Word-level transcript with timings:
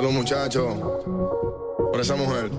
Salud, 0.00 0.12
muchachos. 0.12 0.74
Por 1.92 2.00
esa 2.00 2.16
mujer. 2.16 2.50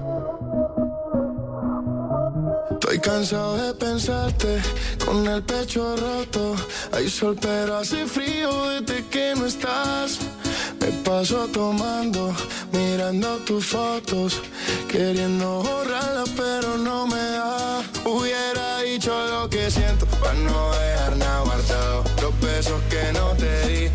Estoy 2.69 2.99
cansado 2.99 3.57
de 3.57 3.73
pensarte 3.73 4.61
con 5.03 5.25
el 5.25 5.41
pecho 5.41 5.95
roto. 5.95 6.55
Hay 6.91 7.09
sol, 7.09 7.35
pero 7.41 7.77
hace 7.77 8.05
frío 8.05 8.51
desde 8.69 9.07
que 9.07 9.33
no 9.35 9.47
estás. 9.47 10.19
Me 10.79 10.89
paso 11.03 11.47
tomando, 11.47 12.31
mirando 12.73 13.37
tus 13.37 13.65
fotos, 13.65 14.39
queriendo 14.87 15.63
borrarlas, 15.63 16.29
pero 16.37 16.77
no 16.77 17.07
me 17.07 17.23
da. 17.39 17.81
Hubiera 18.05 18.81
dicho 18.81 19.11
lo 19.31 19.49
que 19.49 19.71
siento 19.71 20.05
para 20.05 20.35
no 20.35 20.71
dejar 20.73 21.17
nada 21.17 21.41
guardado. 21.41 22.03
Los 22.21 22.39
besos 22.39 22.79
que 22.91 23.11
no 23.13 23.29
te 23.31 23.67
di, 23.67 23.89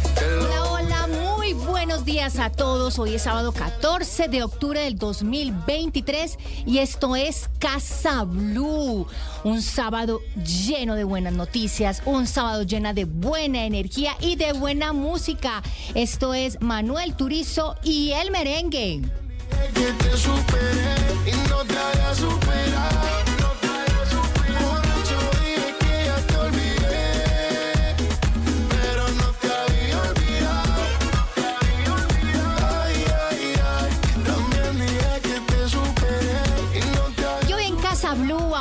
buenos 1.96 2.04
días 2.14 2.38
a 2.38 2.50
todos. 2.50 2.98
Hoy 2.98 3.14
es 3.14 3.22
sábado 3.22 3.52
14 3.52 4.28
de 4.28 4.42
octubre 4.42 4.80
del 4.80 4.98
2023 4.98 6.38
y 6.66 6.78
esto 6.78 7.16
es 7.16 7.48
Casa 7.58 8.24
Blue. 8.24 9.06
Un 9.44 9.62
sábado 9.62 10.20
lleno 10.44 10.94
de 10.94 11.04
buenas 11.04 11.32
noticias, 11.32 12.02
un 12.04 12.26
sábado 12.26 12.64
llena 12.64 12.92
de 12.92 13.06
buena 13.06 13.64
energía 13.64 14.14
y 14.20 14.36
de 14.36 14.52
buena 14.52 14.92
música. 14.92 15.62
Esto 15.94 16.34
es 16.34 16.60
Manuel 16.60 17.14
Turizo 17.14 17.76
y 17.82 18.12
el 18.12 18.30
merengue. 18.30 19.00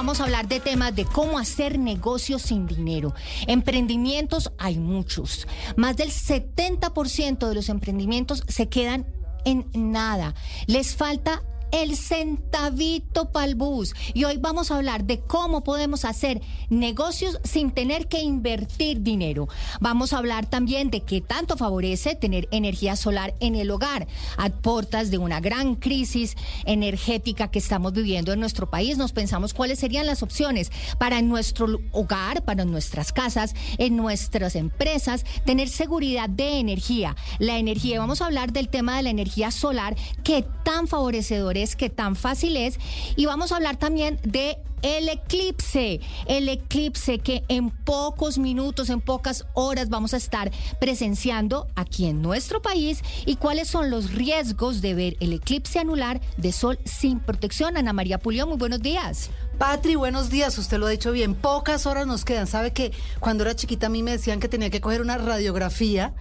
Vamos 0.06 0.22
a 0.22 0.26
hablar 0.26 0.48
de 0.48 0.60
temas 0.60 0.96
de 0.96 1.04
cómo 1.04 1.40
hacer 1.40 1.80
negocios 1.80 2.44
sin 2.44 2.68
dinero. 2.68 3.16
Emprendimientos 3.48 4.52
hay 4.60 4.78
muchos. 4.78 5.48
Más 5.78 5.98
del 5.98 6.12
70% 6.12 7.48
de 7.48 7.56
los 7.56 7.70
emprendimientos 7.70 8.44
se 8.48 8.70
quedan 8.70 9.08
en 9.46 9.66
nada. 9.74 10.36
Les 10.68 10.96
falta 10.96 11.42
el 11.76 11.98
centavito 11.98 13.32
para 13.32 13.46
el 13.46 13.56
bus. 13.56 13.94
Y 14.14 14.24
hoy 14.24 14.38
vamos 14.38 14.72
a 14.72 14.78
hablar 14.78 15.04
de 15.04 15.20
cómo 15.20 15.64
podemos 15.64 16.06
hacer 16.06 16.42
negocios 16.70 17.40
sin 17.44 17.72
tener 17.72 18.08
que 18.08 18.22
invertir 18.22 19.02
dinero. 19.02 19.50
Vamos 19.82 20.14
a 20.14 20.20
hablar 20.20 20.46
también 20.46 20.90
de 20.90 21.02
qué 21.02 21.20
tanto 21.20 21.58
favorece 21.58 22.16
tener 22.16 22.48
energía 22.52 22.96
solar 22.96 23.36
en 23.42 23.56
el 23.56 23.72
hogar. 23.72 24.08
A 24.38 24.50
portas 24.50 25.12
de 25.12 25.18
una 25.18 25.42
gran 25.42 25.76
crisis 25.76 26.36
energética 26.66 27.52
que 27.52 27.60
estamos 27.60 27.92
viviendo 27.92 28.32
en 28.32 28.40
nuestro 28.40 28.70
país, 28.70 28.98
nos 28.98 29.12
pensamos 29.12 29.54
cuáles 29.54 29.80
serían 29.80 30.06
las 30.06 30.24
opciones 30.24 30.72
para 30.98 31.22
nuestro 31.22 31.80
hogar, 31.92 32.46
para 32.46 32.64
nuestras 32.64 33.12
casas, 33.12 33.54
en 33.78 33.98
nuestras 33.98 34.56
empresas, 34.56 35.26
tener 35.46 35.68
seguridad 35.68 36.30
de 36.30 36.60
energía. 36.60 37.18
La 37.40 37.58
energía, 37.58 38.00
vamos 38.00 38.22
a 38.22 38.28
hablar 38.28 38.54
del 38.54 38.70
tema 38.70 38.96
de 38.96 39.04
la 39.04 39.10
energía 39.10 39.52
solar, 39.52 39.98
qué 40.24 40.46
tan 40.64 40.88
favorecedor 40.88 41.58
es, 41.58 41.65
qué 41.74 41.90
tan 41.90 42.16
fácil 42.16 42.58
es. 42.58 42.78
Y 43.16 43.26
vamos 43.26 43.52
a 43.52 43.56
hablar 43.56 43.78
también 43.78 44.20
de 44.24 44.58
el 44.86 45.10
eclipse, 45.10 46.00
el 46.28 46.48
eclipse 46.48 47.18
que 47.18 47.44
en 47.48 47.72
pocos 47.72 48.38
minutos, 48.38 48.92
en 48.92 49.02
pocas 49.02 49.46
horas 49.54 49.90
vamos 49.90 50.14
a 50.14 50.18
estar 50.18 50.52
presenciando 50.80 51.68
aquí 51.76 52.06
en 52.06 52.22
nuestro 52.22 52.62
país 52.62 53.02
y 53.26 53.38
cuáles 53.38 53.68
son 53.68 53.90
los 53.90 54.12
riesgos 54.12 54.82
de 54.82 54.94
ver 54.94 55.18
el 55.22 55.34
eclipse 55.34 55.80
anular 55.80 56.22
de 56.38 56.52
sol 56.52 56.78
sin 56.86 57.20
protección. 57.20 57.78
Ana 57.78 57.94
María 57.94 58.20
Pulió, 58.20 58.46
muy 58.46 58.58
buenos 58.58 58.82
días. 58.82 59.32
Patri, 59.58 59.96
buenos 59.96 60.30
días, 60.30 60.56
usted 60.60 60.78
lo 60.78 60.86
ha 60.86 60.92
dicho 60.92 61.12
bien, 61.12 61.34
pocas 61.34 61.88
horas 61.88 62.06
nos 62.06 62.24
quedan. 62.26 62.46
¿Sabe 62.46 62.72
que 62.72 62.92
cuando 63.20 63.44
era 63.44 63.56
chiquita 63.56 63.88
a 63.88 63.90
mí 63.90 64.04
me 64.04 64.12
decían 64.12 64.40
que 64.40 64.50
tenía 64.50 64.70
que 64.70 64.82
coger 64.82 65.02
una 65.02 65.18
radiografía 65.18 66.14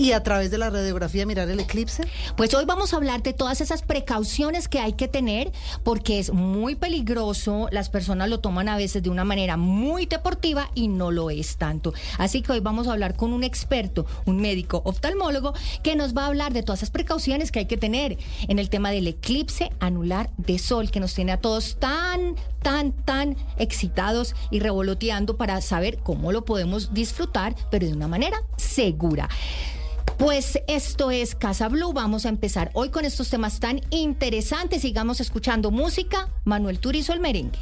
y 0.00 0.12
a 0.12 0.22
través 0.22 0.50
de 0.50 0.56
la 0.56 0.70
radiografía 0.70 1.26
mirar 1.26 1.50
el 1.50 1.60
eclipse? 1.60 2.04
Pues 2.34 2.54
hoy 2.54 2.64
vamos 2.64 2.94
a 2.94 2.96
hablar 2.96 3.22
de 3.22 3.34
todas 3.34 3.60
esas 3.60 3.82
precauciones 3.82 4.66
que 4.66 4.78
hay 4.78 4.94
que 4.94 5.08
tener 5.08 5.52
porque 5.84 6.18
es 6.18 6.32
muy 6.32 6.74
peligroso, 6.74 7.68
las 7.70 7.90
personas 7.90 8.30
lo 8.30 8.40
toman 8.40 8.70
a 8.70 8.78
veces 8.78 9.02
de 9.02 9.10
una 9.10 9.24
manera 9.24 9.58
muy 9.58 10.06
deportiva 10.06 10.70
y 10.74 10.88
no 10.88 11.10
lo 11.10 11.28
es 11.28 11.58
tanto. 11.58 11.92
Así 12.16 12.40
que 12.40 12.52
hoy 12.52 12.60
vamos 12.60 12.88
a 12.88 12.92
hablar 12.92 13.14
con 13.14 13.34
un 13.34 13.44
experto, 13.44 14.06
un 14.24 14.40
médico 14.40 14.80
oftalmólogo, 14.86 15.52
que 15.82 15.96
nos 15.96 16.16
va 16.16 16.24
a 16.24 16.28
hablar 16.28 16.54
de 16.54 16.62
todas 16.62 16.78
esas 16.78 16.90
precauciones 16.90 17.52
que 17.52 17.58
hay 17.58 17.66
que 17.66 17.76
tener 17.76 18.16
en 18.48 18.58
el 18.58 18.70
tema 18.70 18.92
del 18.92 19.06
eclipse 19.06 19.70
anular 19.80 20.30
de 20.38 20.58
sol 20.58 20.90
que 20.90 21.00
nos 21.00 21.12
tiene 21.12 21.32
a 21.32 21.40
todos 21.42 21.76
tan, 21.78 22.36
tan, 22.62 22.92
tan 22.92 23.36
excitados 23.58 24.34
y 24.50 24.60
revoloteando 24.60 25.36
para 25.36 25.60
saber 25.60 25.98
cómo 25.98 26.32
lo 26.32 26.46
podemos 26.46 26.94
disfrutar, 26.94 27.54
pero 27.70 27.86
de 27.86 27.92
una 27.92 28.08
manera 28.08 28.42
segura. 28.56 29.28
Pues 30.20 30.58
esto 30.66 31.10
es 31.10 31.34
Casa 31.34 31.68
Blue. 31.68 31.94
Vamos 31.94 32.26
a 32.26 32.28
empezar 32.28 32.70
hoy 32.74 32.90
con 32.90 33.06
estos 33.06 33.30
temas 33.30 33.58
tan 33.58 33.80
interesantes. 33.88 34.82
Sigamos 34.82 35.18
escuchando 35.18 35.70
música. 35.70 36.28
Manuel 36.44 36.78
Turizo, 36.78 37.14
el 37.14 37.20
merengue. 37.20 37.58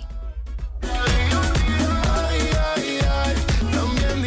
Ay, 0.82 0.90
ay, 2.74 2.98
ay. 3.08 3.34
También 3.72 4.18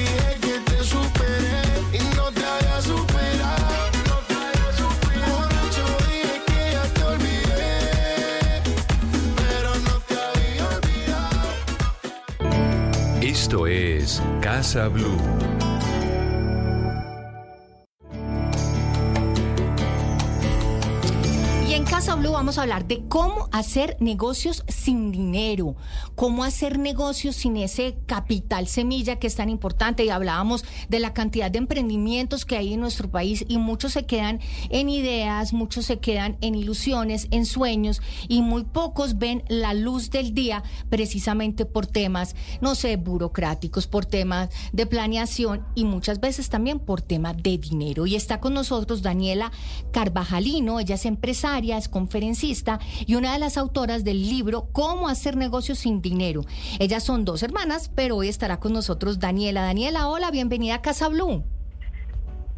Casa 21.92 22.16
Blue 22.16 22.32
vamos 22.32 22.58
a 22.58 22.62
hablar 22.62 22.88
de 22.88 23.04
cómo 23.10 23.50
hacer 23.52 23.98
negocios 24.00 24.64
sin 24.70 25.12
dinero, 25.12 25.76
cómo 26.16 26.46
hacer 26.46 26.80
negocios 26.80 27.36
sin 27.36 27.58
ese 27.58 27.98
capital 28.06 28.68
semilla 28.68 29.20
que 29.20 29.28
es 29.28 29.36
tan 29.36 29.50
importante. 29.50 30.06
Y 30.06 30.10
hablábamos 30.10 30.64
de 30.88 31.02
la 31.02 31.14
cantidad 31.14 31.52
de 31.52 31.58
emprendimientos 31.58 32.46
que 32.46 32.56
hay 32.56 32.74
en 32.74 32.80
nuestro 32.80 33.12
país 33.12 33.44
y 33.46 33.58
muchos 33.58 33.92
se 33.92 34.06
quedan 34.06 34.40
en 34.70 34.88
ideas, 34.88 35.52
muchos 35.52 35.86
se 35.86 36.00
quedan 36.00 36.38
en 36.40 36.56
ilusiones, 36.56 37.28
en 37.30 37.46
sueños 37.46 38.02
y 38.30 38.42
muy 38.42 38.64
pocos 38.64 39.18
ven 39.18 39.44
la 39.50 39.74
luz 39.74 40.12
del 40.12 40.34
día 40.34 40.64
precisamente 40.90 41.66
por 41.66 41.88
temas, 41.88 42.38
no 42.62 42.74
sé, 42.76 42.96
burocráticos, 42.96 43.88
por 43.88 44.06
temas 44.06 44.48
de 44.72 44.86
planeación 44.86 45.66
y 45.76 45.84
muchas 45.84 46.22
veces 46.22 46.48
también 46.48 46.80
por 46.80 47.02
temas 47.02 47.36
de 47.44 47.58
dinero. 47.58 48.08
Y 48.08 48.16
está 48.16 48.40
con 48.40 48.54
nosotros 48.54 49.02
Daniela 49.02 49.52
Carvajalino, 49.92 50.80
ella 50.80 50.96
es 50.96 51.06
empresaria, 51.06 51.81
es 51.82 51.90
conferencista 51.90 52.80
y 53.06 53.16
una 53.16 53.34
de 53.34 53.40
las 53.40 53.58
autoras 53.58 54.04
del 54.04 54.22
libro 54.30 54.70
Cómo 54.72 55.10
hacer 55.10 55.36
negocios 55.36 55.80
sin 55.80 56.02
dinero. 56.02 56.46
Ellas 56.80 57.04
son 57.04 57.26
dos 57.26 57.44
hermanas, 57.44 57.92
pero 57.94 58.18
hoy 58.18 58.30
estará 58.30 58.60
con 58.60 58.72
nosotros 58.72 59.20
Daniela. 59.20 59.64
Daniela, 59.64 60.08
hola, 60.08 60.32
bienvenida 60.32 60.76
a 60.76 60.82
Casa 60.82 61.10
Blue. 61.10 61.44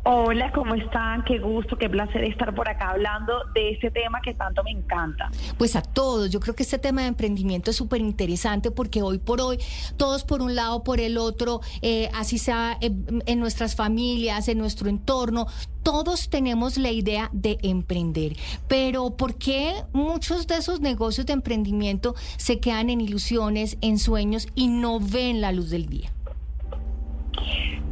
Hola, 0.05 0.51
¿cómo 0.51 0.75
están? 0.75 1.23
Qué 1.23 1.39
gusto, 1.39 1.77
qué 1.77 1.89
placer 1.89 2.25
estar 2.25 2.53
por 2.53 2.67
acá 2.67 2.89
hablando 2.89 3.45
de 3.55 3.71
este 3.71 3.89
tema 3.89 4.19
que 4.19 4.33
tanto 4.33 4.61
me 4.61 4.71
encanta. 4.71 5.31
Pues 5.57 5.77
a 5.77 5.81
todos, 5.81 6.29
yo 6.29 6.41
creo 6.41 6.53
que 6.55 6.63
este 6.63 6.77
tema 6.77 7.03
de 7.03 7.07
emprendimiento 7.07 7.71
es 7.71 7.77
súper 7.77 8.01
interesante 8.01 8.69
porque 8.69 9.01
hoy 9.01 9.19
por 9.19 9.39
hoy, 9.39 9.59
todos 9.95 10.25
por 10.25 10.41
un 10.41 10.55
lado, 10.55 10.83
por 10.83 11.00
el 11.00 11.17
otro, 11.17 11.61
eh, 11.81 12.09
así 12.13 12.38
sea 12.38 12.77
en, 12.81 13.23
en 13.25 13.39
nuestras 13.39 13.77
familias, 13.77 14.50
en 14.50 14.57
nuestro 14.57 14.89
entorno, 14.89 15.47
todos 15.83 16.29
tenemos 16.29 16.77
la 16.77 16.91
idea 16.91 17.29
de 17.31 17.57
emprender. 17.61 18.35
Pero 18.67 19.11
¿por 19.15 19.35
qué 19.35 19.73
muchos 19.94 20.47
de 20.47 20.56
esos 20.56 20.81
negocios 20.81 21.25
de 21.27 21.31
emprendimiento 21.31 22.13
se 22.35 22.59
quedan 22.59 22.89
en 22.89 22.99
ilusiones, 22.99 23.77
en 23.79 23.97
sueños 23.97 24.49
y 24.53 24.67
no 24.67 24.99
ven 24.99 25.39
la 25.39 25.53
luz 25.53 25.69
del 25.69 25.85
día? 25.85 26.11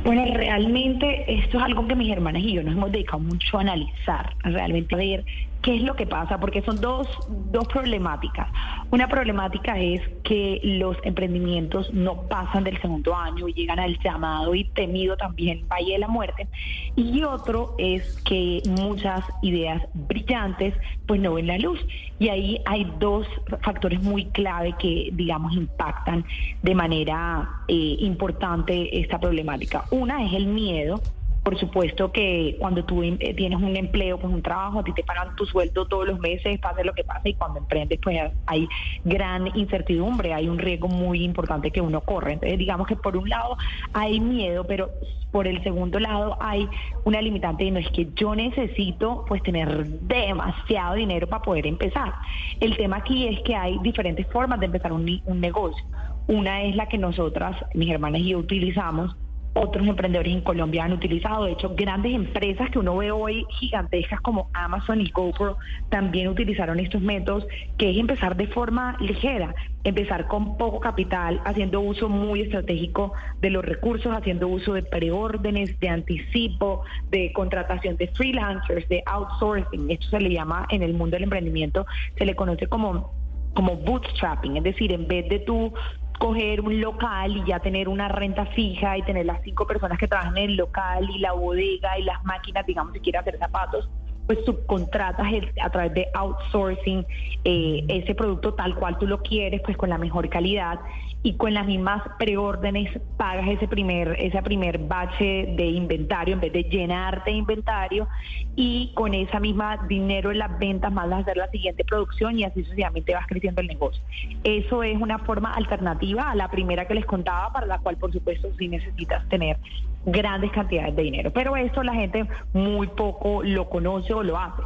Bueno, 0.03 0.25
realmente 0.33 1.25
esto 1.27 1.59
es 1.59 1.63
algo 1.63 1.87
que 1.87 1.95
mis 1.95 2.11
hermanas 2.11 2.41
y 2.43 2.53
yo 2.53 2.63
nos 2.63 2.73
hemos 2.73 2.91
dedicado 2.91 3.19
mucho 3.19 3.57
a 3.57 3.61
analizar, 3.61 4.35
realmente 4.43 4.95
a 4.95 4.97
ver 4.97 5.25
¿Qué 5.61 5.75
es 5.75 5.83
lo 5.83 5.95
que 5.95 6.07
pasa? 6.07 6.39
Porque 6.39 6.63
son 6.63 6.81
dos, 6.81 7.07
dos 7.51 7.67
problemáticas. 7.67 8.47
Una 8.89 9.07
problemática 9.07 9.79
es 9.79 10.01
que 10.23 10.59
los 10.63 10.97
emprendimientos 11.03 11.93
no 11.93 12.23
pasan 12.23 12.63
del 12.63 12.81
segundo 12.81 13.15
año 13.15 13.47
y 13.47 13.53
llegan 13.53 13.79
al 13.79 13.99
llamado 13.99 14.55
y 14.55 14.63
temido 14.63 15.17
también 15.17 15.67
Valle 15.67 15.93
de 15.93 15.99
la 15.99 16.07
Muerte. 16.07 16.47
Y 16.95 17.23
otro 17.23 17.75
es 17.77 18.21
que 18.23 18.63
muchas 18.69 19.23
ideas 19.43 19.83
brillantes 19.93 20.73
pues 21.05 21.21
no 21.21 21.35
ven 21.35 21.45
la 21.45 21.59
luz. 21.59 21.79
Y 22.17 22.29
ahí 22.29 22.59
hay 22.65 22.91
dos 22.99 23.27
factores 23.61 24.01
muy 24.01 24.25
clave 24.25 24.73
que, 24.79 25.09
digamos, 25.13 25.53
impactan 25.53 26.25
de 26.63 26.73
manera 26.73 27.49
eh, 27.67 27.97
importante 27.99 28.99
esta 28.99 29.19
problemática. 29.19 29.85
Una 29.91 30.25
es 30.25 30.33
el 30.33 30.47
miedo 30.47 31.01
por 31.43 31.57
supuesto 31.57 32.11
que 32.11 32.55
cuando 32.59 32.85
tú 32.85 33.01
eh, 33.03 33.33
tienes 33.35 33.59
un 33.59 33.75
empleo, 33.75 34.19
pues 34.19 34.31
un 34.31 34.43
trabajo, 34.43 34.79
a 34.79 34.83
ti 34.83 34.93
te 34.93 35.03
pagan 35.03 35.35
tu 35.35 35.45
sueldo 35.45 35.87
todos 35.87 36.07
los 36.07 36.19
meses, 36.19 36.59
pase 36.59 36.83
lo 36.83 36.93
que 36.93 37.03
pase, 37.03 37.29
y 37.29 37.33
cuando 37.33 37.59
emprendes, 37.59 37.99
pues 38.01 38.17
hay 38.45 38.67
gran 39.03 39.47
incertidumbre, 39.57 40.33
hay 40.33 40.47
un 40.47 40.59
riesgo 40.59 40.87
muy 40.87 41.23
importante 41.23 41.71
que 41.71 41.81
uno 41.81 42.01
corre. 42.01 42.33
Entonces, 42.33 42.59
digamos 42.59 42.87
que 42.87 42.95
por 42.95 43.17
un 43.17 43.27
lado 43.27 43.57
hay 43.93 44.19
miedo, 44.19 44.65
pero 44.65 44.91
por 45.31 45.47
el 45.47 45.63
segundo 45.63 45.99
lado 45.99 46.37
hay 46.39 46.67
una 47.05 47.21
limitante 47.21 47.63
y 47.63 47.71
no 47.71 47.79
es 47.79 47.89
que 47.89 48.07
yo 48.15 48.35
necesito 48.35 49.25
pues 49.27 49.41
tener 49.41 49.87
demasiado 50.01 50.95
dinero 50.95 51.27
para 51.27 51.41
poder 51.41 51.65
empezar. 51.65 52.13
El 52.59 52.77
tema 52.77 52.97
aquí 52.97 53.27
es 53.27 53.41
que 53.41 53.55
hay 53.55 53.79
diferentes 53.79 54.27
formas 54.27 54.59
de 54.59 54.67
empezar 54.67 54.93
un, 54.93 55.21
un 55.25 55.41
negocio. 55.41 55.83
Una 56.27 56.61
es 56.61 56.75
la 56.75 56.87
que 56.87 56.99
nosotras, 56.99 57.57
mis 57.73 57.89
hermanas 57.89 58.21
y 58.21 58.29
yo 58.29 58.37
utilizamos, 58.37 59.15
otros 59.53 59.85
emprendedores 59.85 60.33
en 60.33 60.41
Colombia 60.41 60.85
han 60.85 60.93
utilizado. 60.93 61.45
De 61.45 61.53
hecho, 61.53 61.73
grandes 61.75 62.13
empresas 62.13 62.69
que 62.69 62.79
uno 62.79 62.97
ve 62.97 63.11
hoy 63.11 63.45
gigantescas 63.59 64.21
como 64.21 64.49
Amazon 64.53 65.01
y 65.01 65.09
GoPro 65.09 65.57
también 65.89 66.27
utilizaron 66.29 66.79
estos 66.79 67.01
métodos, 67.01 67.45
que 67.77 67.91
es 67.91 67.97
empezar 67.97 68.37
de 68.37 68.47
forma 68.47 68.95
ligera, 68.99 69.53
empezar 69.83 70.27
con 70.27 70.57
poco 70.57 70.79
capital, 70.79 71.41
haciendo 71.43 71.81
uso 71.81 72.07
muy 72.07 72.41
estratégico 72.41 73.13
de 73.41 73.49
los 73.49 73.65
recursos, 73.65 74.13
haciendo 74.15 74.47
uso 74.47 74.73
de 74.73 74.83
preórdenes, 74.83 75.79
de 75.79 75.89
anticipo, 75.89 76.83
de 77.09 77.33
contratación 77.33 77.97
de 77.97 78.07
freelancers, 78.07 78.87
de 78.87 79.03
outsourcing. 79.05 79.91
Esto 79.91 80.09
se 80.11 80.21
le 80.21 80.31
llama 80.31 80.65
en 80.69 80.83
el 80.83 80.93
mundo 80.93 81.15
del 81.15 81.23
emprendimiento, 81.23 81.85
se 82.17 82.25
le 82.25 82.35
conoce 82.35 82.67
como 82.67 83.11
como 83.53 83.75
bootstrapping, 83.75 84.57
es 84.57 84.63
decir, 84.63 84.93
en 84.93 85.07
vez 85.07 85.27
de 85.27 85.39
tú 85.39 85.73
coger 86.21 86.61
un 86.61 86.79
local 86.79 87.35
y 87.35 87.43
ya 87.45 87.59
tener 87.59 87.89
una 87.89 88.07
renta 88.07 88.45
fija 88.45 88.95
y 88.95 89.01
tener 89.01 89.25
las 89.25 89.41
cinco 89.41 89.65
personas 89.65 89.97
que 89.97 90.07
trabajan 90.07 90.37
en 90.37 90.51
el 90.51 90.55
local 90.55 91.09
y 91.09 91.17
la 91.17 91.31
bodega 91.31 91.97
y 91.97 92.03
las 92.03 92.23
máquinas, 92.23 92.63
digamos, 92.67 92.93
si 92.93 92.99
quiere 92.99 93.17
hacer 93.17 93.39
zapatos, 93.39 93.89
pues 94.27 94.37
subcontratas 94.45 95.25
a 95.63 95.69
través 95.71 95.95
de 95.95 96.07
outsourcing 96.13 97.07
eh, 97.43 97.83
ese 97.87 98.13
producto 98.13 98.53
tal 98.53 98.75
cual 98.75 98.99
tú 98.99 99.07
lo 99.07 99.23
quieres, 99.23 99.61
pues 99.65 99.75
con 99.75 99.89
la 99.89 99.97
mejor 99.97 100.29
calidad 100.29 100.79
y 101.23 101.33
con 101.33 101.53
las 101.53 101.67
mismas 101.67 102.01
preórdenes 102.17 102.99
pagas 103.17 103.47
ese 103.49 103.67
primer, 103.67 104.15
ese 104.19 104.41
primer 104.41 104.79
bache 104.79 105.53
de 105.55 105.65
inventario 105.67 106.33
en 106.33 106.39
vez 106.39 106.53
de 106.53 106.63
llenarte 106.63 107.31
de 107.31 107.37
inventario 107.37 108.07
y 108.55 108.91
con 108.95 109.13
esa 109.13 109.39
misma 109.39 109.85
dinero 109.87 110.31
en 110.31 110.39
las 110.39 110.57
ventas 110.57 110.91
más 110.91 111.11
hacer 111.11 111.37
la 111.37 111.47
siguiente 111.49 111.83
producción 111.83 112.39
y 112.39 112.43
así 112.43 112.63
sucesivamente 112.63 113.13
vas 113.13 113.27
creciendo 113.27 113.61
el 113.61 113.67
negocio. 113.67 114.01
Eso 114.43 114.83
es 114.83 114.99
una 114.99 115.19
forma 115.19 115.53
alternativa 115.53 116.31
a 116.31 116.35
la 116.35 116.49
primera 116.49 116.87
que 116.87 116.95
les 116.95 117.05
contaba, 117.05 117.51
para 117.53 117.67
la 117.67 117.79
cual 117.79 117.97
por 117.97 118.11
supuesto 118.11 118.49
sí 118.57 118.67
necesitas 118.67 119.27
tener 119.29 119.57
grandes 120.05 120.51
cantidades 120.51 120.95
de 120.95 121.03
dinero. 121.03 121.31
Pero 121.31 121.55
esto 121.55 121.83
la 121.83 121.93
gente 121.93 122.27
muy 122.53 122.87
poco 122.87 123.43
lo 123.43 123.69
conoce 123.69 124.13
o 124.13 124.23
lo 124.23 124.37
hace 124.37 124.63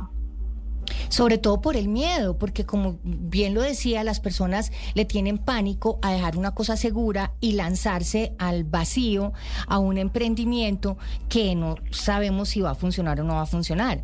sobre 1.09 1.37
todo 1.37 1.61
por 1.61 1.75
el 1.75 1.87
miedo, 1.87 2.37
porque 2.37 2.65
como 2.65 2.99
bien 3.03 3.53
lo 3.53 3.61
decía, 3.61 4.03
las 4.03 4.19
personas 4.19 4.71
le 4.93 5.05
tienen 5.05 5.37
pánico 5.37 5.99
a 6.01 6.11
dejar 6.11 6.37
una 6.37 6.51
cosa 6.51 6.77
segura 6.77 7.33
y 7.39 7.53
lanzarse 7.53 8.33
al 8.37 8.63
vacío 8.63 9.33
a 9.67 9.79
un 9.79 9.97
emprendimiento 9.97 10.97
que 11.29 11.55
no 11.55 11.75
sabemos 11.91 12.49
si 12.49 12.61
va 12.61 12.71
a 12.71 12.75
funcionar 12.75 13.19
o 13.21 13.23
no 13.23 13.35
va 13.35 13.41
a 13.41 13.45
funcionar. 13.45 14.03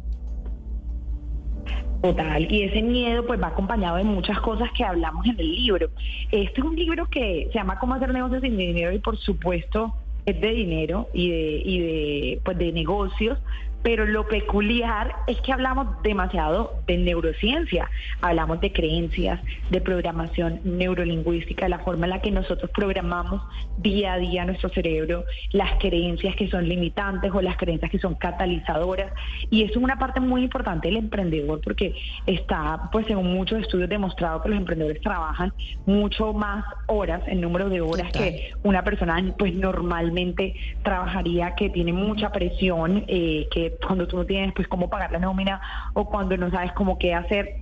Total, 2.01 2.51
y 2.51 2.63
ese 2.63 2.81
miedo 2.81 3.25
pues 3.27 3.39
va 3.39 3.47
acompañado 3.49 3.97
de 3.97 4.03
muchas 4.03 4.39
cosas 4.39 4.69
que 4.75 4.83
hablamos 4.83 5.23
en 5.27 5.39
el 5.39 5.51
libro. 5.51 5.89
Este 6.31 6.59
es 6.59 6.65
un 6.65 6.75
libro 6.75 7.07
que 7.07 7.47
se 7.51 7.59
llama 7.59 7.77
Cómo 7.77 7.93
hacer 7.93 8.11
negocios 8.11 8.41
sin 8.41 8.57
dinero 8.57 8.91
y 8.91 8.97
por 8.97 9.17
supuesto 9.19 9.93
es 10.25 10.41
de 10.41 10.51
dinero 10.51 11.09
y 11.13 11.29
de, 11.29 11.61
y 11.63 11.79
de, 11.79 12.41
pues 12.43 12.57
de 12.57 12.71
negocios, 12.71 13.37
pero 13.83 14.05
lo 14.05 14.27
peculiar 14.27 15.15
es 15.27 15.39
que 15.41 15.53
hablamos 15.53 16.01
demasiado 16.01 16.73
de 16.91 16.97
neurociencia, 16.97 17.89
hablamos 18.21 18.59
de 18.59 18.73
creencias, 18.73 19.39
de 19.69 19.79
programación 19.79 20.59
neurolingüística, 20.65 21.69
la 21.69 21.79
forma 21.79 22.05
en 22.05 22.09
la 22.09 22.21
que 22.21 22.31
nosotros 22.31 22.69
programamos 22.71 23.41
día 23.77 24.13
a 24.13 24.17
día 24.17 24.45
nuestro 24.45 24.69
cerebro, 24.69 25.23
las 25.51 25.79
creencias 25.79 26.35
que 26.35 26.49
son 26.49 26.67
limitantes 26.67 27.31
o 27.33 27.41
las 27.41 27.55
creencias 27.55 27.89
que 27.89 27.99
son 27.99 28.15
catalizadoras. 28.15 29.13
Y 29.49 29.63
eso 29.63 29.79
es 29.79 29.83
una 29.83 29.97
parte 29.97 30.19
muy 30.19 30.43
importante 30.43 30.89
del 30.89 30.97
emprendedor 30.97 31.61
porque 31.63 31.95
está, 32.25 32.89
pues 32.91 33.07
según 33.07 33.33
muchos 33.33 33.61
estudios 33.61 33.89
demostrado 33.89 34.41
que 34.41 34.49
los 34.49 34.57
emprendedores 34.57 35.01
trabajan 35.01 35.53
mucho 35.85 36.33
más 36.33 36.65
horas, 36.87 37.21
en 37.27 37.39
número 37.39 37.69
de 37.69 37.81
horas 37.81 38.11
que 38.11 38.51
una 38.63 38.83
persona 38.83 39.23
pues 39.37 39.53
normalmente 39.53 40.55
trabajaría, 40.83 41.55
que 41.55 41.69
tiene 41.69 41.93
mucha 41.93 42.31
presión, 42.31 43.05
eh, 43.07 43.47
que 43.51 43.77
cuando 43.85 44.07
tú 44.07 44.17
no 44.17 44.25
tienes 44.25 44.53
pues 44.53 44.67
cómo 44.67 44.89
pagar 44.89 45.11
la 45.11 45.19
nómina 45.19 45.61
o 45.93 46.09
cuando 46.09 46.35
no 46.37 46.49
sabes 46.51 46.71
cómo 46.73 46.80
qué 46.99 47.13
hacer, 47.13 47.55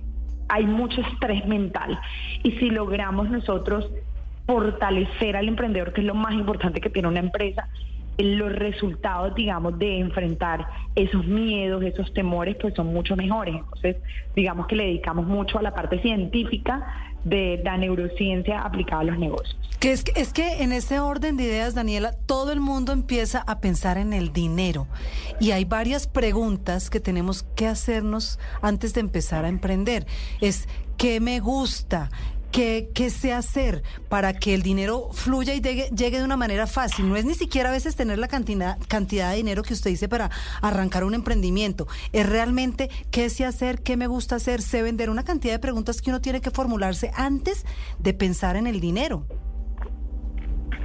hay 0.48 0.66
mucho 0.66 1.00
estrés 1.00 1.46
mental. 1.46 1.98
Y 2.42 2.52
si 2.52 2.70
logramos 2.70 3.30
nosotros 3.30 3.90
fortalecer 4.46 5.36
al 5.36 5.48
emprendedor, 5.48 5.92
que 5.92 6.00
es 6.00 6.06
lo 6.06 6.14
más 6.14 6.34
importante 6.34 6.80
que 6.80 6.90
tiene 6.90 7.08
una 7.08 7.20
empresa, 7.20 7.68
los 8.18 8.52
resultados, 8.52 9.34
digamos, 9.34 9.78
de 9.78 9.98
enfrentar 9.98 10.66
esos 10.94 11.26
miedos, 11.26 11.82
esos 11.82 12.12
temores, 12.12 12.56
pues 12.60 12.74
son 12.74 12.88
mucho 12.88 13.16
mejores. 13.16 13.54
Entonces, 13.54 13.96
digamos 14.34 14.66
que 14.66 14.76
le 14.76 14.84
dedicamos 14.86 15.26
mucho 15.26 15.58
a 15.58 15.62
la 15.62 15.72
parte 15.72 16.00
científica 16.00 17.09
de 17.24 17.60
la 17.64 17.76
neurociencia 17.76 18.60
aplicada 18.62 19.02
a 19.02 19.04
los 19.04 19.18
negocios. 19.18 19.56
Que 19.78 19.92
es, 19.92 20.04
es 20.14 20.32
que 20.32 20.62
en 20.62 20.72
ese 20.72 21.00
orden 21.00 21.36
de 21.36 21.44
ideas, 21.44 21.74
Daniela, 21.74 22.12
todo 22.26 22.52
el 22.52 22.60
mundo 22.60 22.92
empieza 22.92 23.42
a 23.46 23.60
pensar 23.60 23.96
en 23.96 24.12
el 24.12 24.32
dinero 24.32 24.86
y 25.40 25.52
hay 25.52 25.64
varias 25.64 26.06
preguntas 26.06 26.90
que 26.90 27.00
tenemos 27.00 27.44
que 27.54 27.66
hacernos 27.66 28.38
antes 28.60 28.92
de 28.92 29.00
empezar 29.00 29.44
a 29.44 29.48
emprender. 29.48 30.06
Es, 30.40 30.68
¿qué 30.98 31.20
me 31.20 31.40
gusta? 31.40 32.10
¿Qué, 32.52 32.90
¿Qué, 32.94 33.10
sé 33.10 33.32
hacer 33.32 33.84
para 34.08 34.32
que 34.32 34.54
el 34.54 34.62
dinero 34.62 35.10
fluya 35.12 35.54
y 35.54 35.60
llegue, 35.60 35.90
de 35.92 36.24
una 36.24 36.36
manera 36.36 36.66
fácil? 36.66 37.08
No 37.08 37.16
es 37.16 37.24
ni 37.24 37.34
siquiera 37.34 37.68
a 37.68 37.72
veces 37.72 37.94
tener 37.94 38.18
la 38.18 38.26
cantidad, 38.26 38.76
cantidad 38.88 39.30
de 39.30 39.36
dinero 39.36 39.62
que 39.62 39.72
usted 39.72 39.90
dice 39.90 40.08
para 40.08 40.30
arrancar 40.60 41.04
un 41.04 41.14
emprendimiento. 41.14 41.86
Es 42.12 42.28
realmente 42.28 42.90
qué 43.12 43.30
sé 43.30 43.44
hacer, 43.44 43.82
qué 43.82 43.96
me 43.96 44.08
gusta 44.08 44.36
hacer, 44.36 44.62
sé 44.62 44.82
vender. 44.82 45.10
Una 45.10 45.24
cantidad 45.24 45.54
de 45.54 45.58
preguntas 45.60 46.02
que 46.02 46.10
uno 46.10 46.20
tiene 46.20 46.40
que 46.40 46.50
formularse 46.50 47.12
antes 47.14 47.64
de 48.00 48.14
pensar 48.14 48.56
en 48.56 48.66
el 48.66 48.80
dinero. 48.80 49.26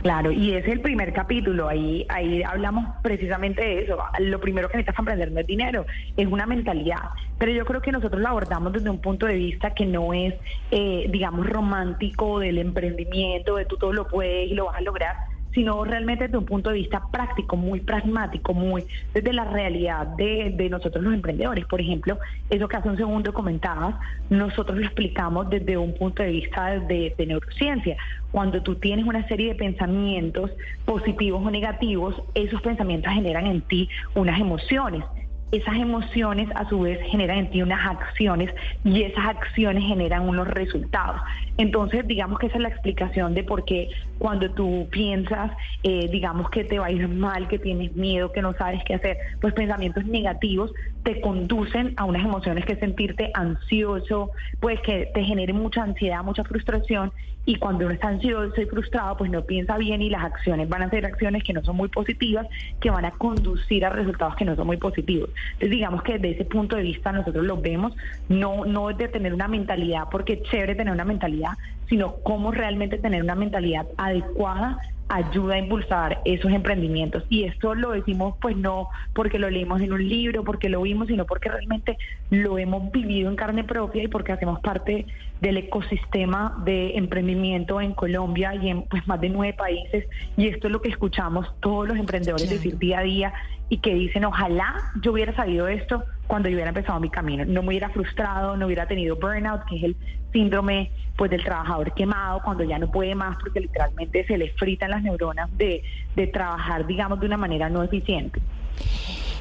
Claro, 0.06 0.32
y 0.32 0.54
es 0.54 0.68
el 0.68 0.82
primer 0.82 1.14
capítulo, 1.14 1.68
ahí, 1.68 2.06
ahí 2.10 2.44
hablamos 2.44 2.86
precisamente 3.02 3.64
de 3.64 3.82
eso. 3.82 3.98
Lo 4.20 4.40
primero 4.40 4.70
que 4.70 4.78
necesitas 4.78 5.00
aprender 5.00 5.32
no 5.32 5.40
es 5.40 5.48
dinero, 5.48 5.88
es 6.16 6.28
una 6.28 6.46
mentalidad. 6.46 7.10
Pero 7.40 7.52
yo 7.52 7.66
creo 7.66 7.82
que 7.82 7.92
nosotros 7.92 8.22
lo 8.22 8.28
abordamos 8.28 8.72
desde 8.72 8.88
un 8.92 9.02
punto 9.02 9.26
de 9.26 9.34
vista 9.34 9.74
que 9.74 9.88
no 9.88 10.14
es, 10.14 10.36
eh, 10.70 11.08
digamos, 11.10 11.48
romántico 11.48 12.38
del 12.38 12.60
emprendimiento, 12.60 13.56
de 13.56 13.66
tú 13.66 13.78
todo 13.78 13.94
lo 13.94 14.08
puedes 14.08 14.52
y 14.52 14.54
lo 14.54 14.66
vas 14.66 14.78
a 14.78 14.82
lograr, 14.82 15.16
sino 15.56 15.84
realmente 15.86 16.26
desde 16.26 16.38
un 16.38 16.46
punto 16.46 16.70
de 16.70 16.76
vista 16.76 17.02
práctico, 17.12 17.56
muy 17.56 17.80
pragmático, 17.80 18.54
muy 18.54 18.86
desde 19.14 19.34
la 19.34 19.46
realidad 19.46 20.06
de, 20.18 20.54
de 20.56 20.70
nosotros 20.70 21.04
los 21.04 21.14
emprendedores. 21.14 21.66
Por 21.66 21.80
ejemplo, 21.80 22.20
eso 22.50 22.68
que 22.68 22.76
hace 22.76 22.90
un 22.90 22.98
segundo 22.98 23.34
comentabas, 23.34 23.96
nosotros 24.30 24.78
lo 24.78 24.86
explicamos 24.86 25.50
desde 25.50 25.78
un 25.78 25.94
punto 25.96 26.22
de 26.22 26.30
vista 26.30 26.78
de, 26.80 27.16
de 27.18 27.26
neurociencia. 27.26 27.96
Cuando 28.32 28.62
tú 28.62 28.76
tienes 28.76 29.06
una 29.06 29.26
serie 29.30 29.54
de 29.54 29.56
pensamientos 29.56 30.52
positivos 30.84 31.42
o 31.44 31.50
negativos, 31.50 32.22
esos 32.34 32.62
pensamientos 32.62 33.14
generan 33.14 33.48
en 33.48 33.62
ti 33.62 33.88
unas 34.14 34.40
emociones 34.40 35.04
esas 35.52 35.76
emociones 35.76 36.50
a 36.56 36.68
su 36.68 36.82
vez 36.82 37.00
generan 37.10 37.38
en 37.38 37.50
ti 37.50 37.62
unas 37.62 37.86
acciones 37.86 38.54
y 38.84 39.04
esas 39.04 39.26
acciones 39.28 39.84
generan 39.84 40.28
unos 40.28 40.48
resultados. 40.48 41.22
Entonces, 41.58 42.06
digamos 42.08 42.40
que 42.40 42.48
esa 42.48 42.58
es 42.58 42.62
la 42.62 42.70
explicación 42.70 43.34
de 43.34 43.44
por 43.44 43.64
qué 43.64 43.90
cuando 44.18 44.52
tú 44.52 44.88
piensas, 44.92 45.52
eh, 45.84 46.10
digamos 46.12 46.50
que 46.50 46.64
te 46.64 46.80
va 46.80 46.88
a 46.88 46.92
ir 46.92 47.08
mal, 47.08 47.48
que 47.48 47.60
tienes 47.60 47.96
miedo, 47.96 48.32
que 48.32 48.42
no 48.42 48.54
sabes 48.54 48.84
qué 48.86 48.96
hacer, 48.96 49.18
pues 49.40 49.54
pensamientos 49.54 50.06
negativos 50.06 50.72
te 51.04 51.22
conducen 51.22 51.94
a 51.98 52.06
unas 52.06 52.26
emociones 52.26 52.66
que 52.66 52.76
sentirte 52.76 53.32
ansioso, 53.34 54.32
pues 54.60 54.82
que 54.82 55.10
te 55.14 55.24
genere 55.24 55.54
mucha 55.54 55.84
ansiedad, 55.84 56.24
mucha 56.24 56.44
frustración 56.44 57.12
y 57.46 57.56
cuando 57.58 57.86
uno 57.86 57.94
está 57.94 58.08
ansioso 58.08 58.60
y 58.60 58.66
frustrado, 58.66 59.18
pues 59.18 59.30
no 59.30 59.44
piensa 59.44 59.78
bien 59.78 60.02
y 60.02 60.10
las 60.10 60.24
acciones 60.24 60.68
van 60.68 60.82
a 60.82 60.90
ser 60.90 61.06
acciones 61.06 61.44
que 61.44 61.54
no 61.54 61.64
son 61.64 61.76
muy 61.76 61.90
positivas, 61.90 62.48
que 62.80 62.90
van 62.90 63.06
a 63.06 63.12
conducir 63.12 63.86
a 63.86 63.90
resultados 63.90 64.36
que 64.36 64.46
no 64.46 64.56
son 64.56 64.68
muy 64.68 64.78
positivos. 64.78 65.30
Entonces, 65.54 65.70
digamos 65.70 66.02
que 66.04 66.14
desde 66.14 66.32
ese 66.32 66.46
punto 66.46 66.76
de 66.76 66.82
vista 66.82 67.12
nosotros 67.12 67.46
lo 67.46 67.62
vemos, 67.62 67.94
no, 68.30 68.66
no 68.66 68.90
es 68.90 68.98
de 68.98 69.08
tener 69.08 69.34
una 69.34 69.48
mentalidad, 69.48 70.06
porque 70.10 70.34
es 70.34 70.44
chévere 70.44 70.76
tener 70.76 70.94
una 70.94 71.06
mentalidad, 71.06 71.52
sino 71.88 72.16
cómo 72.24 72.52
realmente 72.52 72.98
tener 72.98 73.22
una 73.22 73.36
mentalidad 73.36 73.86
adecuada 73.98 74.80
ayuda 75.08 75.56
a 75.56 75.60
impulsar 75.60 76.22
esos 76.26 76.52
emprendimientos. 76.52 77.24
Y 77.30 77.44
esto 77.44 77.76
lo 77.76 77.92
decimos 77.92 78.36
pues 78.42 78.56
no 78.58 78.90
porque 79.14 79.40
lo 79.40 79.50
leímos 79.50 79.82
en 79.82 79.94
un 79.94 80.08
libro, 80.08 80.44
porque 80.44 80.70
lo 80.70 80.82
vimos, 80.82 81.08
sino 81.08 81.26
porque 81.26 81.50
realmente 81.50 81.98
lo 82.30 82.58
hemos 82.58 82.92
vivido 82.92 83.30
en 83.30 83.36
carne 83.36 83.64
propia 83.64 84.04
y 84.04 84.08
porque 84.08 84.32
hacemos 84.32 84.60
parte 84.62 85.06
del 85.42 85.58
ecosistema 85.58 86.62
de 86.66 86.98
emprendimiento 86.98 87.82
en 87.82 87.94
Colombia 87.94 88.56
y 88.56 88.70
en 88.70 88.84
pues 88.84 89.06
más 89.08 89.22
de 89.22 89.30
nueve 89.30 89.54
países. 89.54 90.06
Y 90.38 90.48
esto 90.48 90.68
es 90.68 90.74
lo 90.74 90.82
que 90.82 90.90
escuchamos 90.90 91.48
todos 91.60 91.88
los 91.88 91.98
emprendedores 91.98 92.50
decir 92.50 92.78
día 92.78 93.00
a 93.00 93.04
día 93.04 93.34
y 93.70 93.78
que 93.78 93.94
dicen, 93.94 94.26
ojalá 94.26 94.76
yo 95.02 95.12
hubiera 95.12 95.36
sabido 95.36 95.68
esto 95.68 96.04
cuando 96.28 96.50
yo 96.50 96.56
hubiera 96.56 96.70
empezado 96.70 97.00
mi 97.00 97.10
camino. 97.10 97.46
No 97.46 97.62
me 97.62 97.70
hubiera 97.70 97.90
frustrado, 97.90 98.58
no 98.58 98.66
hubiera 98.68 98.88
tenido 98.88 99.16
burnout, 99.16 99.66
que 99.66 99.78
es 99.78 99.84
el 99.84 99.96
síndrome 100.32 100.92
pues 101.16 101.32
del 101.32 101.44
trabajador 101.44 101.94
quemado, 101.94 102.42
cuando 102.44 102.64
ya 102.64 102.78
no 102.78 102.92
puede 102.92 103.16
más 103.16 103.38
porque 103.40 103.62
literalmente 103.62 104.26
se 104.26 104.38
le 104.38 104.50
fritan 104.50 104.92
las 104.92 105.02
neuronas 105.02 105.56
de, 105.58 105.84
de 106.16 106.28
trabajar, 106.28 106.86
digamos, 106.86 107.20
de 107.20 107.26
una 107.26 107.38
manera 107.38 107.70
no 107.70 107.84
eficiente. 107.84 108.42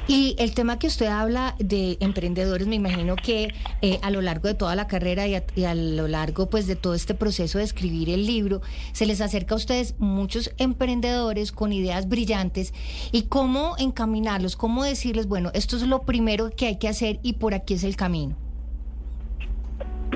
Y 0.07 0.35
el 0.37 0.53
tema 0.53 0.77
que 0.77 0.85
usted 0.85 1.07
habla 1.07 1.55
de 1.57 1.97
emprendedores, 1.99 2.67
me 2.67 2.75
imagino 2.75 3.15
que 3.15 3.53
eh, 3.81 3.97
a 4.03 4.11
lo 4.11 4.21
largo 4.21 4.47
de 4.47 4.53
toda 4.53 4.75
la 4.75 4.85
carrera 4.85 5.25
y 5.27 5.65
a, 5.65 5.75
lo 5.75 6.07
largo 6.07 6.47
pues 6.47 6.67
de 6.67 6.75
todo 6.75 6.93
este 6.93 7.15
proceso 7.15 7.57
de 7.57 7.63
escribir 7.63 8.11
el 8.11 8.27
libro, 8.27 8.61
se 8.91 9.07
les 9.07 9.19
acerca 9.19 9.55
a 9.55 9.57
ustedes 9.57 9.95
muchos 9.97 10.53
emprendedores 10.59 11.51
con 11.51 11.73
ideas 11.73 12.07
brillantes. 12.07 12.71
Y 13.11 13.23
cómo 13.23 13.75
encaminarlos, 13.79 14.55
cómo 14.55 14.83
decirles, 14.83 15.27
bueno, 15.27 15.49
esto 15.55 15.75
es 15.75 15.87
lo 15.87 16.03
primero 16.03 16.51
que 16.55 16.67
hay 16.67 16.77
que 16.77 16.87
hacer 16.87 17.19
y 17.23 17.33
por 17.33 17.55
aquí 17.55 17.73
es 17.73 17.83
el 17.83 17.95
camino. 17.95 18.35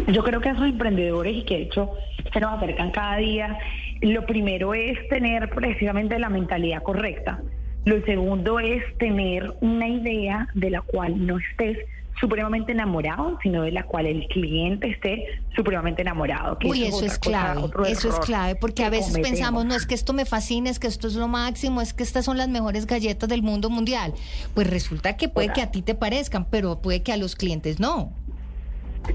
Yo 0.07 0.23
creo 0.23 0.39
que 0.39 0.49
a 0.49 0.51
esos 0.51 0.65
emprendedores 0.65 1.35
y 1.35 1.43
que 1.45 1.55
de 1.55 1.61
hecho 1.63 1.89
se 2.31 2.39
nos 2.39 2.53
acercan 2.53 2.91
cada 2.91 3.17
día, 3.17 3.57
lo 4.01 4.23
primero 4.27 4.75
es 4.75 4.99
tener 5.09 5.49
precisamente 5.49 6.19
la 6.19 6.29
mentalidad 6.29 6.83
correcta 6.83 7.41
lo 7.85 8.01
segundo 8.05 8.59
es 8.59 8.83
tener 8.97 9.53
una 9.61 9.87
idea 9.87 10.47
de 10.53 10.69
la 10.69 10.81
cual 10.81 11.25
no 11.25 11.37
estés 11.39 11.77
supremamente 12.19 12.73
enamorado, 12.73 13.39
sino 13.41 13.63
de 13.63 13.71
la 13.71 13.83
cual 13.83 14.05
el 14.05 14.27
cliente 14.27 14.89
esté 14.89 15.25
supremamente 15.55 16.01
enamorado. 16.01 16.57
Uy, 16.65 16.83
eso 16.83 17.05
es, 17.05 17.17
clave, 17.17 17.61
eso 17.87 18.09
es 18.09 18.19
clave, 18.19 18.55
porque 18.55 18.83
a 18.83 18.89
veces 18.89 19.17
pensamos, 19.19 19.65
no 19.65 19.73
es 19.73 19.85
que 19.85 19.95
esto 19.95 20.13
me 20.13 20.25
fascina, 20.25 20.69
es 20.69 20.79
que 20.79 20.87
esto 20.87 21.07
es 21.07 21.15
lo 21.15 21.27
máximo, 21.27 21.81
es 21.81 21.93
que 21.93 22.03
estas 22.03 22.25
son 22.25 22.37
las 22.37 22.49
mejores 22.49 22.85
galletas 22.85 23.29
del 23.29 23.41
mundo 23.41 23.69
mundial. 23.69 24.13
Pues 24.53 24.69
resulta 24.69 25.15
que 25.15 25.29
puede 25.29 25.53
que 25.53 25.61
a 25.61 25.71
ti 25.71 25.81
te 25.81 25.95
parezcan, 25.95 26.45
pero 26.45 26.81
puede 26.81 27.03
que 27.03 27.13
a 27.13 27.17
los 27.17 27.35
clientes 27.35 27.79
no. 27.79 28.11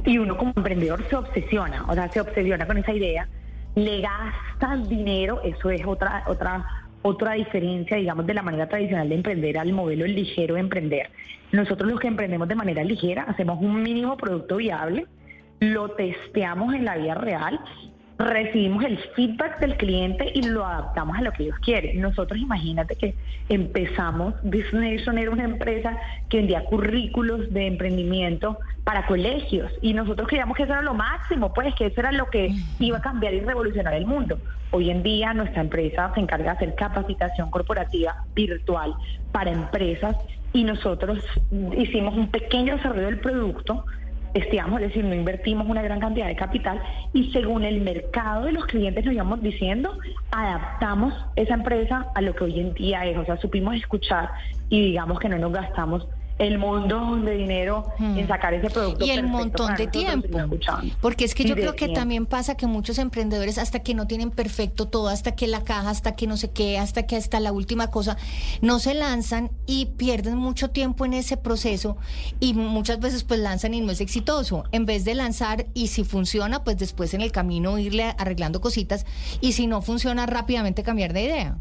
Y 0.07 0.17
uno 0.17 0.37
como 0.37 0.53
emprendedor 0.57 1.07
se 1.09 1.17
obsesiona, 1.17 1.85
o 1.87 1.95
sea, 1.95 2.11
se 2.11 2.21
obsesiona 2.21 2.67
con 2.67 2.79
esa 2.79 2.93
idea, 2.93 3.29
le 3.75 4.01
gasta 4.01 4.77
dinero, 4.89 5.43
eso 5.43 5.69
es 5.71 5.85
otra, 5.85 6.25
otra 6.27 6.84
otra 7.07 7.35
diferencia, 7.35 7.99
digamos, 7.99 8.27
de 8.27 8.33
la 8.33 8.43
manera 8.43 8.67
tradicional 8.67 9.11
de 9.11 9.15
emprender 9.15 9.59
al 9.59 9.73
modelo 9.73 10.07
ligero 10.07 10.55
de 10.55 10.61
emprender. 10.61 11.11
Nosotros 11.53 11.91
los 11.91 12.01
que 12.01 12.09
emprendemos 12.09 12.49
de 12.49 12.55
manera 12.55 12.83
ligera 12.83 13.25
hacemos 13.29 13.61
un 13.61 13.83
mínimo 13.83 14.17
producto 14.17 14.57
viable, 14.57 15.07
lo 15.61 15.91
testeamos 15.91 16.75
en 16.75 16.87
la 16.87 16.97
vida 16.97 17.15
real 17.15 17.61
recibimos 18.19 18.85
el 18.85 18.99
feedback 19.17 19.59
del 19.59 19.77
cliente 19.77 20.31
y 20.35 20.43
lo 20.43 20.65
adaptamos 20.65 21.19
a 21.19 21.23
lo 21.23 21.33
que 21.33 21.45
ellos 21.45 21.59
quieren. 21.61 22.01
Nosotros 22.01 22.39
imagínate 22.41 22.95
que 22.97 23.15
empezamos, 23.49 24.35
Business 24.43 25.07
era 25.07 25.31
una 25.31 25.45
empresa 25.45 25.97
que 26.29 26.39
vendía 26.39 26.65
currículos 26.65 27.53
de 27.53 27.67
emprendimiento 27.67 28.59
para 28.85 29.07
colegios 29.07 29.73
y 29.83 29.95
nosotros 29.95 30.29
creíamos 30.29 30.57
que 30.57 30.63
eso 30.63 30.73
era 30.73 30.83
lo 30.83 30.95
máximo, 30.95 31.53
pues 31.53 31.75
que 31.75 31.87
eso 31.87 32.01
era 32.01 32.13
lo 32.13 32.27
que 32.27 32.55
iba 32.79 32.99
a 32.99 33.03
cambiar 33.03 33.35
y 33.35 33.41
revolucionar 33.41 33.95
el 33.95 34.07
mundo. 34.07 34.39
Hoy 34.77 34.91
en 34.91 35.05
día 35.05 35.33
nuestra 35.33 35.61
empresa 35.61 36.11
se 36.15 36.21
encarga 36.21 36.47
de 36.47 36.57
hacer 36.57 36.75
capacitación 36.75 37.49
corporativa 37.49 38.17
virtual 38.35 38.93
para 39.31 39.53
empresas 39.53 40.17
y 40.53 40.65
nosotros 40.65 41.21
hicimos 41.79 42.17
un 42.17 42.27
pequeño 42.27 42.75
desarrollo 42.75 43.07
del 43.07 43.21
producto 43.21 43.85
estimamos, 44.35 44.81
es 44.81 44.89
decir, 44.89 45.05
no 45.05 45.15
invertimos 45.15 45.69
una 45.69 45.81
gran 45.81 46.01
cantidad 46.01 46.27
de 46.27 46.35
capital 46.35 46.83
y 47.13 47.31
según 47.31 47.63
el 47.63 47.83
mercado 47.83 48.47
de 48.47 48.53
los 48.53 48.67
clientes 48.67 49.05
nos 49.05 49.15
íbamos 49.15 49.41
diciendo, 49.41 49.97
adaptamos 50.33 51.15
esa 51.37 51.55
empresa 51.55 52.09
a 52.13 52.21
lo 52.21 52.35
que 52.35 52.43
hoy 52.43 52.59
en 52.59 52.75
día 52.75 53.07
es, 53.07 53.17
o 53.17 53.25
sea, 53.25 53.37
supimos 53.37 53.77
escuchar 53.77 54.29
y 54.71 54.81
digamos 54.87 55.21
que 55.21 55.29
no 55.29 55.39
nos 55.39 55.53
gastamos 55.53 56.09
el 56.39 56.59
mundo 56.59 57.17
de 57.17 57.37
dinero 57.37 57.93
en 57.99 58.25
hmm. 58.25 58.29
sacar 58.29 58.55
ese 58.55 58.69
producto. 58.69 59.05
Y 59.05 59.11
el 59.11 59.25
montón 59.25 59.75
de 59.77 59.87
tiempo. 59.87 60.39
Porque 61.01 61.25
es 61.25 61.35
que 61.35 61.45
yo 61.45 61.55
creo 61.55 61.77
que 61.77 61.89
también 61.89 62.27
pasa 62.27 62.57
que 62.57 62.67
muchos 62.67 62.99
emprendedores, 62.99 63.59
hasta 63.59 63.81
que 63.81 63.95
no 63.95 64.07
tienen 64.07 64.31
perfecto 64.31 64.89
todo, 64.89 65.09
hasta 65.09 65.33
que 65.33 65.47
la 65.47 65.63
caja, 65.63 65.91
hasta 65.91 66.17
que 66.17 66.27
no 66.27 66.37
sé 66.37 66.51
qué, 66.51 66.79
hasta 66.79 67.07
que 67.07 67.17
hasta 67.17 67.41
la 67.41 67.53
última 67.53 67.91
cosa, 67.91 68.17
no 68.61 68.79
se 68.79 68.95
lanzan 68.95 69.51
y 69.67 69.87
pierden 69.87 70.37
mucho 70.37 70.71
tiempo 70.71 71.05
en 71.05 71.15
ese 71.15 71.37
proceso 71.37 71.97
y 72.41 72.55
muchas 72.55 72.99
veces 73.01 73.23
pues 73.23 73.41
lanzan 73.41 73.75
y 73.75 73.81
no 73.81 73.93
es 73.93 74.01
exitoso. 74.01 74.65
En 74.73 74.87
vez 74.87 75.05
de 75.05 75.15
lanzar 75.15 75.67
y 75.75 75.89
si 75.89 76.05
funciona, 76.05 76.65
pues 76.65 76.79
después 76.79 77.15
en 77.15 77.21
el 77.21 77.33
camino 77.33 77.79
irle 77.79 78.15
arreglando 78.19 78.61
cositas 78.61 79.07
y 79.41 79.53
si 79.53 79.67
no 79.67 79.83
funciona, 79.83 80.27
rápidamente 80.27 80.83
cambiar 80.83 81.13
de 81.13 81.23
idea. 81.23 81.59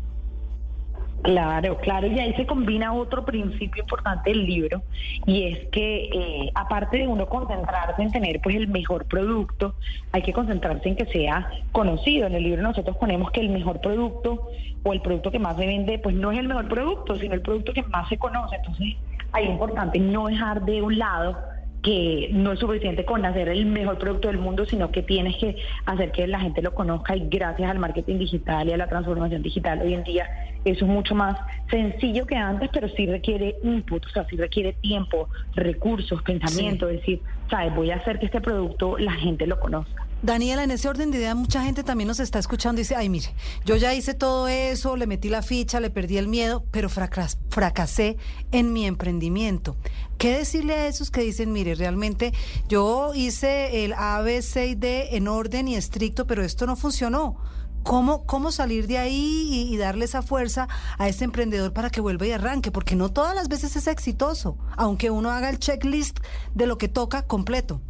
Claro, 1.24 1.78
claro, 1.78 2.08
y 2.08 2.20
ahí 2.20 2.34
se 2.34 2.46
combina 2.46 2.92
otro 2.94 3.24
principio 3.24 3.82
importante 3.82 4.30
del 4.30 4.46
libro, 4.46 4.84
y 5.26 5.44
es 5.44 5.70
que 5.70 6.10
eh, 6.14 6.52
aparte 6.54 6.98
de 6.98 7.08
uno 7.08 7.28
concentrarse 7.28 8.02
en 8.02 8.12
tener 8.12 8.42
pues 8.42 8.58
el 8.58 8.68
mejor 8.68 9.06
producto, 9.06 9.74
hay 10.12 10.22
que 10.22 10.34
concentrarse 10.34 10.90
en 10.90 10.98
que 10.98 11.06
sea 11.06 11.50
conocido. 11.72 12.28
En 12.28 12.36
el 12.36 12.44
libro 12.44 12.62
nosotros 12.62 12.98
ponemos 12.98 13.32
que 13.32 13.40
el 13.40 13.50
mejor 13.50 13.80
producto 13.80 14.50
o 14.84 14.92
el 14.92 15.00
producto 15.00 15.32
que 15.32 15.40
más 15.40 15.56
se 15.56 15.66
vende, 15.66 15.98
pues 15.98 16.14
no 16.14 16.34
es 16.34 16.40
el 16.40 16.50
mejor 16.50 16.68
producto, 16.68 17.16
sino 17.16 17.36
el 17.36 17.42
producto 17.42 17.72
que 17.72 17.84
más 17.84 18.10
se 18.10 18.18
conoce. 18.18 18.58
Entonces, 18.58 18.98
ahí 19.32 19.46
es 19.46 19.52
importante 19.52 20.00
no 20.00 20.28
dejar 20.28 20.64
de 20.66 20.82
un 20.82 21.00
lado 21.00 21.38
que 21.84 22.30
no 22.32 22.54
es 22.54 22.60
suficiente 22.60 23.06
con 23.06 23.26
hacer 23.26 23.50
el 23.50 23.66
mejor 23.66 24.00
producto 24.00 24.30
del 24.30 24.38
mundo, 24.38 24.66
sino 24.66 24.90
que 24.92 25.04
tienes 25.04 25.36
que 25.38 25.58
hacer 25.86 26.12
que 26.12 26.26
la 26.28 26.40
gente 26.40 26.62
lo 26.62 26.74
conozca 26.74 27.16
y 27.16 27.28
gracias 27.30 27.70
al 27.70 27.78
marketing 27.78 28.20
digital 28.20 28.70
y 28.70 28.72
a 28.72 28.78
la 28.78 28.88
transformación 28.88 29.44
digital 29.44 29.82
hoy 29.82 29.94
en 29.94 30.04
día 30.04 30.28
eso 30.66 30.86
es 30.86 30.92
mucho 30.92 31.14
más 31.14 31.38
sencillo 31.70 32.26
que 32.26 32.36
antes, 32.36 32.70
pero 32.72 32.88
sí 32.90 33.06
requiere 33.06 33.58
input, 33.64 34.06
o 34.06 34.10
sea, 34.10 34.26
sí 34.30 34.38
requiere 34.38 34.74
tiempo, 34.74 35.28
recursos, 35.56 36.22
pensamiento, 36.24 36.88
es 36.88 37.00
decir, 37.00 37.20
sabes, 37.50 37.76
voy 37.76 37.92
a 37.92 37.98
hacer 37.98 38.20
que 38.20 38.28
este 38.28 38.40
producto 38.40 38.98
la 38.98 39.12
gente 39.12 39.46
lo 39.46 39.60
conozca. 39.60 40.03
Daniela, 40.24 40.64
en 40.64 40.72
ese 40.72 40.88
orden 40.88 41.12
de 41.12 41.18
idea, 41.18 41.36
mucha 41.36 41.62
gente 41.64 41.84
también 41.84 42.08
nos 42.08 42.22
está 42.22 42.40
escuchando 42.40 42.80
y 42.80 42.84
dice, 42.86 42.96
ay, 42.96 43.10
mire, 43.10 43.36
yo 43.66 43.76
ya 43.76 43.94
hice 43.94 44.14
todo 44.14 44.48
eso, 44.48 44.96
le 44.96 45.06
metí 45.06 45.28
la 45.28 45.42
ficha, 45.42 45.82
le 45.82 45.90
perdí 45.90 46.16
el 46.18 46.30
miedo, 46.30 46.64
pero 46.72 46.88
fracasé 46.88 48.16
en 48.54 48.72
mi 48.72 48.86
emprendimiento. 48.86 49.76
¿Qué 50.18 50.38
decirle 50.38 50.76
a 50.76 50.88
esos 50.88 51.12
que 51.12 51.24
dicen, 51.24 51.52
mire, 51.52 51.76
realmente 51.76 52.32
yo 52.70 53.12
hice 53.14 53.84
el 53.84 53.92
A, 53.92 54.22
B, 54.22 54.42
C 54.42 54.68
y 54.68 54.76
D 54.76 55.18
en 55.18 55.28
orden 55.28 55.68
y 55.68 55.76
estricto, 55.76 56.26
pero 56.26 56.42
esto 56.42 56.66
no 56.66 56.78
funcionó? 56.78 57.36
¿Cómo, 57.84 58.26
cómo 58.26 58.54
salir 58.54 58.88
de 58.88 59.00
ahí 59.00 59.50
y, 59.52 59.74
y, 59.74 59.76
darle 59.76 60.06
esa 60.06 60.22
fuerza 60.22 60.70
a 60.98 61.10
ese 61.10 61.26
emprendedor 61.26 61.74
para 61.74 61.90
que 61.90 62.00
vuelva 62.00 62.26
y 62.26 62.32
arranque? 62.32 62.72
Porque 62.72 62.96
no 62.96 63.12
todas 63.12 63.36
las 63.36 63.50
veces 63.50 63.76
es 63.76 63.88
exitoso, 63.88 64.58
aunque 64.78 65.10
uno 65.10 65.32
haga 65.32 65.50
el 65.50 65.60
checklist 65.60 66.20
de 66.56 66.66
lo 66.66 66.78
que 66.78 66.88
toca 66.88 67.24
completo. 67.24 67.82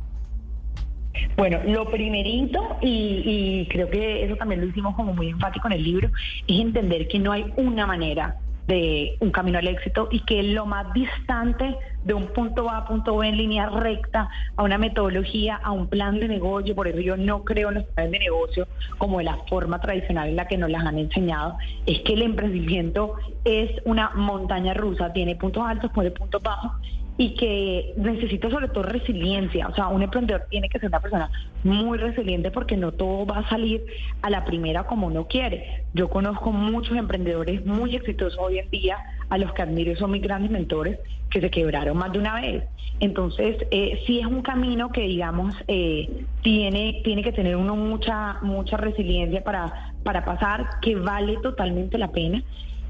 Bueno, 1.37 1.59
lo 1.65 1.85
primerito, 1.89 2.77
y, 2.81 3.67
creo 3.69 3.89
que 3.89 4.23
eso 4.23 4.35
también 4.35 4.61
lo 4.61 4.67
hicimos 4.67 4.95
como 4.95 5.13
muy 5.13 5.29
enfático 5.29 5.67
en 5.67 5.73
el 5.73 5.83
libro, 5.83 6.09
es 6.47 6.59
entender 6.59 7.07
que 7.07 7.19
no 7.19 7.31
hay 7.31 7.45
una 7.57 7.85
manera 7.85 8.37
de 8.67 9.17
un 9.19 9.31
camino 9.31 9.59
al 9.59 9.67
éxito 9.67 10.07
y 10.09 10.21
que 10.21 10.41
lo 10.41 10.65
más 10.65 10.93
distante 10.93 11.75
de 12.05 12.13
un 12.13 12.27
punto 12.27 12.69
A 12.69 12.77
a 12.77 12.87
punto 12.87 13.17
B 13.17 13.27
en 13.27 13.35
línea 13.35 13.69
recta 13.69 14.29
a 14.55 14.63
una 14.63 14.77
metodología, 14.77 15.57
a 15.57 15.71
un 15.71 15.87
plan 15.87 16.17
de 16.19 16.29
negocio, 16.29 16.73
por 16.73 16.87
eso 16.87 16.99
yo 16.99 17.17
no 17.17 17.43
creo 17.43 17.69
en 17.69 17.75
los 17.75 17.83
planes 17.83 18.11
de 18.13 18.19
negocio 18.19 18.67
como 18.97 19.17
de 19.17 19.25
la 19.25 19.37
forma 19.49 19.79
tradicional 19.79 20.29
en 20.29 20.37
la 20.37 20.47
que 20.47 20.57
nos 20.57 20.69
las 20.69 20.85
han 20.85 20.97
enseñado, 20.97 21.57
es 21.85 21.99
que 22.01 22.13
el 22.13 22.21
emprendimiento 22.21 23.15
es 23.43 23.69
una 23.83 24.11
montaña 24.11 24.73
rusa, 24.73 25.11
tiene 25.11 25.35
puntos 25.35 25.63
altos, 25.65 25.91
puede 25.93 26.11
puntos 26.11 26.41
bajos 26.41 26.71
y 27.17 27.35
que 27.35 27.93
necesita 27.95 28.49
sobre 28.49 28.69
todo 28.69 28.83
resiliencia. 28.83 29.67
O 29.67 29.75
sea, 29.75 29.87
un 29.87 30.01
emprendedor 30.01 30.45
tiene 30.49 30.69
que 30.69 30.79
ser 30.79 30.89
una 30.89 30.99
persona 30.99 31.29
muy 31.63 31.97
resiliente 31.97 32.49
porque 32.49 32.75
no 32.75 32.91
todo 32.91 33.25
va 33.25 33.39
a 33.39 33.49
salir 33.49 33.85
a 34.21 34.29
la 34.29 34.45
primera 34.45 34.85
como 34.85 35.07
uno 35.07 35.27
quiere. 35.27 35.83
Yo 35.93 36.09
conozco 36.09 36.51
muchos 36.51 36.97
emprendedores 36.97 37.65
muy 37.65 37.95
exitosos 37.95 38.39
hoy 38.39 38.59
en 38.59 38.69
día, 38.69 38.97
a 39.29 39.37
los 39.37 39.53
que 39.53 39.61
admiro 39.61 39.95
son 39.95 40.11
mis 40.11 40.21
grandes 40.21 40.51
mentores, 40.51 40.99
que 41.29 41.39
se 41.39 41.51
quebraron 41.51 41.97
más 41.97 42.11
de 42.11 42.19
una 42.19 42.41
vez. 42.41 42.63
Entonces, 42.99 43.57
eh, 43.71 44.01
sí 44.05 44.19
es 44.19 44.25
un 44.25 44.41
camino 44.41 44.91
que, 44.91 45.01
digamos, 45.01 45.55
eh, 45.67 46.25
tiene, 46.41 47.01
tiene 47.03 47.23
que 47.23 47.31
tener 47.31 47.55
uno 47.55 47.75
mucha, 47.75 48.37
mucha 48.41 48.77
resiliencia 48.77 49.43
para, 49.43 49.93
para 50.03 50.25
pasar, 50.25 50.79
que 50.81 50.95
vale 50.95 51.37
totalmente 51.41 51.97
la 51.97 52.11
pena 52.11 52.43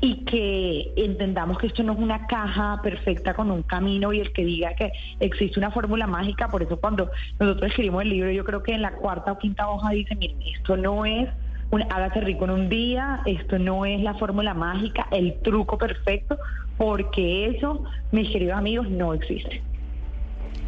y 0.03 0.15
que 0.25 0.91
entendamos 0.97 1.57
que 1.57 1.67
esto 1.67 1.81
no 1.81 1.93
es 1.93 1.99
una 1.99 2.27
caja 2.27 2.81
perfecta 2.83 3.33
con 3.33 3.49
un 3.49 3.63
camino 3.63 4.11
y 4.11 4.19
el 4.19 4.33
que 4.33 4.43
diga 4.43 4.75
que 4.75 4.91
existe 5.21 5.57
una 5.57 5.71
fórmula 5.71 6.07
mágica, 6.07 6.49
por 6.49 6.61
eso 6.61 6.75
cuando 6.75 7.09
nosotros 7.39 7.69
escribimos 7.69 8.01
el 8.01 8.09
libro, 8.09 8.29
yo 8.29 8.43
creo 8.43 8.61
que 8.61 8.73
en 8.73 8.81
la 8.81 8.91
cuarta 8.95 9.31
o 9.31 9.39
quinta 9.39 9.69
hoja 9.69 9.91
dice, 9.91 10.13
miren, 10.17 10.41
esto 10.41 10.75
no 10.75 11.05
es 11.05 11.29
un 11.71 11.83
hágase 11.83 12.19
rico 12.19 12.43
en 12.43 12.51
un 12.51 12.67
día, 12.67 13.21
esto 13.25 13.57
no 13.57 13.85
es 13.85 14.01
la 14.01 14.15
fórmula 14.15 14.53
mágica, 14.53 15.07
el 15.11 15.35
truco 15.39 15.77
perfecto, 15.77 16.37
porque 16.75 17.55
eso, 17.55 17.85
mis 18.11 18.29
queridos 18.29 18.57
amigos, 18.57 18.89
no 18.89 19.13
existe. 19.13 19.63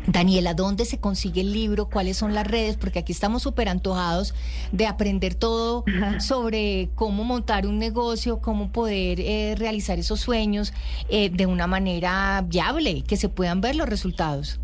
Daniela, 0.08 0.54
¿dónde 0.54 0.86
se 0.86 1.00
consigue 1.00 1.42
el 1.42 1.52
libro? 1.52 1.90
¿Cuáles 1.90 2.18
son 2.18 2.34
las 2.34 2.48
redes? 2.48 2.78
Porque 2.78 3.00
aquí 3.00 3.12
estamos 3.12 3.44
súper 3.44 3.70
antojados 3.70 4.34
de 4.72 4.88
aprender 4.88 5.36
todo 5.36 5.84
sobre 6.20 6.90
cómo 6.96 7.24
montar 7.24 7.68
un 7.68 7.80
negocio, 7.80 8.40
cómo 8.40 8.72
poder 8.72 9.20
eh, 9.20 9.56
realizar 9.58 10.00
esos 10.00 10.20
sueños 10.20 10.74
eh, 11.10 11.30
de 11.30 11.46
una 11.46 11.68
manera 11.68 12.44
viable, 12.46 13.04
que 13.04 13.18
se 13.18 13.30
puedan 13.30 13.62
ver 13.62 13.76
los 13.76 13.90
resultados. 13.90 14.60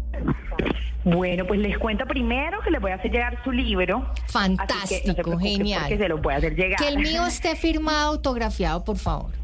Bueno, 1.03 1.48
pues 1.48 1.60
les 1.60 1.77
cuento 1.79 2.05
primero 2.05 2.60
que 2.62 2.69
les 2.69 2.79
voy 2.79 2.91
a 2.91 2.95
hacer 2.95 3.12
llegar 3.12 3.43
su 3.43 3.51
libro. 3.51 4.05
Fantástico, 4.27 5.38
genial. 5.39 5.88
Que 5.88 5.98
se 5.98 6.07
lo 6.07 6.19
voy 6.19 6.36
a 6.36 6.38
hacer 6.38 6.55
llegar. 6.55 6.77
Que 6.77 6.89
el 6.89 7.00
mío 7.00 7.25
esté 7.25 7.55
firmado, 7.55 8.12
autografiado, 8.12 8.83
por 8.83 8.98
favor. 8.98 9.40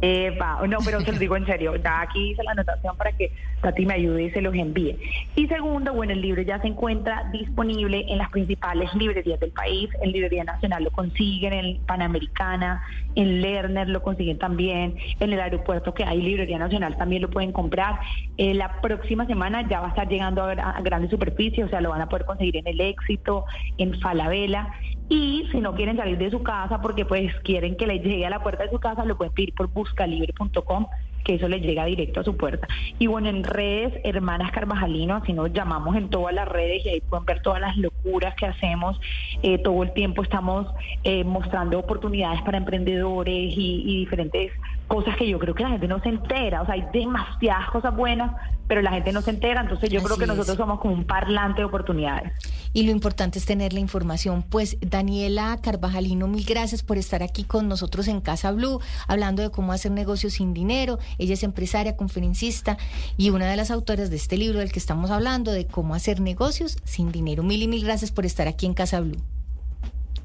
Eva, 0.00 0.60
no, 0.68 0.78
pero 0.84 1.00
se 1.00 1.12
lo 1.12 1.18
digo 1.18 1.36
en 1.36 1.46
serio, 1.46 1.76
ya 1.76 2.02
aquí 2.02 2.30
hice 2.30 2.42
la 2.42 2.52
anotación 2.52 2.96
para 2.96 3.12
que 3.12 3.32
Tati 3.62 3.86
me 3.86 3.94
ayude 3.94 4.24
y 4.24 4.30
se 4.30 4.42
los 4.42 4.54
envíe. 4.54 4.98
Y 5.34 5.46
segundo, 5.46 5.94
bueno, 5.94 6.12
el 6.12 6.20
libro 6.20 6.42
ya 6.42 6.60
se 6.60 6.68
encuentra 6.68 7.30
disponible 7.32 8.04
en 8.08 8.18
las 8.18 8.30
principales 8.30 8.92
librerías 8.94 9.40
del 9.40 9.52
país, 9.52 9.88
en 10.02 10.12
Librería 10.12 10.44
Nacional 10.44 10.84
lo 10.84 10.90
consiguen, 10.90 11.52
en 11.52 11.78
Panamericana, 11.86 12.82
en 13.14 13.40
Lerner 13.40 13.88
lo 13.88 14.02
consiguen 14.02 14.38
también, 14.38 14.96
en 15.20 15.32
el 15.32 15.40
aeropuerto 15.40 15.94
que 15.94 16.04
hay 16.04 16.20
Librería 16.20 16.58
Nacional 16.58 16.96
también 16.96 17.22
lo 17.22 17.30
pueden 17.30 17.52
comprar. 17.52 17.98
Eh, 18.36 18.52
la 18.54 18.80
próxima 18.80 19.26
semana 19.26 19.66
ya 19.68 19.80
va 19.80 19.86
a 19.86 19.90
estar 19.90 20.08
llegando 20.08 20.42
a, 20.42 20.52
a 20.52 20.80
grandes 20.82 21.10
superficies, 21.10 21.66
o 21.66 21.70
sea, 21.70 21.80
lo 21.80 21.90
van 21.90 22.02
a 22.02 22.08
poder 22.08 22.26
conseguir 22.26 22.56
en 22.56 22.66
El 22.66 22.80
Éxito, 22.80 23.46
en 23.78 23.98
Falabella. 24.00 24.68
Y 25.08 25.46
si 25.52 25.60
no 25.60 25.74
quieren 25.74 25.96
salir 25.96 26.18
de 26.18 26.30
su 26.30 26.42
casa 26.42 26.80
porque 26.80 27.04
pues 27.04 27.34
quieren 27.40 27.76
que 27.76 27.86
les 27.86 28.02
llegue 28.02 28.26
a 28.26 28.30
la 28.30 28.42
puerta 28.42 28.64
de 28.64 28.70
su 28.70 28.78
casa, 28.78 29.04
lo 29.04 29.16
pueden 29.16 29.32
pedir 29.34 29.54
por 29.54 29.68
buscalibre.com 29.68 30.86
que 31.24 31.34
eso 31.36 31.48
les 31.48 31.62
llega 31.62 31.86
directo 31.86 32.20
a 32.20 32.24
su 32.24 32.36
puerta. 32.36 32.68
Y 32.98 33.06
bueno, 33.06 33.28
en 33.30 33.44
redes, 33.44 33.94
Hermanas 34.04 34.52
Carvajalino, 34.52 35.16
así 35.16 35.32
nos 35.32 35.52
llamamos 35.52 35.96
en 35.96 36.10
todas 36.10 36.34
las 36.34 36.46
redes 36.46 36.84
y 36.84 36.90
ahí 36.90 37.00
pueden 37.00 37.24
ver 37.24 37.40
todas 37.40 37.60
las 37.60 37.76
locuras 37.76 38.34
que 38.34 38.46
hacemos. 38.46 39.00
Eh, 39.42 39.58
todo 39.58 39.82
el 39.82 39.92
tiempo 39.92 40.22
estamos 40.22 40.66
eh, 41.02 41.24
mostrando 41.24 41.78
oportunidades 41.78 42.42
para 42.42 42.58
emprendedores 42.58 43.54
y 43.56 44.00
diferentes 44.00 44.52
cosas 44.86 45.16
que 45.16 45.28
yo 45.28 45.38
creo 45.38 45.54
que 45.54 45.62
la 45.62 45.70
gente 45.70 45.88
no 45.88 46.00
se 46.00 46.08
entera. 46.08 46.62
O 46.62 46.66
sea, 46.66 46.74
hay 46.74 46.84
demasiadas 46.92 47.70
cosas 47.70 47.94
buenas, 47.96 48.32
pero 48.66 48.82
la 48.82 48.90
gente 48.92 49.12
no 49.12 49.22
se 49.22 49.30
entera. 49.30 49.60
Entonces 49.60 49.90
yo 49.90 50.02
creo 50.02 50.16
que 50.16 50.26
nosotros 50.26 50.56
somos 50.56 50.80
como 50.80 50.94
un 50.94 51.04
parlante 51.04 51.60
de 51.60 51.64
oportunidades. 51.64 52.32
Y 52.72 52.84
lo 52.84 52.92
importante 52.92 53.38
es 53.38 53.46
tener 53.46 53.72
la 53.72 53.80
información. 53.80 54.42
Pues 54.42 54.78
Daniela 54.80 55.58
Carvajalino, 55.62 56.26
mil 56.26 56.44
gracias 56.44 56.82
por 56.82 56.98
estar 56.98 57.22
aquí 57.22 57.44
con 57.44 57.68
nosotros 57.68 58.08
en 58.08 58.20
Casa 58.20 58.50
Blue, 58.52 58.80
hablando 59.06 59.42
de 59.42 59.50
cómo 59.50 59.72
hacer 59.72 59.92
negocios 59.92 60.34
sin 60.34 60.54
dinero. 60.54 60.98
Ella 61.18 61.34
es 61.34 61.42
empresaria, 61.42 61.96
conferencista 61.96 62.76
y 63.16 63.30
una 63.30 63.46
de 63.46 63.56
las 63.56 63.70
autoras 63.70 64.10
de 64.10 64.16
este 64.16 64.36
libro 64.36 64.58
del 64.58 64.72
que 64.72 64.78
estamos 64.78 65.10
hablando, 65.10 65.52
de 65.52 65.66
cómo 65.66 65.94
hacer 65.94 66.20
negocios 66.20 66.78
sin 66.84 67.12
dinero. 67.12 67.42
Mil 67.42 67.62
y 67.62 67.68
mil 67.68 67.84
gracias 67.84 68.10
por 68.10 68.26
estar 68.26 68.48
aquí 68.48 68.66
en 68.66 68.74
Casa 68.74 69.00
Blue. 69.00 69.20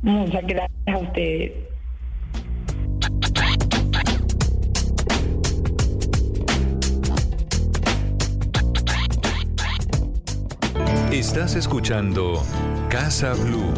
Muchas 0.01 0.45
gracias 0.47 0.87
a 0.87 0.97
ustedes. 0.97 1.78
Estás 11.11 11.55
escuchando 11.55 12.45
Casa 12.87 13.33
Blue. 13.33 13.73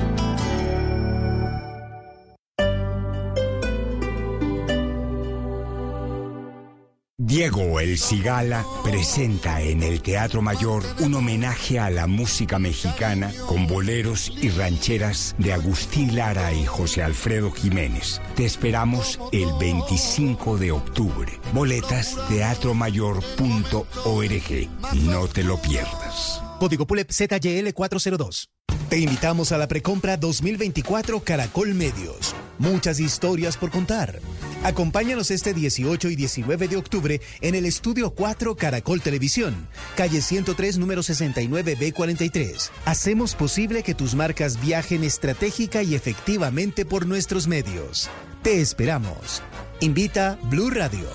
Diego 7.17 7.80
El 7.80 7.98
Cigala 7.98 8.65
presenta 8.84 9.62
en 9.62 9.82
el 9.82 10.02
Teatro 10.02 10.41
Mayor 10.41 10.84
un 11.00 11.13
homenaje 11.13 11.80
a 11.80 11.89
la 11.89 12.06
música 12.06 12.60
mexicana 12.60 13.32
con 13.48 13.65
boleros 13.65 14.34
y 14.41 14.50
rancheras 14.50 15.34
de 15.38 15.54
Agustín 15.54 16.17
Lara 16.17 16.52
y 16.52 16.65
José 16.65 17.02
Alfredo 17.02 17.50
Jiménez. 17.52 18.22
Te 18.36 18.44
esperamos 18.44 19.22
el 19.32 19.48
25 19.58 20.58
de 20.58 20.74
octubre. 20.74 21.32
Boletas 21.54 22.17
teatromayor.org. 22.28 25.06
No 25.08 25.28
te 25.30 25.44
lo 25.46 25.62
pierdas. 25.62 26.41
Código 26.62 26.86
PULEP 26.86 27.12
ZYL 27.12 27.74
402. 27.74 28.52
Te 28.88 29.00
invitamos 29.00 29.52
a 29.52 29.58
la 29.58 29.67
precompra 29.67 30.15
2024 30.15 31.21
Caracol 31.21 31.74
Medios. 31.74 32.36
Muchas 32.60 33.00
historias 33.00 33.58
por 33.58 33.71
contar. 33.71 34.19
Acompáñanos 34.63 35.32
este 35.32 35.56
18 35.56 36.12
y 36.12 36.15
19 36.15 36.67
de 36.67 36.78
octubre 36.78 37.19
en 37.41 37.56
el 37.56 37.65
Estudio 37.65 38.12
4 38.12 38.56
Caracol 38.56 39.02
Televisión, 39.02 39.67
calle 39.95 40.21
103, 40.21 40.78
número 40.78 41.02
69B43. 41.02 42.69
Hacemos 42.86 43.34
posible 43.34 43.82
que 43.82 43.95
tus 43.95 44.13
marcas 44.13 44.62
viajen 44.62 45.04
estratégica 45.04 45.82
y 45.82 45.95
efectivamente 45.95 46.86
por 46.86 47.08
nuestros 47.08 47.47
medios. 47.47 48.08
Te 48.43 48.62
esperamos. 48.62 49.41
Invita 49.80 50.38
Blue 50.43 50.69
Radio. 50.69 51.10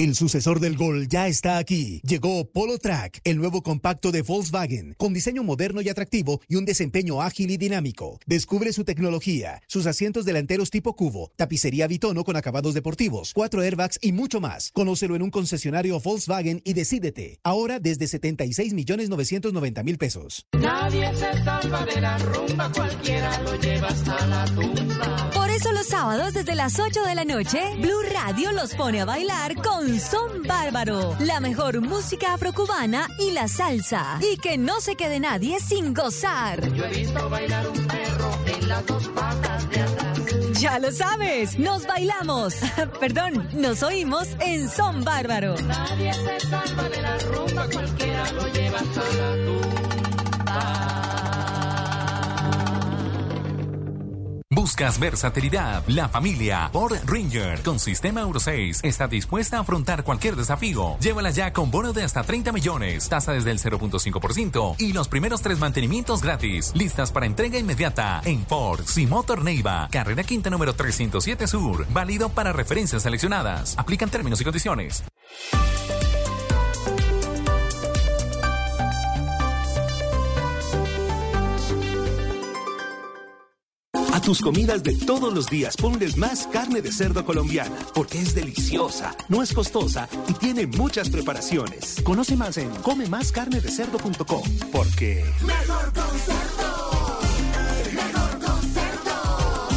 El 0.00 0.14
sucesor 0.14 0.60
del 0.60 0.78
Gol 0.78 1.08
ya 1.08 1.28
está 1.28 1.58
aquí. 1.58 2.00
Llegó 2.02 2.50
Polo 2.50 2.78
Track, 2.78 3.20
el 3.22 3.36
nuevo 3.36 3.62
compacto 3.62 4.10
de 4.12 4.22
Volkswagen, 4.22 4.94
con 4.96 5.12
diseño 5.12 5.42
moderno 5.42 5.82
y 5.82 5.90
atractivo 5.90 6.40
y 6.48 6.56
un 6.56 6.64
desempeño 6.64 7.20
ágil 7.20 7.50
y 7.50 7.58
dinámico. 7.58 8.18
Descubre 8.24 8.72
su 8.72 8.84
tecnología, 8.84 9.60
sus 9.66 9.84
asientos 9.84 10.24
delanteros 10.24 10.70
tipo 10.70 10.96
cubo, 10.96 11.32
tapicería 11.36 11.86
bitono 11.86 12.24
con 12.24 12.34
acabados 12.36 12.72
deportivos, 12.72 13.34
cuatro 13.34 13.60
airbags 13.60 13.98
y 14.00 14.12
mucho 14.12 14.40
más. 14.40 14.70
Conócelo 14.72 15.16
en 15.16 15.20
un 15.20 15.30
concesionario 15.30 16.00
Volkswagen 16.00 16.62
y 16.64 16.72
decídete. 16.72 17.38
Ahora 17.42 17.78
desde 17.78 18.08
76 18.08 18.72
millones 18.72 19.10
990 19.10 19.82
mil 19.82 19.98
pesos. 19.98 20.46
Nadie 20.58 21.14
se 21.14 21.44
salva 21.44 21.84
de 21.84 22.00
la 22.00 22.16
rumba, 22.16 22.72
cualquiera 22.72 23.38
lo 23.42 23.54
lleva 23.56 23.88
hasta 23.88 24.26
la 24.28 24.46
tumba. 24.46 25.30
Por 25.34 25.50
eso 25.50 25.70
los 25.72 25.88
sábados 25.88 26.32
desde 26.32 26.54
las 26.54 26.78
8 26.78 27.02
de 27.02 27.14
la 27.14 27.26
noche, 27.26 27.60
Blue 27.82 28.02
Radio 28.14 28.52
los 28.52 28.74
pone 28.74 29.02
a 29.02 29.04
bailar 29.04 29.56
con 29.56 29.89
Son 29.98 30.42
Bárbaro, 30.46 31.16
la 31.20 31.40
mejor 31.40 31.80
música 31.80 32.34
afrocubana 32.34 33.08
y 33.18 33.32
la 33.32 33.48
salsa. 33.48 34.18
Y 34.20 34.36
que 34.36 34.58
no 34.58 34.80
se 34.80 34.94
quede 34.94 35.18
nadie 35.20 35.58
sin 35.60 35.94
gozar. 35.94 36.72
Yo 36.72 36.84
he 36.84 36.90
visto 36.90 37.28
bailar 37.28 37.66
un 37.66 37.86
perro 37.86 38.30
en 38.46 38.68
las 38.68 38.86
dos 38.86 39.08
patas 39.08 39.68
de 39.70 39.80
atrás. 39.80 40.18
Ya 40.60 40.78
lo 40.78 40.92
sabes, 40.92 41.58
nos 41.58 41.86
bailamos, 41.86 42.54
perdón, 43.00 43.48
nos 43.54 43.82
oímos 43.82 44.28
en 44.40 44.68
Son 44.68 45.02
Bárbaro. 45.02 45.56
Nadie 45.62 46.12
se 46.12 46.40
salva 46.40 46.88
de 46.88 47.02
la 47.02 47.18
rumba, 47.18 47.66
cualquiera 47.72 48.30
lo 48.32 48.46
lleva 48.48 48.78
hasta 48.78 49.00
la 49.16 49.30
¿Buscas 54.60 55.00
versatilidad? 55.00 55.82
La 55.86 56.06
familia 56.10 56.68
Ford 56.70 56.92
Ranger 57.06 57.62
con 57.62 57.78
sistema 57.78 58.20
Euro 58.20 58.38
6 58.38 58.80
está 58.82 59.08
dispuesta 59.08 59.56
a 59.56 59.60
afrontar 59.60 60.04
cualquier 60.04 60.36
desafío. 60.36 60.98
Llévala 60.98 61.30
ya 61.30 61.50
con 61.54 61.70
bono 61.70 61.94
de 61.94 62.02
hasta 62.02 62.24
30 62.24 62.52
millones, 62.52 63.08
tasa 63.08 63.32
desde 63.32 63.52
el 63.52 63.58
0.5% 63.58 64.74
y 64.76 64.92
los 64.92 65.08
primeros 65.08 65.40
tres 65.40 65.58
mantenimientos 65.58 66.20
gratis. 66.20 66.72
Listas 66.74 67.10
para 67.10 67.24
entrega 67.24 67.58
inmediata 67.58 68.20
en 68.26 68.44
Ford 68.44 68.84
Simotor 68.84 69.42
Neiva, 69.44 69.88
carrera 69.90 70.24
quinta 70.24 70.50
número 70.50 70.74
307 70.74 71.46
Sur. 71.46 71.86
Válido 71.94 72.28
para 72.28 72.52
referencias 72.52 73.04
seleccionadas. 73.04 73.78
Aplican 73.78 74.10
términos 74.10 74.42
y 74.42 74.44
condiciones. 74.44 75.02
A 84.20 84.22
tus 84.22 84.42
comidas 84.42 84.82
de 84.82 84.94
todos 84.94 85.32
los 85.32 85.46
días 85.46 85.78
ponles 85.78 86.18
más 86.18 86.46
carne 86.48 86.82
de 86.82 86.92
cerdo 86.92 87.24
colombiana, 87.24 87.74
porque 87.94 88.20
es 88.20 88.34
deliciosa, 88.34 89.16
no 89.30 89.42
es 89.42 89.54
costosa 89.54 90.10
y 90.28 90.34
tiene 90.34 90.66
muchas 90.66 91.08
preparaciones. 91.08 91.96
Conoce 92.04 92.36
más 92.36 92.58
en 92.58 92.68
comemascarnedecerdo.com, 92.82 94.42
porque... 94.70 95.24
Mejor 95.40 95.92
con 95.94 96.18
cerdo. 96.18 97.20
Mejor 97.94 98.38
con 98.44 98.62
cerdo. 98.74 99.68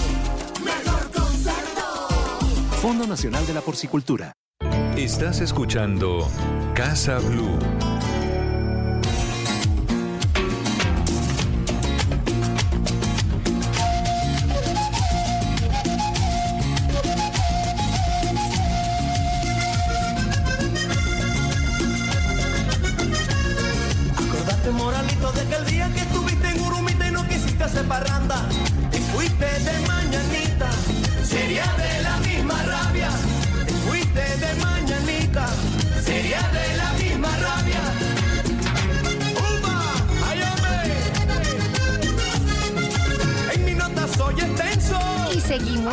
Mejor 0.65 1.11
con 1.11 1.33
cerdo. 1.37 2.75
Fondo 2.81 3.07
Nacional 3.07 3.47
de 3.47 3.53
la 3.53 3.61
Porcicultura. 3.61 4.33
Estás 4.97 5.39
escuchando 5.39 6.27
Casa 6.75 7.17
Blue. 7.19 7.92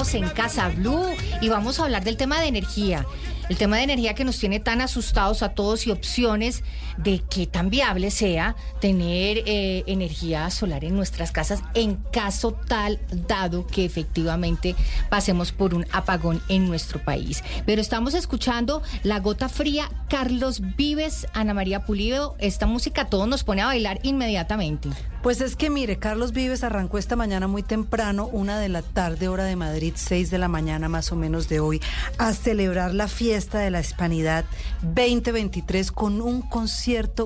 En 0.00 0.26
Casa 0.30 0.70
Blue 0.70 1.04
y 1.42 1.50
vamos 1.50 1.78
a 1.78 1.84
hablar 1.84 2.04
del 2.04 2.16
tema 2.16 2.40
de 2.40 2.46
energía. 2.46 3.04
El 3.50 3.58
tema 3.58 3.76
de 3.76 3.82
energía 3.82 4.14
que 4.14 4.24
nos 4.24 4.38
tiene 4.38 4.58
tan 4.58 4.80
asustados 4.80 5.42
a 5.42 5.50
todos 5.50 5.86
y 5.86 5.90
opciones 5.90 6.64
de 6.96 7.20
que 7.20 7.46
tan 7.46 7.70
viable 7.70 8.10
sea 8.10 8.56
tener 8.80 9.42
eh, 9.46 9.84
energía 9.86 10.50
solar 10.50 10.84
en 10.84 10.96
nuestras 10.96 11.32
casas 11.32 11.62
en 11.74 11.96
caso 12.12 12.52
tal 12.52 13.00
dado 13.28 13.66
que 13.66 13.84
efectivamente 13.84 14.74
pasemos 15.08 15.52
por 15.52 15.74
un 15.74 15.86
apagón 15.92 16.42
en 16.48 16.68
nuestro 16.68 17.02
país. 17.02 17.42
Pero 17.66 17.80
estamos 17.80 18.14
escuchando 18.14 18.82
La 19.02 19.20
Gota 19.20 19.48
Fría, 19.48 19.90
Carlos 20.08 20.60
Vives, 20.76 21.26
Ana 21.32 21.54
María 21.54 21.84
Pulido. 21.84 22.36
Esta 22.38 22.66
música 22.66 23.02
a 23.02 23.06
todos 23.06 23.28
nos 23.28 23.44
pone 23.44 23.62
a 23.62 23.66
bailar 23.66 24.00
inmediatamente. 24.02 24.88
Pues 25.22 25.42
es 25.42 25.54
que 25.54 25.68
mire, 25.68 25.98
Carlos 25.98 26.32
Vives 26.32 26.64
arrancó 26.64 26.96
esta 26.96 27.14
mañana 27.14 27.46
muy 27.46 27.62
temprano, 27.62 28.26
una 28.26 28.58
de 28.58 28.70
la 28.70 28.80
tarde, 28.80 29.28
hora 29.28 29.44
de 29.44 29.54
Madrid, 29.54 29.92
seis 29.96 30.30
de 30.30 30.38
la 30.38 30.48
mañana 30.48 30.88
más 30.88 31.12
o 31.12 31.16
menos 31.16 31.46
de 31.48 31.60
hoy, 31.60 31.82
a 32.16 32.32
celebrar 32.32 32.94
la 32.94 33.06
fiesta 33.06 33.58
de 33.58 33.70
la 33.70 33.80
Hispanidad 33.80 34.46
2023 34.80 35.92
con 35.92 36.22
un 36.22 36.40
concierto 36.40 36.79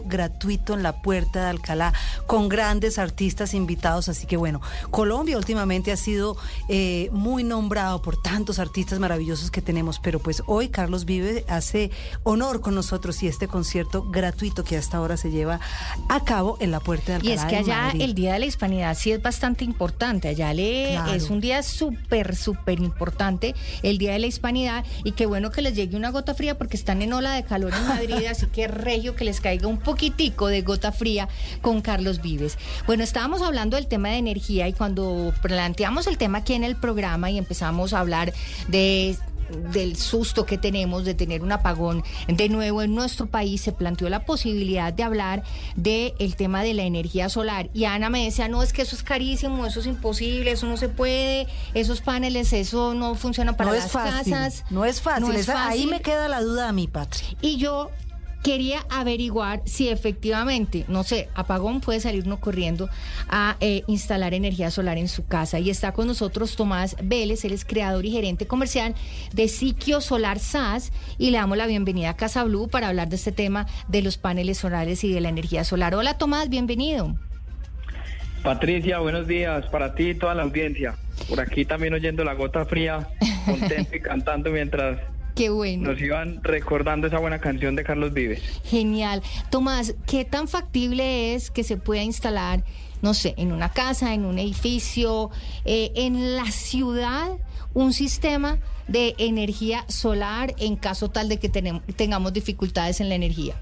gratuito 0.07 0.75
en 0.75 0.83
la 0.83 1.03
puerta 1.03 1.45
de 1.45 1.51
Alcalá, 1.51 1.93
con 2.27 2.49
grandes 2.49 2.99
artistas 2.99 3.55
invitados. 3.55 4.09
Así 4.09 4.27
que 4.27 4.37
bueno, 4.37 4.61
Colombia 4.91 5.37
últimamente 5.37 5.93
ha 5.93 5.97
sido 5.97 6.37
eh, 6.69 7.09
muy 7.13 7.45
nombrado 7.45 8.03
por 8.03 8.21
tantos 8.21 8.59
artistas 8.59 8.99
maravillosos 8.99 9.51
que 9.51 9.63
tenemos, 9.63 9.99
pero 10.01 10.19
pues 10.19 10.43
hoy 10.47 10.69
Carlos 10.69 11.05
Vives 11.05 11.45
hace 11.49 11.91
honor 12.23 12.61
con 12.61 12.75
nosotros 12.75 13.23
y 13.23 13.29
este 13.29 13.49
concierto 13.49 14.05
gratuito 14.11 14.65
que 14.65 14.77
hasta 14.77 14.97
ahora 14.99 15.17
se 15.17 15.31
lleva 15.31 15.61
a 16.09 16.25
cabo 16.25 16.57
en 16.61 16.71
la 16.71 16.81
puerta 16.81 17.13
de 17.13 17.15
Alcalá. 17.17 17.31
Y 17.33 17.35
es 17.39 17.45
que 17.45 17.57
allá 17.57 17.83
Madrid. 17.87 18.03
el 18.03 18.15
Día 18.15 18.33
de 18.35 18.39
la 18.41 18.47
Hispanidad 18.47 18.97
sí 18.97 19.13
es 19.13 19.23
bastante 19.23 19.65
importante. 19.65 20.29
Allá 20.29 20.53
le 20.53 20.65
Claro. 20.95 21.13
es 21.13 21.31
un 21.31 21.41
día 21.41 21.63
súper, 21.63 22.37
súper 22.37 22.79
importante 22.81 23.55
el 23.83 23.99
Día 23.99 24.13
de 24.13 24.19
la 24.19 24.27
Hispanidad. 24.27 24.85
Y 25.05 25.13
qué 25.13 25.27
bueno 25.27 25.51
que 25.51 25.63
les 25.63 25.75
llegue 25.75 25.97
una 25.97 26.11
gota 26.11 26.35
fría 26.35 26.57
porque 26.59 26.77
están 26.77 27.03
en 27.03 27.13
ola 27.13 27.33
de 27.35 27.45
calor 27.45 27.73
en 27.75 27.87
Madrid. 27.89 28.27
así 28.31 28.47
que 28.47 28.69
regio 28.69 29.15
que 29.15 29.25
les 29.25 29.41
caiga 29.45 29.69
un 29.69 29.77
poquitico 29.79 30.47
de 30.47 30.63
gota 30.63 30.91
fría 30.91 31.29
con 31.61 31.83
Carlos 31.83 32.23
Vives. 32.23 32.57
Bueno, 32.87 33.05
estábamos 33.05 33.43
hablando 33.43 33.77
del 33.77 33.89
tema 33.89 34.09
de 34.09 34.17
energía 34.17 34.67
y 34.69 34.73
cuando 34.73 35.35
planteamos 35.43 36.07
el 36.07 36.17
tema 36.17 36.39
aquí 36.39 36.55
en 36.55 36.65
el 36.65 36.77
programa 36.77 37.31
y 37.31 37.37
empezamos 37.37 37.93
a 37.93 38.01
hablar 38.01 38.33
de 38.69 39.19
del 39.75 39.97
susto 39.97 40.47
que 40.47 40.57
tenemos 40.57 41.05
de 41.05 41.13
tener 41.13 41.43
un 41.43 41.53
apagón 41.53 42.03
de 42.29 42.49
nuevo 42.49 42.81
en 42.81 42.95
nuestro 42.95 43.27
país, 43.27 43.61
se 43.61 43.73
planteó 43.73 44.09
la 44.09 44.25
posibilidad 44.25 44.91
de 44.91 45.03
hablar 45.03 45.43
del 45.77 46.15
el 46.19 46.35
tema 46.35 46.63
de 46.63 46.73
la 46.73 46.85
energía 46.85 47.29
solar. 47.29 47.69
Y 47.75 47.85
Ana 47.85 48.09
me 48.09 48.25
decía, 48.25 48.49
no, 48.49 48.63
es 48.63 48.73
que 48.73 48.81
eso 48.81 48.97
es 48.97 49.03
carísimo, 49.03 49.67
eso 49.67 49.81
es 49.81 49.87
imposible, 49.87 50.51
eso 50.51 50.67
no 50.67 50.79
se 50.79 50.89
puede, 50.89 51.47
esos 51.75 52.01
paneles, 52.01 52.55
eso 52.55 52.95
no 52.95 53.15
funciona 53.17 53.55
para 53.55 53.69
no 53.69 53.77
las 53.77 53.85
es 53.85 53.93
fácil, 53.93 54.33
casas. 54.33 54.65
No 54.71 54.87
es 54.87 55.03
fácil. 55.03 55.27
No 55.27 55.33
es 55.35 55.41
esa- 55.41 55.69
Ahí 55.69 55.87
me 55.87 56.01
queda 56.01 56.27
la 56.29 56.41
duda 56.41 56.71
a 56.71 56.73
mi 56.73 56.89
patria. 56.89 57.29
Y 57.43 57.59
yo 57.59 57.91
quería 58.45 58.85
averiguar 58.91 59.63
si 59.65 59.89
efectivamente, 59.89 60.85
no 60.87 61.03
sé, 61.03 61.29
apagón 61.35 61.81
puede 61.81 61.99
salir 61.99 62.25
uno 62.27 62.39
corriendo 62.39 62.91
a 63.29 63.57
eh, 63.61 63.83
instalar 63.87 64.35
energía 64.35 64.71
solar 64.71 64.99
en 64.99 65.09
su 65.09 65.27
casa. 65.27 65.59
Y 65.59 65.71
está 65.71 65.93
con 65.93 66.07
nosotros 66.07 66.55
Tomás 66.55 66.95
Vélez, 67.03 67.45
él 67.47 67.53
es 67.53 67.65
creador 67.65 68.05
y 68.05 68.13
gerente 68.13 68.47
comercial 68.47 68.95
de 69.33 69.49
Siquio 69.49 70.03
Solar 70.03 70.39
SAS 70.39 70.93
y 71.17 71.31
le 71.31 71.39
damos 71.39 71.57
la 71.57 71.67
bienvenida 71.67 72.11
a 72.11 72.17
Casa 72.17 72.45
Blue 72.45 72.69
para 72.69 72.89
hablar 72.89 73.09
de 73.09 73.17
este 73.17 73.33
tema 73.33 73.67
de 73.89 74.03
los 74.03 74.19
paneles 74.19 74.59
solares 74.59 75.03
y 75.05 75.13
de 75.13 75.23
la 75.23 75.31
energía 75.31 75.65
solar. 75.65 75.95
Hola 75.95 76.19
Tomás, 76.19 76.51
bienvenido. 76.51 77.17
Patricia, 78.43 78.99
buenos 78.99 79.27
días 79.27 79.65
para 79.69 79.95
ti 79.95 80.11
y 80.11 80.15
toda 80.15 80.35
la 80.35 80.43
audiencia. 80.43 80.97
Por 81.31 81.41
aquí 81.41 81.65
también 81.65 81.95
oyendo 81.95 82.25
la 82.25 82.35
gota 82.35 82.67
fría, 82.67 83.09
contento 83.47 83.97
y 83.97 84.01
cantando 84.03 84.51
mientras 84.51 85.01
Qué 85.35 85.51
bueno. 85.51 85.91
nos 85.91 86.01
iban 86.01 86.43
recordando 86.45 87.09
esa 87.09 87.19
buena 87.19 87.41
canción 87.41 87.75
de 87.75 87.83
Carlos 87.83 88.13
Vives. 88.13 88.41
Genial. 88.65 89.21
Tomás, 89.51 89.95
¿qué 90.07 90.25
tan 90.25 90.47
factible 90.47 91.35
es 91.35 91.51
que 91.51 91.65
se 91.65 91.77
pueda 91.77 92.03
instalar, 92.03 92.63
no 93.03 93.15
sé, 93.15 93.35
en 93.37 93.51
una 93.53 93.71
casa, 93.73 94.15
en 94.15 94.25
un 94.25 94.39
edificio, 94.39 95.31
eh, 95.65 95.91
en 95.97 96.37
la 96.37 96.47
ciudad, 96.53 97.33
un 97.75 97.93
sistema 97.93 98.59
de 98.87 99.15
energía 99.19 99.85
solar 99.89 100.55
en 100.59 100.77
caso 100.77 101.09
tal 101.11 101.29
de 101.29 101.39
que 101.39 101.51
tenem- 101.51 101.83
tengamos 101.97 102.33
dificultades 102.33 103.01
en 103.01 103.09
la 103.09 103.17
energía? 103.17 103.55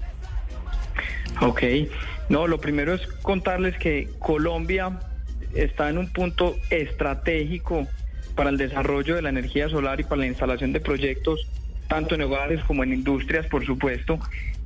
Ok, 1.41 1.63
no, 2.29 2.45
lo 2.45 2.61
primero 2.61 2.93
es 2.93 3.07
contarles 3.23 3.75
que 3.77 4.09
Colombia 4.19 4.99
está 5.55 5.89
en 5.89 5.97
un 5.97 6.13
punto 6.13 6.55
estratégico 6.69 7.87
para 8.35 8.49
el 8.51 8.57
desarrollo 8.57 9.15
de 9.15 9.21
la 9.23 9.29
energía 9.29 9.69
solar 9.69 9.99
y 9.99 10.03
para 10.03 10.17
la 10.17 10.27
instalación 10.27 10.73
de 10.73 10.79
proyectos, 10.79 11.47
tanto 11.93 12.15
en 12.15 12.23
hogares 12.23 12.63
como 12.63 12.83
en 12.83 12.91
industrias, 12.91 13.45
por 13.45 13.63
supuesto. 13.63 14.17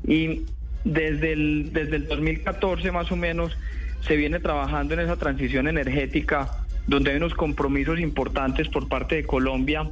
Y 0.08 0.44
desde 0.86 1.34
el, 1.34 1.74
desde 1.74 1.98
el 1.98 2.08
2014 2.08 2.90
más 2.94 3.12
o 3.12 3.18
menos 3.18 3.58
se 4.00 4.16
viene 4.16 4.40
trabajando 4.40 4.94
en 4.94 5.02
esa 5.02 5.18
transición 5.18 5.68
energética, 5.68 6.50
donde 6.88 7.12
hay 7.12 7.18
unos 7.18 7.34
compromisos 7.34 8.00
importantes 8.00 8.70
por 8.70 8.88
parte 8.88 9.16
de 9.16 9.26
Colombia 9.26 9.90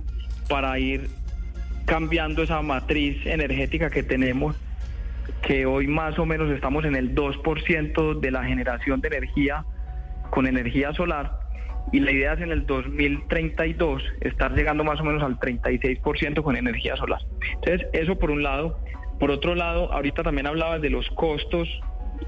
para 0.47 0.79
ir 0.79 1.09
cambiando 1.83 2.41
esa 2.41 2.61
matriz 2.61 3.17
energética 3.25 3.89
que 3.89 4.01
tenemos 4.01 4.55
que 5.41 5.65
hoy 5.65 5.87
más 5.87 6.17
o 6.17 6.25
menos 6.25 6.49
estamos 6.51 6.85
en 6.85 6.95
el 6.95 7.13
2% 7.15 8.19
de 8.21 8.31
la 8.31 8.45
generación 8.45 9.01
de 9.01 9.09
energía 9.09 9.65
con 10.29 10.47
energía 10.47 10.93
solar 10.93 11.44
y 11.91 11.99
la 11.99 12.11
idea 12.11 12.33
es 12.33 12.41
en 12.41 12.51
el 12.51 12.65
2032 12.65 14.03
estar 14.21 14.53
llegando 14.53 14.83
más 14.83 14.99
o 14.99 15.03
menos 15.03 15.23
al 15.23 15.39
36% 15.39 16.43
con 16.43 16.55
energía 16.55 16.95
solar. 16.95 17.21
Entonces, 17.55 17.87
eso 17.93 18.17
por 18.17 18.31
un 18.31 18.43
lado. 18.43 18.79
Por 19.19 19.31
otro 19.31 19.55
lado, 19.55 19.91
ahorita 19.93 20.23
también 20.23 20.47
hablabas 20.47 20.81
de 20.81 20.89
los 20.89 21.09
costos 21.11 21.69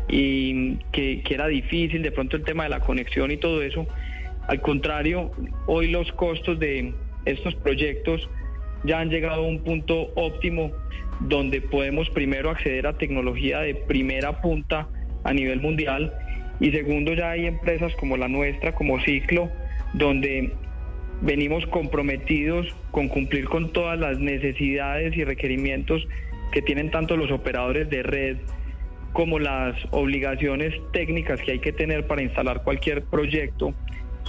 y 0.07 0.77
que, 0.91 1.21
que 1.23 1.33
era 1.33 1.47
difícil, 1.47 2.01
de 2.01 2.11
pronto 2.11 2.37
el 2.37 2.43
tema 2.43 2.63
de 2.63 2.69
la 2.69 2.79
conexión 2.79 3.31
y 3.31 3.37
todo 3.37 3.61
eso. 3.61 3.87
Al 4.47 4.61
contrario, 4.61 5.31
hoy 5.65 5.89
los 5.89 6.11
costos 6.13 6.59
de 6.59 6.93
estos 7.25 7.55
proyectos 7.55 8.29
ya 8.83 8.99
han 8.99 9.09
llegado 9.09 9.43
a 9.43 9.47
un 9.47 9.59
punto 9.63 10.11
óptimo 10.15 10.71
donde 11.19 11.61
podemos 11.61 12.09
primero 12.11 12.49
acceder 12.49 12.87
a 12.87 12.97
tecnología 12.97 13.59
de 13.59 13.75
primera 13.75 14.41
punta 14.41 14.87
a 15.23 15.33
nivel 15.33 15.59
mundial 15.59 16.13
y 16.59 16.71
segundo 16.71 17.13
ya 17.13 17.31
hay 17.31 17.45
empresas 17.45 17.93
como 17.95 18.17
la 18.17 18.27
nuestra, 18.27 18.73
como 18.73 18.99
Ciclo, 19.01 19.49
donde 19.93 20.51
venimos 21.21 21.65
comprometidos 21.67 22.67
con 22.91 23.07
cumplir 23.07 23.45
con 23.45 23.73
todas 23.73 23.99
las 23.99 24.19
necesidades 24.19 25.15
y 25.15 25.23
requerimientos 25.23 26.07
que 26.51 26.61
tienen 26.61 26.91
tanto 26.91 27.17
los 27.17 27.31
operadores 27.31 27.89
de 27.89 28.03
red 28.03 28.37
como 29.13 29.39
las 29.39 29.75
obligaciones 29.91 30.73
técnicas 30.93 31.41
que 31.41 31.53
hay 31.53 31.59
que 31.59 31.73
tener 31.73 32.05
para 32.07 32.21
instalar 32.21 32.63
cualquier 32.63 33.03
proyecto 33.03 33.73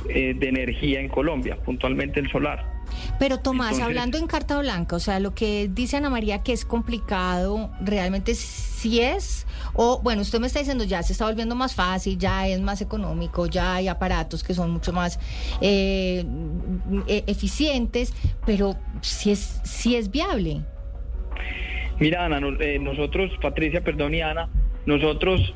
eh, 0.08 0.34
de 0.38 0.48
energía 0.48 1.00
en 1.00 1.08
Colombia, 1.08 1.56
puntualmente 1.64 2.20
el 2.20 2.30
solar. 2.30 2.77
Pero 3.18 3.38
Tomás, 3.38 3.80
hablando 3.80 4.18
en 4.18 4.26
carta 4.26 4.58
blanca, 4.58 4.96
o 4.96 5.00
sea, 5.00 5.20
lo 5.20 5.34
que 5.34 5.68
dice 5.72 5.96
Ana 5.96 6.10
María 6.10 6.42
que 6.42 6.52
es 6.52 6.64
complicado, 6.64 7.70
realmente 7.80 8.34
sí 8.34 9.00
es, 9.00 9.46
o 9.74 10.00
bueno, 10.02 10.22
usted 10.22 10.40
me 10.40 10.46
está 10.46 10.60
diciendo 10.60 10.84
ya 10.84 11.02
se 11.02 11.12
está 11.12 11.26
volviendo 11.26 11.54
más 11.54 11.74
fácil, 11.74 12.18
ya 12.18 12.46
es 12.46 12.60
más 12.60 12.80
económico, 12.80 13.46
ya 13.46 13.74
hay 13.74 13.88
aparatos 13.88 14.44
que 14.44 14.54
son 14.54 14.70
mucho 14.70 14.92
más 14.92 15.18
eh, 15.60 16.24
e-, 17.06 17.24
eficientes, 17.26 18.14
pero 18.46 18.76
sí 19.00 19.32
es, 19.32 19.60
sí 19.64 19.96
es 19.96 20.10
viable. 20.10 20.62
Mira, 21.98 22.24
Ana, 22.24 22.40
eh, 22.60 22.78
nosotros, 22.78 23.32
Patricia, 23.42 23.82
perdón, 23.82 24.14
y 24.14 24.20
Ana, 24.20 24.48
nosotros 24.86 25.54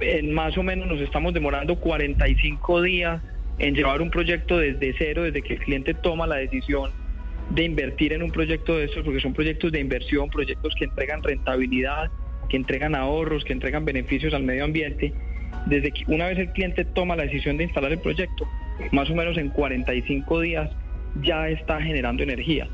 en 0.00 0.34
más 0.34 0.58
o 0.58 0.62
menos 0.62 0.88
nos 0.88 1.00
estamos 1.00 1.32
demorando 1.32 1.76
45 1.76 2.82
días 2.82 3.22
en 3.58 3.74
llevar 3.74 4.02
un 4.02 4.10
proyecto 4.10 4.58
desde 4.58 4.94
cero, 4.98 5.22
desde 5.22 5.42
que 5.42 5.54
el 5.54 5.60
cliente 5.60 5.94
toma 5.94 6.26
la 6.26 6.36
decisión 6.36 6.90
de 7.50 7.64
invertir 7.64 8.12
en 8.12 8.22
un 8.22 8.30
proyecto 8.30 8.76
de 8.76 8.84
estos, 8.84 9.04
porque 9.04 9.20
son 9.20 9.32
proyectos 9.32 9.70
de 9.70 9.80
inversión, 9.80 10.28
proyectos 10.28 10.74
que 10.76 10.84
entregan 10.84 11.22
rentabilidad, 11.22 12.10
que 12.48 12.56
entregan 12.56 12.94
ahorros, 12.94 13.44
que 13.44 13.52
entregan 13.52 13.84
beneficios 13.84 14.34
al 14.34 14.42
medio 14.42 14.64
ambiente. 14.64 15.12
Desde 15.66 15.92
que 15.92 16.02
una 16.08 16.26
vez 16.26 16.38
el 16.38 16.50
cliente 16.50 16.84
toma 16.84 17.16
la 17.16 17.24
decisión 17.24 17.56
de 17.56 17.64
instalar 17.64 17.92
el 17.92 17.98
proyecto, 17.98 18.46
más 18.92 19.08
o 19.10 19.14
menos 19.14 19.36
en 19.36 19.50
45 19.50 20.40
días 20.40 20.70
ya 21.22 21.48
está 21.48 21.80
generando 21.80 22.22
energía. 22.22 22.68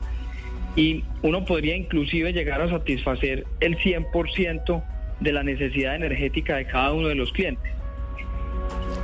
Y 0.76 1.04
uno 1.22 1.44
podría 1.44 1.76
inclusive 1.76 2.32
llegar 2.32 2.62
a 2.62 2.68
satisfacer 2.68 3.44
el 3.60 3.76
100% 3.76 4.82
de 5.20 5.32
la 5.32 5.42
necesidad 5.42 5.96
energética 5.96 6.56
de 6.56 6.66
cada 6.66 6.92
uno 6.92 7.08
de 7.08 7.16
los 7.16 7.32
clientes. 7.32 7.72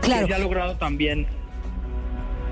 Claro. 0.02 0.26
se 0.28 0.34
ha 0.34 0.38
logrado 0.38 0.76
también 0.76 1.26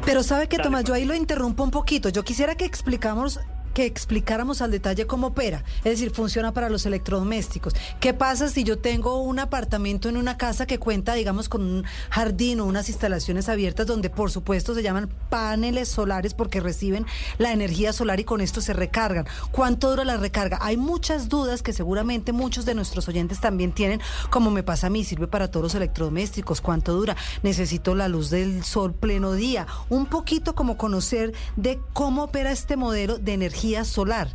pero 0.05 0.23
sabe 0.23 0.49
que, 0.49 0.59
Tomás, 0.59 0.85
yo 0.85 0.95
ahí 0.95 1.05
lo 1.05 1.15
interrumpo 1.15 1.63
un 1.63 1.71
poquito. 1.71 2.09
Yo 2.09 2.25
quisiera 2.25 2.55
que 2.55 2.65
explicamos 2.65 3.41
que 3.75 3.85
explicáramos 3.85 4.63
al 4.63 4.71
detalle 4.71 5.07
cómo 5.07 5.29
opera, 5.29 5.65
es 5.79 5.85
decir, 5.85 6.13
funciona 6.13 6.53
para 6.53 6.71
los 6.71 6.87
electrodomésticos. 6.87 7.75
¿Qué 8.01 8.15
pasa 8.15 8.49
si 8.49 8.63
yo 8.63 8.79
tengo 8.79 9.21
un 9.21 9.41
apartamento 9.41 10.09
en 10.09 10.17
una 10.17 10.39
casa 10.39 10.65
que 10.65 10.79
cuenta, 10.79 11.15
digamos, 11.15 11.49
con 11.49 11.63
un 11.63 11.85
jardín 12.09 12.61
o 12.61 12.67
unas 12.67 12.89
instalaciones 12.89 13.49
abiertas 13.49 13.87
donde, 13.87 14.11
por 14.11 14.31
supuesto, 14.31 14.75
se 14.75 14.83
llaman 14.83 15.11
paneles 15.29 15.89
solares 15.89 16.35
porque 16.35 16.61
reciben 16.61 17.05
la 17.39 17.53
energía 17.53 17.93
solar 17.93 18.21
y 18.21 18.25
con 18.25 18.41
esto 18.41 18.61
se 18.61 18.73
recargan? 18.73 19.27
¿Cuánto 19.51 19.91
dura 19.91 20.05
la 20.05 20.17
recarga? 20.17 20.59
Hay 20.63 20.77
muchas 20.77 21.29
dudas 21.29 21.63
que 21.63 21.73
seguramente 21.73 22.33
muchos 22.33 22.65
de 22.65 22.77
nuestros 22.77 23.09
oyentes 23.09 23.41
también 23.41 23.73
tienen, 23.73 24.01
como 24.31 24.53
me 24.53 24.63
pasa 24.63 24.87
a 24.87 24.91
mí, 24.91 25.03
sirve 25.03 25.27
para 25.27 25.51
todos 25.51 25.65
los 25.65 25.75
electrodomésticos. 25.75 26.61
¿Cuánto 26.61 26.93
dura? 26.93 27.17
Necesito 27.43 27.97
la 27.97 28.07
luz 28.07 28.31
del 28.31 28.63
sol 28.63 28.95
pleno 28.95 29.33
día. 29.33 29.67
Un 29.89 30.07
poquito 30.07 30.55
como 30.55 30.77
conocer 30.77 31.33
de 31.57 31.81
cómo 31.93 32.25
opera 32.25 32.53
este 32.53 32.77
modelo 32.77 33.19
de 33.19 33.33
energía 33.33 33.64
solar. 33.85 34.29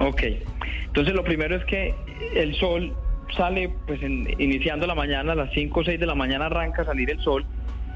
Ok, 0.00 0.22
entonces 0.86 1.14
lo 1.14 1.24
primero 1.24 1.56
es 1.56 1.64
que 1.64 1.94
el 2.34 2.54
sol 2.56 2.94
sale, 3.36 3.70
pues 3.86 4.00
iniciando 4.02 4.86
la 4.86 4.94
mañana, 4.94 5.32
a 5.32 5.34
las 5.34 5.52
5 5.52 5.80
o 5.80 5.84
6 5.84 5.98
de 6.00 6.06
la 6.06 6.14
mañana 6.14 6.46
arranca 6.46 6.82
a 6.82 6.84
salir 6.84 7.10
el 7.10 7.20
sol 7.20 7.46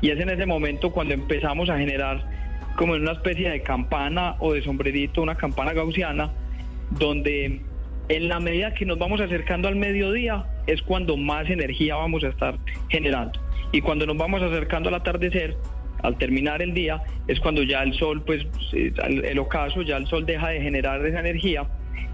y 0.01 0.11
es 0.11 0.19
en 0.19 0.31
ese 0.31 0.47
momento 0.47 0.91
cuando 0.91 1.15
empezamos 1.15 1.69
a 1.69 1.79
generar 1.79 2.25
como 2.77 2.95
en 2.95 3.03
una 3.03 3.13
especie 3.13 3.51
de 3.51 3.63
campana 3.63 4.37
o 4.39 4.55
de 4.55 4.63
sombrerito, 4.63 5.23
una 5.23 5.35
campana 5.35 5.73
gaussiana, 5.73 6.31
donde 6.99 7.61
en 8.09 8.29
la 8.29 8.41
medida 8.41 8.73
que 8.73 8.87
nos 8.87 8.99
vamos 8.99 9.21
acercando 9.21 9.69
al 9.69 9.77
mediodía 9.77 10.47
es 10.67 10.81
cuando 10.83 11.17
más 11.17 11.51
energía 11.51 11.97
vamos 11.97 12.25
a 12.25 12.29
estar 12.29 12.59
generando. 12.89 13.39
Y 13.73 13.83
cuando 13.83 14.07
nos 14.07 14.17
vamos 14.17 14.43
acercando 14.43 14.89
al 14.89 14.95
atardecer 14.95 15.57
al 16.03 16.19
terminar 16.19 16.63
el 16.63 16.75
día 16.75 17.03
es 17.29 17.41
cuando 17.41 17.63
ya 17.63 17.83
el 17.83 17.95
sol, 17.95 18.23
pues 18.25 18.47
el 18.73 19.39
ocaso, 19.39 19.83
ya 19.83 19.97
el 19.97 20.07
sol 20.07 20.27
deja 20.27 20.49
de 20.49 20.61
generar 20.61 21.05
esa 21.05 21.21
energía 21.21 21.67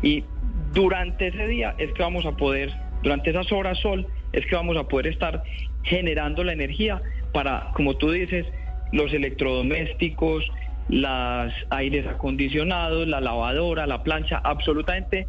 y 0.02 0.24
durante 0.72 1.28
ese 1.28 1.46
día 1.46 1.74
es 1.78 1.92
que 1.92 2.02
vamos 2.02 2.26
a 2.26 2.32
poder, 2.36 2.72
durante 3.02 3.30
esas 3.30 3.50
horas 3.52 3.78
sol, 3.78 4.06
es 4.32 4.44
que 4.46 4.54
vamos 4.54 4.76
a 4.76 4.84
poder 4.84 5.06
estar 5.06 5.42
generando 5.82 6.44
la 6.44 6.52
energía 6.52 7.00
para, 7.32 7.70
como 7.74 7.96
tú 7.96 8.10
dices, 8.10 8.46
los 8.92 9.12
electrodomésticos, 9.12 10.44
los 10.88 11.52
aires 11.70 12.06
acondicionados, 12.06 13.08
la 13.08 13.20
lavadora, 13.20 13.86
la 13.86 14.02
plancha, 14.02 14.40
absolutamente 14.44 15.26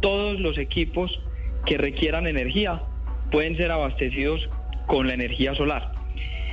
todos 0.00 0.38
los 0.40 0.58
equipos 0.58 1.20
que 1.64 1.78
requieran 1.78 2.26
energía 2.26 2.82
pueden 3.30 3.56
ser 3.56 3.72
abastecidos 3.72 4.48
con 4.86 5.06
la 5.06 5.14
energía 5.14 5.54
solar. 5.54 5.92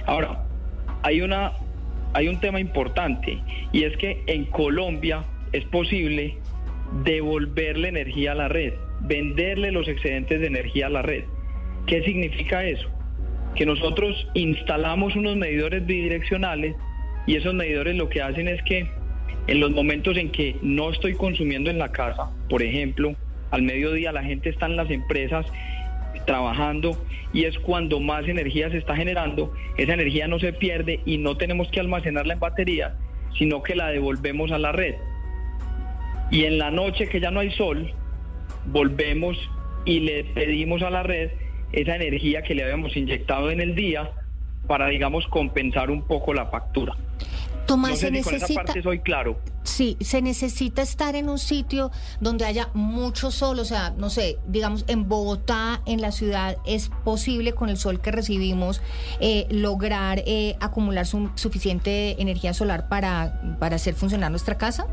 Ahora, 0.05 0.43
hay, 1.03 1.21
una, 1.21 1.53
hay 2.13 2.27
un 2.27 2.39
tema 2.39 2.59
importante 2.59 3.39
y 3.71 3.83
es 3.83 3.95
que 3.97 4.23
en 4.27 4.45
Colombia 4.45 5.25
es 5.51 5.63
posible 5.65 6.37
devolverle 7.03 7.89
energía 7.89 8.31
a 8.31 8.35
la 8.35 8.47
red, 8.47 8.73
venderle 9.01 9.71
los 9.71 9.87
excedentes 9.87 10.39
de 10.39 10.47
energía 10.47 10.87
a 10.87 10.89
la 10.89 11.01
red. 11.01 11.25
¿Qué 11.85 12.01
significa 12.03 12.63
eso? 12.65 12.89
Que 13.55 13.65
nosotros 13.65 14.27
instalamos 14.33 15.15
unos 15.15 15.35
medidores 15.35 15.85
bidireccionales 15.85 16.75
y 17.27 17.35
esos 17.35 17.53
medidores 17.53 17.95
lo 17.95 18.09
que 18.09 18.21
hacen 18.21 18.47
es 18.47 18.61
que 18.63 18.87
en 19.47 19.59
los 19.59 19.71
momentos 19.71 20.17
en 20.17 20.31
que 20.31 20.55
no 20.61 20.89
estoy 20.89 21.15
consumiendo 21.15 21.69
en 21.69 21.77
la 21.77 21.91
casa, 21.91 22.31
por 22.49 22.63
ejemplo, 22.63 23.15
al 23.51 23.61
mediodía 23.61 24.11
la 24.11 24.23
gente 24.23 24.49
está 24.49 24.65
en 24.65 24.77
las 24.77 24.89
empresas 24.89 25.45
trabajando 26.25 26.97
y 27.33 27.45
es 27.45 27.57
cuando 27.59 27.99
más 27.99 28.27
energía 28.27 28.69
se 28.69 28.77
está 28.77 28.95
generando, 28.95 29.53
esa 29.77 29.93
energía 29.93 30.27
no 30.27 30.39
se 30.39 30.53
pierde 30.53 30.99
y 31.05 31.17
no 31.17 31.35
tenemos 31.35 31.69
que 31.69 31.79
almacenarla 31.79 32.33
en 32.33 32.39
batería, 32.39 32.95
sino 33.37 33.63
que 33.63 33.75
la 33.75 33.87
devolvemos 33.87 34.51
a 34.51 34.59
la 34.59 34.71
red. 34.71 34.95
Y 36.31 36.45
en 36.45 36.57
la 36.57 36.71
noche 36.71 37.07
que 37.07 37.19
ya 37.19 37.31
no 37.31 37.39
hay 37.39 37.51
sol, 37.51 37.93
volvemos 38.65 39.37
y 39.85 39.99
le 39.99 40.23
pedimos 40.23 40.81
a 40.83 40.89
la 40.89 41.03
red 41.03 41.31
esa 41.71 41.95
energía 41.95 42.43
que 42.43 42.55
le 42.55 42.63
habíamos 42.63 42.95
inyectado 42.95 43.51
en 43.51 43.59
el 43.59 43.75
día 43.75 44.11
para, 44.67 44.87
digamos, 44.87 45.27
compensar 45.27 45.91
un 45.91 46.03
poco 46.03 46.33
la 46.33 46.45
factura. 46.45 46.95
Tomás, 47.65 47.99
se 47.99 48.11
necesita. 48.11 48.73
soy 48.81 48.99
claro. 48.99 49.39
Sí, 49.63 49.95
se 50.01 50.21
necesita 50.21 50.81
estar 50.81 51.15
en 51.15 51.29
un 51.29 51.39
sitio 51.39 51.89
donde 52.19 52.45
haya 52.45 52.69
mucho 52.73 53.31
sol, 53.31 53.59
o 53.59 53.65
sea, 53.65 53.93
no 53.97 54.09
sé, 54.09 54.37
digamos, 54.47 54.83
en 54.89 55.07
Bogotá, 55.07 55.81
en 55.85 56.01
la 56.01 56.11
ciudad, 56.11 56.57
¿es 56.65 56.89
posible 57.05 57.53
con 57.53 57.69
el 57.69 57.77
sol 57.77 58.01
que 58.01 58.11
recibimos 58.11 58.81
eh, 59.21 59.47
lograr 59.49 60.21
eh, 60.25 60.55
acumular 60.59 61.05
suficiente 61.05 62.21
energía 62.21 62.53
solar 62.53 62.89
para, 62.89 63.57
para 63.59 63.77
hacer 63.77 63.93
funcionar 63.93 64.31
nuestra 64.31 64.57
casa? 64.57 64.85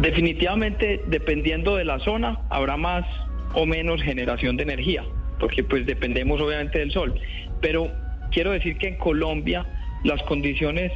Definitivamente, 0.00 1.02
dependiendo 1.08 1.76
de 1.76 1.84
la 1.84 1.98
zona, 2.00 2.40
habrá 2.48 2.78
más 2.78 3.04
o 3.52 3.66
menos 3.66 4.02
generación 4.02 4.56
de 4.56 4.62
energía, 4.62 5.04
porque 5.38 5.62
pues 5.62 5.84
dependemos 5.84 6.40
obviamente 6.40 6.78
del 6.78 6.90
sol. 6.90 7.20
Pero 7.60 7.90
quiero 8.30 8.52
decir 8.52 8.78
que 8.78 8.88
en 8.88 8.96
Colombia 8.96 9.66
las 10.04 10.22
condiciones 10.22 10.92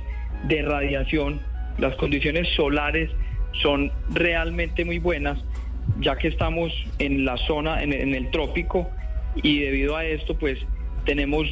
de 0.49 0.63
radiación, 0.63 1.41
las 1.79 1.97
condiciones 1.97 2.49
solares 2.55 3.11
son 3.63 3.93
realmente 4.11 4.85
muy 4.85 4.99
buenas, 4.99 5.39
ya 6.01 6.17
que 6.17 6.29
estamos 6.29 6.73
en 6.99 7.25
la 7.25 7.37
zona, 7.39 7.83
en, 7.83 7.93
el 7.93 8.31
trópico, 8.31 8.91
y 9.43 9.61
debido 9.61 9.97
a 9.97 10.05
esto, 10.05 10.37
pues 10.37 10.59
tenemos 11.05 11.47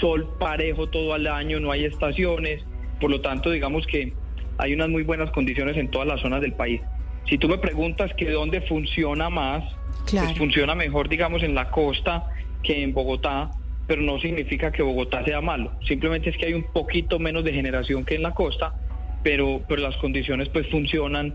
sol 0.00 0.28
parejo 0.38 0.88
todo 0.88 1.14
el 1.16 1.26
año, 1.26 1.60
no 1.60 1.70
hay 1.70 1.84
estaciones, 1.84 2.64
por 3.00 3.10
lo 3.10 3.20
tanto, 3.20 3.50
digamos 3.50 3.86
que 3.86 4.12
hay 4.58 4.72
unas 4.72 4.88
muy 4.88 5.02
buenas 5.02 5.30
condiciones 5.30 5.76
en 5.76 5.90
todas 5.90 6.08
las 6.08 6.20
zonas 6.20 6.40
del 6.40 6.52
país. 6.52 6.80
Si 7.28 7.38
tú 7.38 7.48
me 7.48 7.58
preguntas 7.58 8.12
que 8.14 8.30
dónde 8.30 8.60
funciona 8.62 9.30
más, 9.30 9.64
pues 10.10 10.36
funciona 10.36 10.74
mejor, 10.74 11.08
digamos, 11.08 11.42
en 11.42 11.54
la 11.54 11.70
costa 11.70 12.28
que 12.62 12.82
en 12.82 12.92
Bogotá, 12.92 13.50
pero 13.86 14.02
no 14.02 14.18
significa 14.18 14.70
que 14.72 14.82
Bogotá 14.82 15.24
sea 15.24 15.40
malo, 15.40 15.72
simplemente 15.86 16.30
es 16.30 16.36
que 16.36 16.46
hay 16.46 16.54
un 16.54 16.66
poquito 16.72 17.18
menos 17.18 17.44
de 17.44 17.52
generación 17.52 18.04
que 18.04 18.14
en 18.14 18.22
la 18.22 18.32
costa, 18.32 18.74
pero, 19.22 19.62
pero 19.68 19.82
las 19.82 19.96
condiciones 19.96 20.48
pues 20.50 20.68
funcionan 20.68 21.34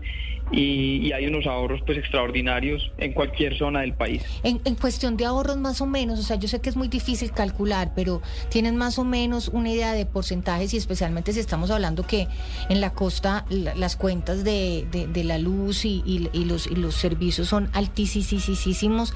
y, 0.52 1.12
hay 1.12 1.26
unos 1.26 1.46
ahorros 1.46 1.80
pues 1.84 1.98
extraordinarios 1.98 2.90
en 2.98 3.12
cualquier 3.12 3.56
zona 3.56 3.80
del 3.80 3.94
país. 3.94 4.24
En, 4.42 4.58
cuestión 4.76 5.16
de 5.16 5.24
ahorros 5.24 5.56
más 5.56 5.80
o 5.80 5.86
menos, 5.86 6.18
o 6.18 6.22
sea, 6.22 6.36
yo 6.36 6.48
sé 6.48 6.60
que 6.60 6.70
es 6.70 6.76
muy 6.76 6.88
difícil 6.88 7.32
calcular, 7.32 7.92
pero 7.94 8.22
tienen 8.48 8.76
más 8.76 8.98
o 8.98 9.04
menos 9.04 9.48
una 9.48 9.70
idea 9.70 9.92
de 9.92 10.06
porcentajes 10.06 10.72
y 10.74 10.76
especialmente 10.76 11.32
si 11.32 11.40
estamos 11.40 11.70
hablando 11.70 12.06
que 12.06 12.28
en 12.68 12.80
la 12.80 12.90
costa 12.90 13.44
las 13.50 13.96
cuentas 13.96 14.44
de, 14.44 14.86
de, 14.90 15.24
la 15.24 15.38
luz 15.38 15.84
y, 15.84 16.02
y, 16.06 16.44
los, 16.44 16.66
y 16.66 16.76
los 16.76 16.94
servicios 16.94 17.48
son 17.48 17.68
altísimos, 17.72 19.14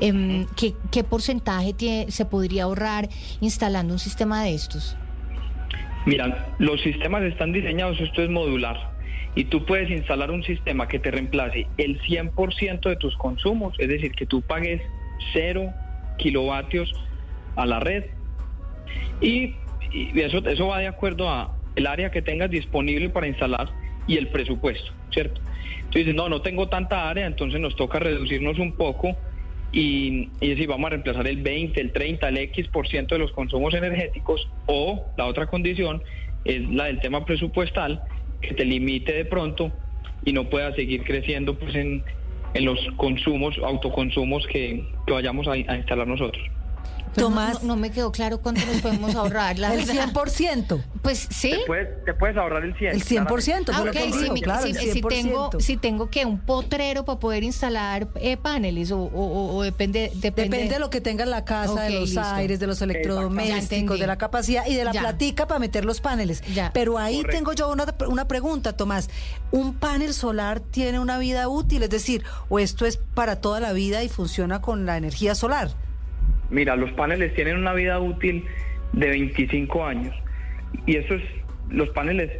eh, 0.00 0.46
¿qué, 0.56 0.74
¿qué 0.90 1.04
porcentaje 1.04 1.72
tiene, 1.72 2.10
se 2.10 2.24
podría 2.24 2.64
ahorrar 2.64 3.08
instalando 3.40 3.92
un 3.94 3.98
sistema 3.98 4.42
de 4.42 4.54
estos? 4.54 4.96
Mira, 6.06 6.54
los 6.58 6.82
sistemas 6.82 7.22
están 7.22 7.52
diseñados, 7.52 7.98
esto 8.00 8.22
es 8.22 8.28
modular. 8.28 8.93
Y 9.36 9.44
tú 9.44 9.64
puedes 9.64 9.90
instalar 9.90 10.30
un 10.30 10.44
sistema 10.44 10.86
que 10.86 10.98
te 10.98 11.10
reemplace 11.10 11.66
el 11.76 12.00
100% 12.02 12.88
de 12.88 12.96
tus 12.96 13.16
consumos, 13.16 13.74
es 13.78 13.88
decir, 13.88 14.12
que 14.12 14.26
tú 14.26 14.42
pagues 14.42 14.80
cero 15.32 15.72
kilovatios 16.18 16.92
a 17.56 17.66
la 17.66 17.80
red. 17.80 18.04
Y, 19.20 19.56
eso, 20.14 20.38
eso 20.38 20.68
va 20.68 20.78
de 20.78 20.88
acuerdo 20.88 21.28
a 21.28 21.56
el 21.76 21.86
área 21.86 22.10
que 22.10 22.22
tengas 22.22 22.50
disponible 22.50 23.10
para 23.10 23.26
instalar 23.26 23.68
y 24.06 24.16
el 24.16 24.28
presupuesto, 24.28 24.92
¿cierto? 25.10 25.40
Entonces 25.84 26.14
no, 26.14 26.28
no 26.28 26.40
tengo 26.40 26.68
tanta 26.68 27.08
área, 27.08 27.26
entonces 27.26 27.60
nos 27.60 27.74
toca 27.76 27.98
reducirnos 27.98 28.58
un 28.58 28.72
poco 28.72 29.16
y, 29.72 30.30
y 30.40 30.48
decir, 30.48 30.68
vamos 30.68 30.86
a 30.86 30.90
reemplazar 30.90 31.26
el 31.26 31.42
20, 31.42 31.80
el 31.80 31.92
30, 31.92 32.28
el 32.28 32.36
X 32.38 32.68
por 32.68 32.86
ciento 32.88 33.14
de 33.16 33.20
los 33.20 33.32
consumos 33.32 33.74
energéticos 33.74 34.48
o 34.66 35.04
la 35.16 35.26
otra 35.26 35.46
condición 35.46 36.02
es 36.44 36.68
la 36.70 36.84
del 36.84 37.00
tema 37.00 37.24
presupuestal 37.24 38.02
que 38.46 38.54
te 38.54 38.64
limite 38.64 39.12
de 39.12 39.24
pronto 39.24 39.72
y 40.24 40.32
no 40.32 40.48
pueda 40.48 40.74
seguir 40.74 41.04
creciendo 41.04 41.58
pues 41.58 41.74
en, 41.74 42.04
en 42.54 42.64
los 42.64 42.78
consumos, 42.96 43.56
autoconsumos 43.62 44.46
que, 44.46 44.88
que 45.06 45.12
vayamos 45.12 45.46
a 45.48 45.56
instalar 45.56 46.06
nosotros. 46.06 46.42
Tomás. 47.22 47.62
No, 47.62 47.76
me 47.76 47.90
quedó 47.90 48.12
claro 48.12 48.38
cuánto 48.40 48.64
nos 48.66 48.80
podemos 48.82 49.14
ahorrar. 49.16 49.58
La 49.58 49.74
el 49.74 49.86
100%. 49.86 50.82
Pues 51.02 51.26
sí. 51.30 51.50
Te 51.50 51.58
puedes, 51.66 52.04
te 52.04 52.14
puedes 52.14 52.36
ahorrar 52.36 52.64
el 52.64 52.76
100. 52.76 52.92
El 52.92 53.04
100%. 53.04 53.70
Ah, 53.72 53.84
si, 53.92 54.18
digo, 54.22 54.34
mi- 54.34 54.40
claro, 54.42 54.62
si- 54.64 54.70
el 54.70 54.92
si 54.92 55.00
100%. 55.02 55.08
tengo, 55.08 55.50
si 55.60 55.76
tengo 55.76 56.10
que 56.10 56.24
un 56.26 56.38
potrero 56.40 57.04
para 57.04 57.18
poder 57.18 57.42
instalar 57.44 58.08
eh, 58.16 58.36
paneles 58.36 58.90
o, 58.90 58.98
o- 58.98 59.56
o 59.56 59.62
depende, 59.62 60.10
depende. 60.14 60.50
Depende 60.56 60.74
de 60.74 60.80
lo 60.80 60.90
que 60.90 61.00
tenga 61.00 61.24
la 61.26 61.44
casa, 61.44 61.82
de 61.82 61.90
los 61.90 62.10
listo. 62.10 62.20
aires, 62.22 62.58
de 62.60 62.66
los 62.66 62.80
electrodomésticos, 62.82 63.98
de 63.98 64.06
la 64.06 64.16
capacidad 64.16 64.66
y 64.66 64.74
de 64.74 64.84
la 64.84 64.92
Ya. 64.92 65.00
platica 65.00 65.46
para 65.46 65.58
meter 65.60 65.84
los 65.84 66.00
paneles. 66.00 66.42
Ya. 66.54 66.70
Pero 66.72 66.98
ahí 66.98 67.16
Correcto. 67.18 67.36
tengo 67.36 67.52
yo 67.52 67.70
una, 67.70 67.86
una 68.08 68.26
pregunta, 68.28 68.74
Tomás. 68.76 69.08
¿Un 69.50 69.74
panel 69.74 70.14
solar 70.14 70.60
tiene 70.60 70.98
una 70.98 71.18
vida 71.18 71.48
útil? 71.48 71.82
Es 71.82 71.90
decir, 71.90 72.24
¿o 72.48 72.58
esto 72.58 72.86
es 72.86 72.96
para 72.96 73.40
toda 73.40 73.60
la 73.60 73.72
vida 73.72 74.02
y 74.02 74.08
funciona 74.08 74.60
con 74.60 74.86
la 74.86 74.96
energía 74.96 75.34
solar? 75.34 75.70
Mira, 76.54 76.76
los 76.76 76.92
paneles 76.92 77.34
tienen 77.34 77.56
una 77.56 77.72
vida 77.72 77.98
útil 77.98 78.44
de 78.92 79.08
25 79.08 79.84
años 79.84 80.14
y 80.86 80.96
eso 80.96 81.14
es, 81.14 81.22
los 81.68 81.90
paneles 81.90 82.30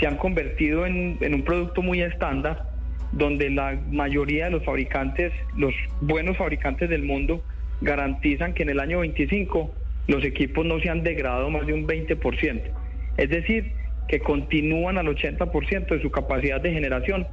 se 0.00 0.08
han 0.08 0.16
convertido 0.16 0.86
en, 0.86 1.16
en 1.20 1.34
un 1.34 1.44
producto 1.44 1.80
muy 1.80 2.02
estándar 2.02 2.64
donde 3.12 3.48
la 3.48 3.78
mayoría 3.92 4.46
de 4.46 4.50
los 4.50 4.64
fabricantes, 4.64 5.32
los 5.56 5.72
buenos 6.00 6.36
fabricantes 6.36 6.90
del 6.90 7.04
mundo, 7.04 7.44
garantizan 7.80 8.54
que 8.54 8.64
en 8.64 8.70
el 8.70 8.80
año 8.80 9.00
25 9.00 9.72
los 10.08 10.24
equipos 10.24 10.66
no 10.66 10.80
se 10.80 10.90
han 10.90 11.04
degradado 11.04 11.48
más 11.48 11.64
de 11.64 11.72
un 11.72 11.86
20%. 11.86 12.62
Es 13.18 13.30
decir, 13.30 13.72
que 14.08 14.18
continúan 14.18 14.98
al 14.98 15.06
80% 15.06 15.86
de 15.86 16.02
su 16.02 16.10
capacidad 16.10 16.60
de 16.60 16.72
generación 16.72 17.28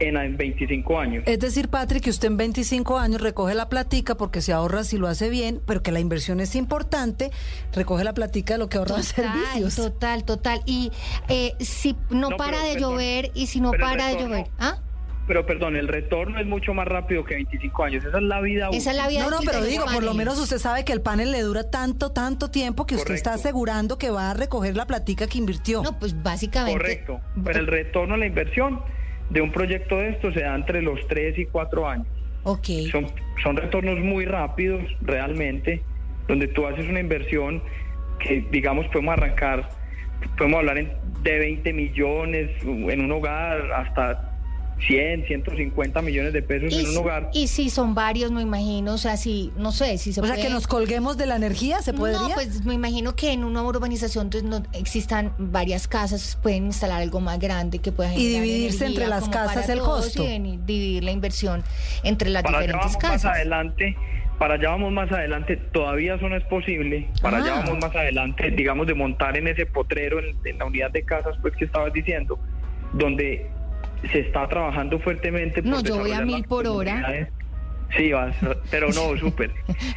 en, 0.00 0.16
en 0.16 0.36
25 0.36 0.98
años. 0.98 1.24
Es 1.26 1.38
decir, 1.38 1.68
Patrick, 1.68 2.04
que 2.04 2.10
usted 2.10 2.28
en 2.28 2.36
25 2.36 2.98
años 2.98 3.20
recoge 3.20 3.54
la 3.54 3.68
platica 3.68 4.16
porque 4.16 4.40
se 4.40 4.52
ahorra 4.52 4.84
si 4.84 4.98
lo 4.98 5.08
hace 5.08 5.30
bien, 5.30 5.60
pero 5.66 5.82
que 5.82 5.92
la 5.92 6.00
inversión 6.00 6.40
es 6.40 6.54
importante, 6.56 7.30
recoge 7.72 8.04
la 8.04 8.14
platica 8.14 8.54
de 8.54 8.58
lo 8.58 8.68
que 8.68 8.78
ahorra 8.78 8.96
en 8.96 9.02
servicios. 9.04 9.76
total, 9.76 10.24
total. 10.24 10.60
Y 10.66 10.90
eh, 11.28 11.52
si 11.60 11.96
no, 12.10 12.30
No, 12.30 12.36
para 12.36 12.58
pero, 12.58 12.62
de 12.68 12.72
perdón. 12.74 12.90
llover 12.92 13.30
y 13.34 13.46
si 13.46 13.60
no 13.60 13.72
para 13.72 14.08
de 14.08 14.18
llover. 14.22 14.46
¿Ah? 14.58 14.78
Pero 15.26 15.44
perdón, 15.44 15.74
el 15.74 15.88
retorno 15.88 16.38
es 16.38 16.46
mucho 16.46 16.72
más 16.72 16.86
rápido 16.86 17.24
que 17.24 17.34
25 17.34 17.82
años. 17.82 18.04
Esa 18.04 18.18
es 18.18 18.22
la 18.22 18.40
vida 18.40 18.68
Esa 18.72 18.92
es 18.92 18.96
la 18.96 19.08
vida 19.08 19.24
No, 19.24 19.30
no, 19.30 19.36
útil 19.38 19.48
pero 19.50 19.64
digo, 19.64 19.84
por 19.92 20.04
lo 20.04 20.14
menos 20.14 20.38
usted 20.38 20.58
sabe 20.58 20.84
que 20.84 20.92
el 20.92 21.00
panel 21.00 21.32
le 21.32 21.40
dura 21.40 21.68
tanto, 21.68 22.12
tanto 22.12 22.48
tiempo 22.48 22.86
que 22.86 22.94
usted 22.94 23.14
está 23.14 23.34
asegurando 23.34 23.98
que 23.98 24.10
va 24.10 24.30
a 24.30 24.34
recoger 24.34 24.76
la 24.76 24.86
platica 24.86 25.26
que 25.26 25.38
invirtió. 25.38 25.82
No, 25.82 25.98
pues 25.98 26.22
básicamente. 26.22 26.78
Correcto. 26.78 27.20
Pero 27.44 27.58
el 27.58 27.66
retorno 27.66 28.14
a 28.14 28.18
la 28.18 28.26
inversión 28.26 28.80
de 29.30 29.40
un 29.40 29.50
proyecto 29.50 29.98
de 29.98 30.10
esto 30.10 30.32
se 30.32 30.40
da 30.40 30.54
entre 30.54 30.82
los 30.82 31.06
3 31.08 31.38
y 31.38 31.46
4 31.46 31.88
años. 31.88 32.06
Ok. 32.44 32.66
Son, 32.92 33.06
son 33.42 33.56
retornos 33.56 33.98
muy 33.98 34.24
rápidos 34.24 34.82
realmente, 35.02 35.82
donde 36.28 36.46
tú 36.48 36.66
haces 36.66 36.88
una 36.88 37.00
inversión 37.00 37.62
que, 38.20 38.44
digamos, 38.50 38.86
podemos 38.88 39.14
arrancar, 39.14 39.68
podemos 40.38 40.58
hablar 40.60 40.78
en- 40.78 40.92
de 41.22 41.38
20 41.40 41.72
millones 41.72 42.50
en 42.62 43.00
un 43.04 43.10
hogar 43.12 43.72
hasta 43.72 44.35
100, 44.78 45.26
150 45.26 46.02
millones 46.02 46.32
de 46.34 46.42
pesos 46.42 46.70
Y, 46.72 46.80
en 46.80 46.90
un 46.90 46.96
hogar. 46.98 47.30
y 47.32 47.48
si 47.48 47.70
son 47.70 47.94
varios, 47.94 48.30
me 48.30 48.42
imagino, 48.42 48.92
o 48.94 48.98
sea, 48.98 49.16
si, 49.16 49.50
no 49.56 49.72
sé, 49.72 49.96
si 49.96 50.12
se 50.12 50.20
o 50.20 50.26
sea, 50.26 50.36
que 50.36 50.50
nos 50.50 50.66
colguemos 50.66 51.16
de 51.16 51.24
la 51.26 51.36
energía, 51.36 51.80
¿se 51.80 51.94
podría? 51.94 52.18
No, 52.18 52.28
pues 52.34 52.64
me 52.66 52.74
imagino 52.74 53.16
que 53.16 53.32
en 53.32 53.44
una 53.44 53.62
urbanización 53.62 54.26
entonces, 54.26 54.48
no 54.48 54.62
existan 54.78 55.32
varias 55.38 55.88
casas, 55.88 56.38
pueden 56.42 56.66
instalar 56.66 57.00
algo 57.00 57.20
más 57.20 57.38
grande 57.38 57.78
que 57.78 57.90
pueda 57.90 58.12
Y 58.14 58.18
generar 58.18 58.42
dividirse 58.42 58.84
energía 58.84 59.04
entre 59.04 59.06
las 59.08 59.28
casas 59.30 59.68
el 59.70 59.78
costo. 59.80 60.22
Y 60.24 60.38
dividir 60.38 61.04
la 61.04 61.10
inversión 61.12 61.62
entre 62.04 62.28
las 62.28 62.42
para 62.42 62.58
allá 62.58 62.66
diferentes 62.66 62.92
vamos 62.96 63.02
casas. 63.02 63.24
más 63.24 63.34
adelante, 63.34 63.96
para 64.38 64.54
allá 64.54 64.68
vamos 64.68 64.92
más 64.92 65.10
adelante, 65.10 65.56
todavía 65.56 66.16
eso 66.16 66.28
no 66.28 66.36
es 66.36 66.44
posible, 66.44 67.08
para 67.22 67.38
allá 67.38 67.54
Ah. 67.56 67.62
vamos 67.64 67.78
más 67.82 67.96
adelante, 67.96 68.50
digamos, 68.50 68.86
de 68.86 68.92
montar 68.94 69.38
en 69.38 69.48
ese 69.48 69.64
potrero, 69.64 70.18
en, 70.20 70.36
en 70.44 70.58
la 70.58 70.66
unidad 70.66 70.90
de 70.90 71.02
casas, 71.02 71.34
pues 71.40 71.56
que 71.56 71.64
estabas 71.64 71.94
diciendo, 71.94 72.38
donde 72.92 73.50
se 74.10 74.20
está 74.20 74.48
trabajando 74.48 74.98
fuertemente. 74.98 75.62
por 75.62 75.70
No, 75.70 75.80
yo 75.80 75.98
voy 75.98 76.12
a 76.12 76.20
mil 76.20 76.44
por 76.44 76.66
hora. 76.66 77.28
Sí, 77.96 78.10
vas, 78.10 78.34
pero 78.68 78.88
no, 78.88 79.16
súper. 79.20 79.52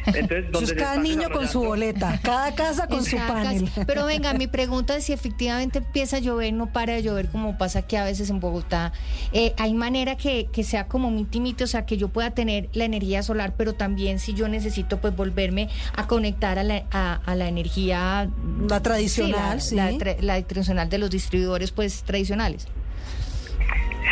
Entonces, 0.06 0.68
se 0.70 0.76
cada 0.76 0.96
niño 1.02 1.28
con 1.30 1.48
su 1.48 1.60
boleta, 1.60 2.20
cada 2.22 2.54
casa 2.54 2.86
con 2.86 2.98
En 2.98 3.04
su 3.04 3.16
panel. 3.16 3.64
casa. 3.64 3.84
Pero 3.84 4.06
venga, 4.06 4.32
mi 4.32 4.46
pregunta 4.46 4.96
es 4.96 5.04
si 5.06 5.12
efectivamente 5.12 5.78
empieza 5.78 6.18
a 6.18 6.20
llover, 6.20 6.52
no 6.52 6.72
para 6.72 6.92
de 6.92 7.02
llover 7.02 7.28
como 7.30 7.58
pasa 7.58 7.80
aquí 7.80 7.96
a 7.96 8.04
veces 8.04 8.30
en 8.30 8.38
Bogotá. 8.38 8.92
Eh, 9.32 9.54
¿Hay 9.58 9.74
manera 9.74 10.16
que, 10.16 10.46
que 10.52 10.62
sea 10.62 10.86
como 10.86 11.10
miti 11.10 11.40
miti, 11.40 11.64
o 11.64 11.66
sea, 11.66 11.84
que 11.84 11.96
yo 11.96 12.08
pueda 12.08 12.30
tener 12.30 12.68
la 12.74 12.84
energía 12.84 13.24
solar, 13.24 13.54
pero 13.56 13.72
también 13.74 14.20
si 14.20 14.34
yo 14.34 14.46
necesito 14.46 15.00
pues 15.00 15.16
volverme 15.16 15.68
a 15.96 16.06
conectar 16.06 16.60
a 16.60 16.62
la, 16.62 16.84
a, 16.92 17.14
a 17.26 17.34
la 17.34 17.48
energía... 17.48 18.30
La 18.68 18.80
tradicional, 18.80 19.60
sí, 19.60 19.74
la, 19.74 19.88
sí. 19.90 19.98
la 19.98 20.04
tra- 20.04 20.20
la 20.20 20.40
tradicional 20.42 20.88
de 20.88 20.98
los 20.98 21.10
distribuidores 21.10 21.72
pues 21.72 22.04
tradicionales. 22.04 22.68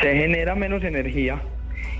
Se 0.03 0.15
genera 0.17 0.55
menos 0.55 0.83
energía 0.85 1.41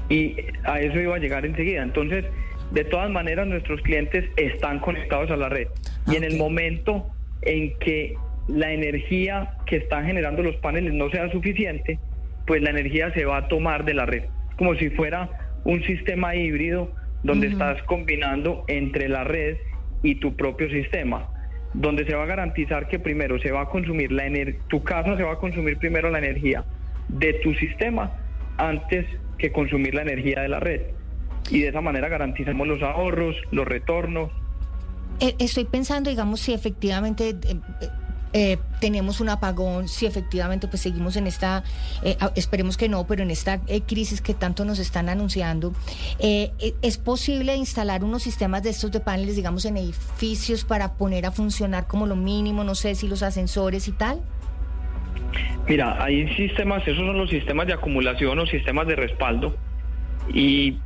y 0.09 0.37
a 0.65 0.81
eso 0.81 1.01
iba 1.01 1.17
a 1.17 1.19
llegar 1.19 1.45
enseguida. 1.45 1.83
Entonces, 1.83 2.25
de 2.73 2.85
todas 2.85 3.11
maneras, 3.11 3.47
nuestros 3.47 3.81
clientes 3.83 4.25
están 4.37 4.79
conectados 4.81 5.31
a 5.31 5.37
la 5.37 5.49
red. 5.49 5.69
Y 6.11 6.17
en 6.17 6.25
el 6.25 6.37
momento 6.37 7.07
en 7.43 7.77
que 7.79 8.15
la 8.49 8.73
energía 8.73 9.53
que 9.67 9.77
están 9.77 10.07
generando 10.07 10.43
los 10.43 10.57
paneles 10.57 10.93
no 10.95 11.11
sea 11.11 11.31
suficiente, 11.31 11.99
pues 12.47 12.63
la 12.63 12.71
energía 12.71 13.13
se 13.13 13.25
va 13.25 13.39
a 13.39 13.49
tomar 13.49 13.85
de 13.85 13.95
la 13.95 14.07
red, 14.07 14.25
como 14.57 14.75
si 14.77 14.91
fuera 14.91 15.29
un 15.65 15.83
sistema 15.85 16.35
híbrido 16.35 16.91
donde 17.23 17.49
estás 17.49 17.83
combinando 17.83 18.65
entre 18.69 19.09
la 19.09 19.25
red 19.25 19.57
y 20.03 20.15
tu 20.17 20.35
propio 20.37 20.71
sistema 20.71 21.29
donde 21.75 22.07
se 22.07 22.15
va 22.15 22.23
a 22.23 22.27
garantizar 22.27 22.89
que 22.89 22.99
primero 22.99 23.39
se 23.41 23.51
va 23.51 23.63
a 23.63 23.67
consumir 23.67 24.11
la 24.13 24.27
ener- 24.27 24.57
tu 24.69 24.83
casa 24.83 25.17
se 25.17 25.23
va 25.25 25.33
a 25.33 25.37
consumir 25.39 25.77
primero 25.77 26.09
la 26.11 26.19
energía 26.19 26.65
de 27.09 27.35
tu 27.35 27.55
sistema 27.55 28.13
antes 28.57 29.07
que 29.39 29.53
consumir 29.53 29.95
la 29.95 30.03
energía 30.03 30.43
de 30.43 30.49
la 30.49 30.61
red. 30.61 30.83
Y 31.51 31.61
de 31.61 31.69
esa 31.69 31.81
manera 31.81 32.09
garantizamos 32.09 32.67
los 32.67 32.83
ahorros, 32.83 33.37
los 33.51 33.67
retornos. 33.67 34.31
Eh, 35.21 35.35
estoy 35.39 35.65
pensando, 35.65 36.11
digamos, 36.11 36.41
si 36.41 36.53
efectivamente 36.53 37.31
eh, 37.31 37.61
eh, 38.35 38.59
tenemos 38.81 39.21
un 39.21 39.31
apagón, 39.31 39.89
si 39.89 40.05
efectivamente 40.05 40.69
pues 40.69 40.83
seguimos 40.83 41.17
en 41.17 41.27
esta, 41.27 41.65
esperemos 42.35 42.77
que 42.77 42.89
no, 42.89 43.07
pero 43.07 43.23
en 43.23 43.31
esta 43.31 43.61
eh, 43.67 43.81
crisis 43.81 44.21
que 44.21 44.35
tanto 44.35 44.65
nos 44.67 44.79
están 44.79 45.09
anunciando, 45.09 45.73
¿es 46.19 46.99
posible 46.99 47.57
instalar 47.57 48.05
unos 48.05 48.23
sistemas 48.23 48.63
de 48.63 48.71
estos 48.71 48.93
de 48.93 49.01
paneles, 49.01 49.35
digamos, 49.35 49.65
en 49.65 49.79
edificios 49.79 50.65
para 50.65 50.93
poner 50.95 51.25
a 51.25 51.33
funcionar 51.33 51.87
como 51.87 52.07
lo 52.07 52.17
mínimo, 52.17 52.65
no 52.65 52.75
sé 52.75 52.95
si 52.95 53.09
los 53.09 53.23
ascensores 53.23 53.89
y 53.89 53.93
tal? 53.93 54.21
Mira, 55.69 56.03
hay 56.03 56.27
sistemas, 56.35 56.83
esos 56.89 57.05
son 57.05 57.19
los 57.19 57.29
sistemas 57.29 57.67
de 57.67 57.75
acumulación 57.75 58.39
o 58.39 58.47
sistemas 58.47 58.87
de 58.87 58.97
respaldo. 58.97 59.55
Y 60.33 60.79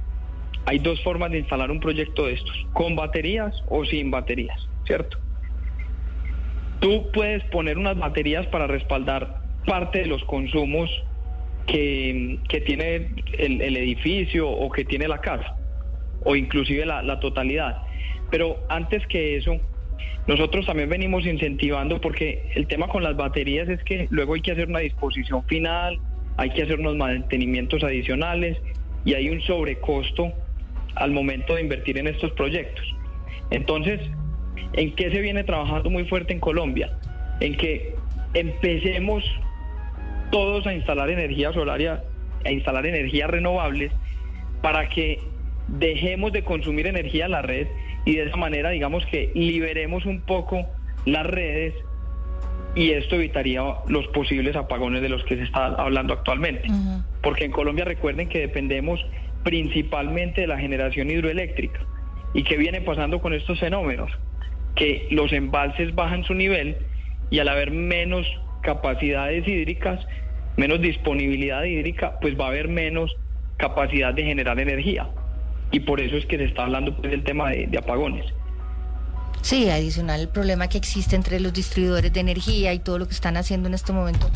hay 0.67 0.79
dos 0.79 1.01
formas 1.03 1.31
de 1.31 1.39
instalar 1.39 1.71
un 1.71 1.79
proyecto 1.79 2.27
de 2.27 2.35
estos, 2.35 2.67
con 2.73 2.97
baterías 2.97 3.55
o 3.69 3.85
sin 3.85 4.11
baterías, 4.11 4.69
¿cierto? 4.85 5.19
Tú 6.81 7.11
puedes 7.13 7.45
poner 7.45 7.79
unas 7.79 7.97
baterías 7.97 8.47
para 8.49 8.67
respaldar 8.67 9.41
parte 9.67 10.01
de 10.01 10.07
los 10.07 10.25
consumos 10.25 10.91
que, 11.67 12.41
que 12.49 12.61
tiene 12.61 13.11
el, 13.39 13.61
el 13.61 13.77
edificio 13.77 14.51
o 14.51 14.69
que 14.71 14.85
tiene 14.85 15.07
la 15.07 15.19
casa, 15.19 15.55
o 16.25 16.35
inclusive 16.35 16.85
la, 16.87 17.03
la 17.03 17.21
totalidad. 17.21 17.83
Pero 18.33 18.59
antes 18.69 19.07
que 19.07 19.37
eso, 19.37 19.61
nosotros 20.27 20.67
también 20.67 20.89
venimos 20.89 21.27
incentivando 21.27 22.01
porque 22.01 22.51
el 22.55 22.67
tema 22.67 22.89
con 22.89 23.03
las 23.03 23.17
baterías 23.17 23.69
es 23.69 23.83
que 23.83 24.07
luego 24.11 24.35
hay 24.35 24.41
que 24.41 24.53
hacer 24.53 24.69
una 24.69 24.79
disposición 24.79 25.45
final, 25.45 25.99
hay 26.37 26.51
que 26.51 26.63
hacer 26.63 26.79
unos 26.79 26.97
mantenimientos 26.97 27.83
adicionales 27.83 28.59
y 29.05 29.15
hay 29.15 29.31
un 29.31 29.41
sobrecosto 29.41 30.33
al 30.95 31.11
momento 31.11 31.55
de 31.55 31.63
invertir 31.63 31.99
en 31.99 32.07
estos 32.07 32.31
proyectos. 32.33 32.85
Entonces, 33.51 34.01
¿en 34.75 34.95
qué 34.95 35.11
se 35.11 35.21
viene 35.21 35.43
trabajando 35.45 35.91
muy 35.91 36.05
fuerte 36.05 36.33
en 36.33 36.41
Colombia? 36.41 36.97
En 37.41 37.57
que 37.57 37.95
empecemos 38.35 39.25
todos 40.31 40.67
a 40.67 40.73
instalar 40.73 41.11
energía 41.11 41.53
solar 41.53 41.81
a 42.45 42.51
instalar 42.51 42.87
energías 42.87 43.31
renovables 43.31 43.93
para 44.63 44.89
que 44.89 45.19
dejemos 45.69 46.33
de 46.33 46.43
consumir 46.43 46.87
energía 46.87 47.27
en 47.27 47.33
la 47.33 47.43
red 47.43 47.67
y 48.05 48.17
de 48.17 48.25
esa 48.25 48.37
manera 48.37 48.71
digamos 48.71 49.05
que 49.07 49.31
liberemos 49.35 50.07
un 50.07 50.21
poco 50.23 50.67
las 51.05 51.27
redes 51.27 51.75
y 52.75 52.91
esto 52.93 53.17
evitaría 53.17 53.63
los 53.89 54.07
posibles 54.09 54.57
apagones 54.57 55.03
de 55.03 55.09
los 55.09 55.23
que 55.25 55.37
se 55.37 55.43
está 55.43 55.67
hablando 55.67 56.15
actualmente. 56.15 56.69
Porque 57.23 57.45
en 57.45 57.53
Colombia 57.53 57.85
recuerden 57.85 58.29
que 58.29 58.41
dependemos 58.41 59.05
principalmente 59.45 60.43
de 60.43 60.47
la 60.47 60.59
generación 60.59 61.11
hidroeléctrica. 61.11 61.81
¿Y 62.35 62.45
qué 62.45 62.57
viene 62.57 62.81
pasando 62.81 63.21
con 63.21 63.35
estos 63.35 63.61
fenómenos? 63.61 64.11
Que 64.75 65.07
los 65.11 65.33
embalses 65.33 65.95
bajan 65.95 66.25
su 66.25 66.35
nivel 66.35 66.79
y 67.31 67.41
al 67.41 67.49
haber 67.49 67.73
menos 67.73 68.27
capacidades 68.63 69.47
hídricas, 69.47 70.01
menos 70.57 70.81
disponibilidad 70.81 71.65
hídrica, 71.65 72.19
pues 72.21 72.39
va 72.39 72.47
a 72.47 72.49
haber 72.49 72.69
menos 72.69 73.15
capacidad 73.59 74.15
de 74.15 74.25
generar 74.25 74.59
energía. 74.59 75.09
Y 75.73 75.81
por 75.81 76.01
eso 76.01 76.17
es 76.17 76.27
que 76.27 76.37
se 76.37 76.45
está 76.45 76.65
hablando 76.65 76.95
pues, 76.97 77.11
del 77.11 77.25
tema 77.25 77.51
de, 77.51 77.67
de 77.67 77.79
apagones. 77.79 78.27
Sí, 79.41 79.69
adicional 79.69 80.21
el 80.21 80.29
problema 80.29 80.69
que 80.69 80.79
existe 80.79 81.17
entre 81.17 81.41
los 81.41 81.53
distribuidores 81.53 82.13
de 82.13 82.21
energía 82.21 82.73
y 82.73 82.79
todo 82.79 82.99
lo 82.99 83.09
que 83.09 83.15
están 83.15 83.37
haciendo 83.37 83.69
en 83.69 83.75
este 83.75 83.93
momento. 83.93 84.31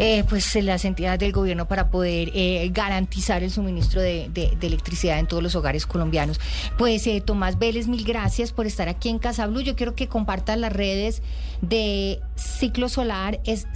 Eh, 0.00 0.24
pues 0.26 0.54
las 0.64 0.86
entidades 0.86 1.20
del 1.20 1.30
gobierno 1.30 1.68
para 1.68 1.90
poder 1.90 2.30
eh, 2.34 2.66
garantizar 2.72 3.42
el 3.42 3.50
suministro 3.50 4.00
de, 4.00 4.30
electricidad 4.62 5.18
en 5.18 5.26
todos 5.26 5.42
los 5.42 5.54
hogares 5.54 5.86
colombianos. 5.86 6.40
Pues 6.78 7.06
eh, 7.06 7.20
Tomás 7.20 7.58
Vélez, 7.58 7.86
mil 7.86 8.02
gracias 8.02 8.52
por 8.52 8.66
estar 8.66 8.88
aquí 8.88 9.10
en 9.10 9.18
Casa. 9.18 9.46
Yo 9.62 9.76
quiero 9.76 9.94
que 9.94 10.08
compartas 10.08 10.56
las 10.56 10.72
redes 10.72 11.22
de 11.60 12.18
Ciclo 12.34 12.88
Solar, 12.88 13.40
es 13.44 13.66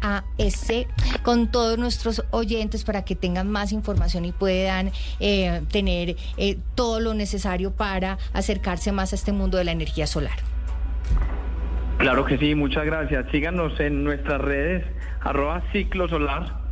CAS, 0.00 0.86
con 1.24 1.50
todos 1.50 1.78
nuestros 1.78 2.22
oyentes 2.30 2.84
para 2.84 3.04
que 3.04 3.16
tengan 3.16 3.50
más 3.50 3.72
información 3.72 4.24
y 4.24 4.30
puedan 4.30 4.92
eh, 5.18 5.62
tener 5.72 6.16
todo 6.76 7.00
lo 7.00 7.12
necesario 7.12 7.72
para 7.72 8.18
acercarse 8.32 8.92
más 8.92 9.12
a 9.12 9.16
este 9.16 9.32
mundo 9.32 9.58
de 9.58 9.64
la 9.64 9.72
energía 9.72 10.06
solar. 10.06 10.38
Claro 12.02 12.24
que 12.24 12.36
sí, 12.38 12.56
muchas 12.56 12.84
gracias. 12.84 13.26
Síganos 13.30 13.78
en 13.78 14.02
nuestras 14.02 14.40
redes, 14.40 14.84
arroba 15.24 15.62
ciclo 15.72 16.08
solar, 16.08 16.62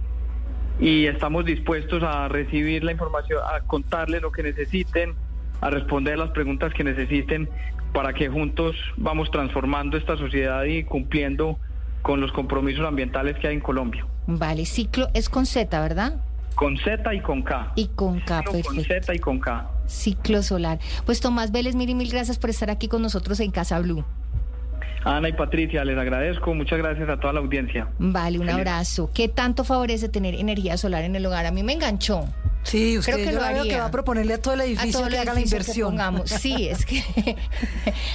y 0.81 1.07
estamos 1.07 1.45
dispuestos 1.45 2.03
a 2.03 2.29
recibir 2.29 2.85
la 2.85 2.93
información, 2.93 3.39
a 3.53 3.61
contarles 3.61 4.23
lo 4.23 4.33
que 4.33 4.43
necesiten, 4.43 5.15
a 5.61 5.71
responder 5.71 6.19
las 6.19 6.31
preguntas 6.31 6.73
que 6.73 6.85
necesiten 6.85 7.49
para 7.93 8.13
que 8.15 8.29
juntos 8.29 8.77
vamos 8.97 9.31
transformando 9.31 9.97
esta 9.97 10.17
sociedad 10.17 10.65
y 10.65 10.85
cumpliendo 10.85 11.59
con 12.03 12.21
los 12.21 12.33
compromisos 12.33 12.87
ambientales 12.87 13.37
que 13.39 13.49
hay 13.49 13.55
en 13.55 13.61
Colombia. 13.61 14.07
Vale, 14.27 14.65
ciclo 14.65 15.09
es 15.13 15.29
con 15.29 15.45
Z, 15.45 15.79
¿verdad? 15.81 16.15
Con 16.55 16.79
Z 16.79 17.15
y 17.15 17.21
con 17.21 17.43
K. 17.43 17.73
Y 17.77 17.89
con 17.89 18.21
K, 18.21 18.43
Con 18.43 18.63
perfecto. 18.63 18.85
Z 18.85 19.15
y 19.15 19.19
con 19.19 19.39
K. 19.39 19.71
Ciclo 19.87 20.43
solar. 20.43 20.79
Pues 21.05 21.21
Tomás 21.21 21.53
Vélez, 21.53 21.75
mil 21.75 21.91
y 21.91 21.95
mil 21.95 22.11
gracias 22.11 22.39
por 22.39 22.49
estar 22.49 22.71
aquí 22.71 22.89
con 22.89 23.03
nosotros 23.03 23.41
en 23.41 23.51
Casa 23.51 23.81
Blue. 23.81 24.05
Ana 25.05 25.29
y 25.29 25.33
Patricia, 25.33 25.85
les 25.85 25.97
agradezco. 25.99 26.55
Muchas 26.55 26.79
gracias 26.79 27.09
a 27.09 27.19
toda 27.19 27.33
la 27.33 27.41
audiencia. 27.41 27.89
Vale, 27.99 28.39
un 28.39 28.45
Feliz. 28.47 28.59
abrazo. 28.59 29.11
¿Qué 29.15 29.29
tanto 29.29 29.65
favorece 29.65 30.09
tener 30.09 30.35
energía 30.35 30.77
solar 30.77 31.05
en 31.05 31.17
el 31.17 31.25
hogar? 31.27 31.47
A 31.47 31.51
mí 31.51 31.63
me 31.63 31.73
enganchó. 31.73 32.27
Sí, 32.63 32.99
usted 32.99 33.15
Creo 33.15 33.27
que 33.27 33.33
yo 33.33 33.39
lo 33.41 33.45
haría. 33.45 33.63
que 33.63 33.79
va 33.81 33.87
a 33.87 33.91
proponerle 33.91 34.35
a 34.35 34.39
todo 34.43 34.55
el 34.55 34.61
edificio 34.61 34.93
todo 34.93 35.07
el 35.07 35.13
que 35.15 35.19
haga 35.19 35.35
la 35.35 35.41
inversión. 35.41 35.89
pongamos. 35.89 36.29
Sí, 36.31 36.69
es 36.69 36.85
que. 36.85 37.03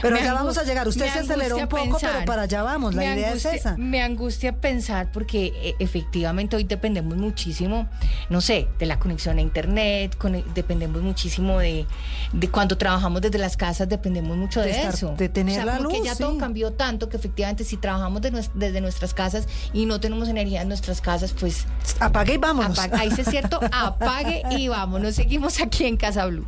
Pero 0.02 0.18
ya 0.18 0.34
vamos 0.34 0.58
a 0.58 0.64
llegar. 0.64 0.88
Usted 0.88 1.12
se 1.12 1.20
aceleró 1.20 1.58
un 1.58 1.68
poco, 1.68 1.98
pero 2.00 2.26
para 2.26 2.44
allá 2.44 2.62
vamos. 2.64 2.94
La 2.94 3.02
Me 3.02 3.16
idea 3.16 3.30
angustia- 3.32 3.52
es 3.54 3.60
esa. 3.62 3.78
Me 3.78 4.02
angustia 4.02 4.54
pensar 4.62 5.12
porque 5.12 5.52
eh, 5.56 5.76
efectivamente 5.80 6.56
hoy 6.56 6.64
dependemos 6.64 7.18
muchísimo, 7.18 7.88
no 8.30 8.40
sé, 8.42 8.68
de 8.78 8.86
la 8.86 9.00
conexión 9.00 9.38
a 9.38 9.42
internet, 9.42 10.16
con- 10.18 10.44
dependemos 10.54 11.02
muchísimo 11.02 11.58
de, 11.60 11.86
de 12.32 12.50
cuando 12.50 12.78
trabajamos 12.78 13.22
desde 13.22 13.38
las 13.40 13.58
casas, 13.58 13.90
dependemos 13.90 14.38
mucho 14.38 14.62
de, 14.62 14.68
De 14.68 14.72
estar- 14.74 14.94
eso. 14.94 15.16
de 15.18 15.30
tener 15.30 15.54
O 15.54 15.56
sea, 15.56 15.66
la 15.66 15.78
como 15.78 15.90
que 15.90 15.98
luz, 15.98 16.06
ya 16.08 16.14
sí. 16.16 16.24
todo 16.24 16.38
cambió 16.38 16.72
tanto 16.74 17.10
que 17.10 17.18
efectivamente 17.18 17.64
si 17.64 17.78
trabajamos 17.78 18.22
de 18.22 18.32
nues- 18.32 18.52
desde 18.54 18.80
nuestras 18.82 19.14
casas 19.14 19.48
y 19.74 19.86
no 19.86 20.00
tenemos 20.00 20.30
energía 20.30 20.62
en 20.62 20.68
nuestras 20.68 21.02
casas, 21.02 21.34
pues 21.40 21.66
apague 22.00 22.36
y 22.36 22.38
vámonos. 22.38 22.78
Apague- 22.78 23.00
ahí 23.00 23.12
sí 23.12 23.22
es 23.22 23.30
cierto, 23.30 23.60
apague 23.72 24.35
y 24.52 24.68
vámonos. 24.68 25.16
Seguimos 25.16 25.60
aquí 25.62 25.86
en 25.86 25.98
Casa 25.98 26.26
Blue. 26.26 26.46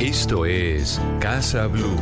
Esto 0.00 0.44
es 0.44 1.00
Casa 1.20 1.66
Blue. 1.66 1.96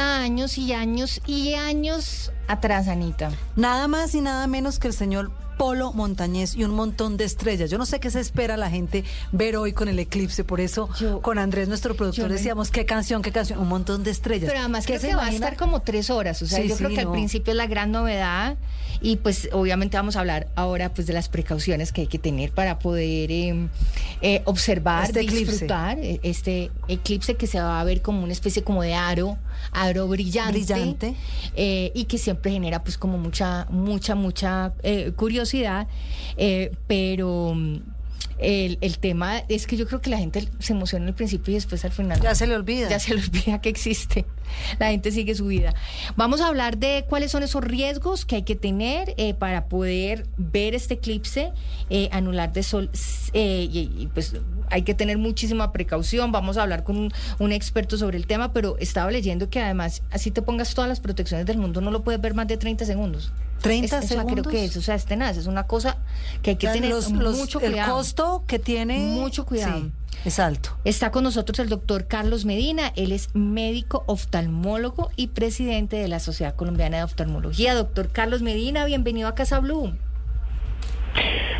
años 0.00 0.58
y 0.58 0.72
años 0.72 1.20
y 1.26 1.54
años 1.54 2.32
atrás, 2.48 2.88
Anita. 2.88 3.30
Nada 3.56 3.88
más 3.88 4.14
y 4.14 4.20
nada 4.20 4.46
menos 4.46 4.78
que 4.78 4.88
el 4.88 4.94
señor 4.94 5.30
Polo 5.56 5.92
Montañés 5.92 6.54
y 6.56 6.64
un 6.64 6.72
montón 6.72 7.16
de 7.16 7.24
estrellas. 7.24 7.70
Yo 7.70 7.78
no 7.78 7.86
sé 7.86 8.00
qué 8.00 8.10
se 8.10 8.20
espera 8.20 8.56
la 8.56 8.70
gente 8.70 9.04
ver 9.30 9.56
hoy 9.56 9.72
con 9.72 9.88
el 9.88 9.98
eclipse, 9.98 10.44
por 10.44 10.60
eso 10.60 10.88
con 11.20 11.38
Andrés, 11.38 11.68
nuestro 11.68 11.94
productor, 11.94 12.30
decíamos 12.30 12.70
qué 12.70 12.84
canción, 12.86 13.22
qué 13.22 13.32
canción, 13.32 13.58
un 13.60 13.68
montón 13.68 14.02
de 14.02 14.10
estrellas. 14.10 14.48
Pero 14.48 14.60
además 14.60 14.86
que 14.86 14.94
imagina? 14.94 15.16
va 15.16 15.26
a 15.26 15.30
estar 15.30 15.56
como 15.56 15.80
tres 15.82 16.10
horas, 16.10 16.42
o 16.42 16.46
sea, 16.46 16.64
yo 16.64 16.76
creo 16.76 16.90
que 16.90 17.00
al 17.00 17.12
principio 17.12 17.52
es 17.52 17.56
la 17.56 17.66
gran 17.66 17.92
novedad. 17.92 18.56
Y 19.02 19.16
pues 19.16 19.48
obviamente 19.52 19.96
vamos 19.96 20.14
a 20.14 20.20
hablar 20.20 20.46
ahora 20.54 20.94
pues 20.94 21.08
de 21.08 21.12
las 21.12 21.28
precauciones 21.28 21.92
que 21.92 22.02
hay 22.02 22.06
que 22.06 22.18
tener 22.18 22.52
para 22.52 22.78
poder 22.78 23.32
eh, 23.32 23.68
eh, 24.20 24.42
observar, 24.44 25.06
Este 25.06 25.20
disfrutar 25.20 25.98
eh, 25.98 26.20
este 26.22 26.70
eclipse 26.86 27.34
que 27.34 27.48
se 27.48 27.60
va 27.60 27.80
a 27.80 27.84
ver 27.84 28.00
como 28.00 28.22
una 28.22 28.32
especie 28.32 28.62
como 28.62 28.82
de 28.82 28.94
aro, 28.94 29.36
aro 29.72 30.06
brillante. 30.06 30.52
Brillante. 30.52 31.14
eh, 31.56 31.90
y 31.94 32.04
que 32.04 32.16
siempre 32.16 32.52
genera 32.52 32.84
pues 32.84 32.96
como 32.96 33.18
mucha, 33.18 33.66
mucha, 33.70 34.14
mucha 34.14 34.72
curiosidad. 35.16 35.88
pero 36.86 37.56
el, 38.38 38.78
el 38.80 38.98
tema 38.98 39.38
es 39.48 39.66
que 39.66 39.76
yo 39.76 39.86
creo 39.86 40.00
que 40.00 40.10
la 40.10 40.18
gente 40.18 40.48
se 40.58 40.72
emociona 40.72 41.06
al 41.06 41.14
principio 41.14 41.52
y 41.52 41.54
después 41.54 41.84
al 41.84 41.92
final. 41.92 42.20
Ya 42.20 42.34
se 42.34 42.46
le 42.46 42.54
olvida. 42.54 42.88
Ya 42.88 42.98
se 42.98 43.14
le 43.14 43.22
olvida 43.22 43.60
que 43.60 43.68
existe. 43.68 44.24
La 44.78 44.90
gente 44.90 45.10
sigue 45.12 45.34
su 45.34 45.46
vida. 45.46 45.74
Vamos 46.16 46.40
a 46.40 46.48
hablar 46.48 46.78
de 46.78 47.04
cuáles 47.08 47.30
son 47.30 47.42
esos 47.42 47.64
riesgos 47.64 48.24
que 48.24 48.36
hay 48.36 48.42
que 48.42 48.56
tener 48.56 49.14
eh, 49.16 49.34
para 49.34 49.66
poder 49.66 50.26
ver 50.36 50.74
este 50.74 50.94
eclipse, 50.94 51.52
eh, 51.90 52.08
anular 52.12 52.52
de 52.52 52.62
sol. 52.62 52.90
eh, 53.32 53.68
y, 53.70 53.78
y, 53.96 54.10
pues 54.12 54.34
hay 54.70 54.82
que 54.82 54.94
tener 54.94 55.18
muchísima 55.18 55.72
precaución. 55.72 56.32
Vamos 56.32 56.56
a 56.56 56.62
hablar 56.62 56.84
con 56.84 56.96
un, 56.96 57.12
un 57.38 57.52
experto 57.52 57.96
sobre 57.96 58.16
el 58.18 58.26
tema, 58.26 58.52
pero 58.52 58.76
estaba 58.78 59.10
leyendo 59.10 59.50
que 59.50 59.60
además, 59.60 60.02
así 60.10 60.30
te 60.30 60.42
pongas 60.42 60.74
todas 60.74 60.88
las 60.88 61.00
protecciones 61.00 61.46
del 61.46 61.58
mundo, 61.58 61.80
no 61.80 61.90
lo 61.90 62.02
puedes 62.02 62.20
ver 62.20 62.34
más 62.34 62.46
de 62.48 62.56
30 62.56 62.84
segundos. 62.84 63.32
30 63.62 63.98
Es- 63.98 64.04
o 64.04 64.08
sea, 64.08 64.16
creo 64.24 64.28
segundos. 64.28 64.52
que 64.52 64.64
es, 64.64 64.76
o 64.76 64.82
sea, 64.82 64.94
es 64.94 65.04
tenaz, 65.06 65.36
es 65.36 65.46
una 65.46 65.66
cosa 65.66 65.96
que 66.42 66.50
hay 66.50 66.56
que 66.56 66.68
tener 66.68 66.90
los- 66.90 67.10
los- 67.12 67.36
mucho 67.38 67.60
el 67.60 67.70
cuidado. 67.72 67.94
costo 67.96 68.44
que 68.46 68.58
tiene. 68.58 68.98
Mucho 68.98 69.46
cuidado. 69.46 69.78
Sí, 69.80 69.92
es 70.24 70.38
alto. 70.38 70.76
Está 70.84 71.10
con 71.10 71.24
nosotros 71.24 71.58
el 71.60 71.68
doctor 71.68 72.06
Carlos 72.06 72.44
Medina. 72.44 72.92
Él 72.96 73.12
es 73.12 73.28
médico 73.34 74.04
oftalmólogo 74.06 75.10
y 75.16 75.28
presidente 75.28 75.96
de 75.96 76.08
la 76.08 76.18
Sociedad 76.20 76.54
Colombiana 76.54 76.98
de 76.98 77.02
Oftalmología. 77.04 77.74
Doctor 77.74 78.08
Carlos 78.10 78.42
Medina, 78.42 78.84
bienvenido 78.84 79.28
a 79.28 79.34
Casa 79.34 79.58
Blue. 79.60 79.92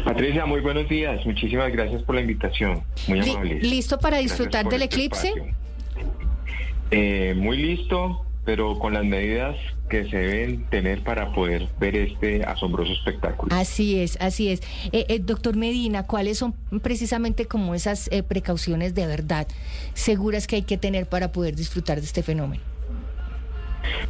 Patricia, 0.05 0.47
muy 0.47 0.61
buenos 0.61 0.89
días. 0.89 1.25
Muchísimas 1.25 1.71
gracias 1.73 2.03
por 2.03 2.15
la 2.17 2.23
invitación. 2.23 2.83
Muy 3.07 3.21
amable. 3.21 3.61
¿Listo 3.61 3.99
para 3.99 4.19
disfrutar 4.19 4.65
del 4.69 4.83
este 4.83 4.97
eclipse? 4.97 5.33
Eh, 6.91 7.35
muy 7.37 7.57
listo, 7.59 8.25
pero 8.45 8.79
con 8.79 8.95
las 8.95 9.05
medidas 9.05 9.57
que 9.89 10.09
se 10.09 10.17
deben 10.17 10.65
tener 10.65 11.03
para 11.03 11.33
poder 11.33 11.69
ver 11.79 11.97
este 11.97 12.45
asombroso 12.45 12.93
espectáculo. 12.93 13.55
Así 13.55 14.01
es, 14.01 14.17
así 14.21 14.49
es. 14.49 14.61
Eh, 14.93 15.07
eh, 15.09 15.19
doctor 15.21 15.57
Medina, 15.57 16.07
¿cuáles 16.07 16.39
son 16.39 16.55
precisamente 16.83 17.47
como 17.47 17.75
esas 17.75 18.11
precauciones 18.29 18.95
de 18.95 19.07
verdad 19.07 19.47
seguras 19.95 20.47
que 20.47 20.57
hay 20.57 20.63
que 20.63 20.79
tener 20.79 21.07
para 21.07 21.31
poder 21.33 21.55
disfrutar 21.55 22.01
de 22.01 22.07
este 22.07 22.23
fenómeno? 22.23 22.63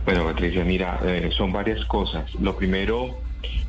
Bueno, 0.05 0.25
Patricia, 0.25 0.65
mira, 0.65 1.01
son 1.37 1.53
varias 1.53 1.85
cosas. 1.87 2.33
Lo 2.35 2.57
primero, 2.57 3.19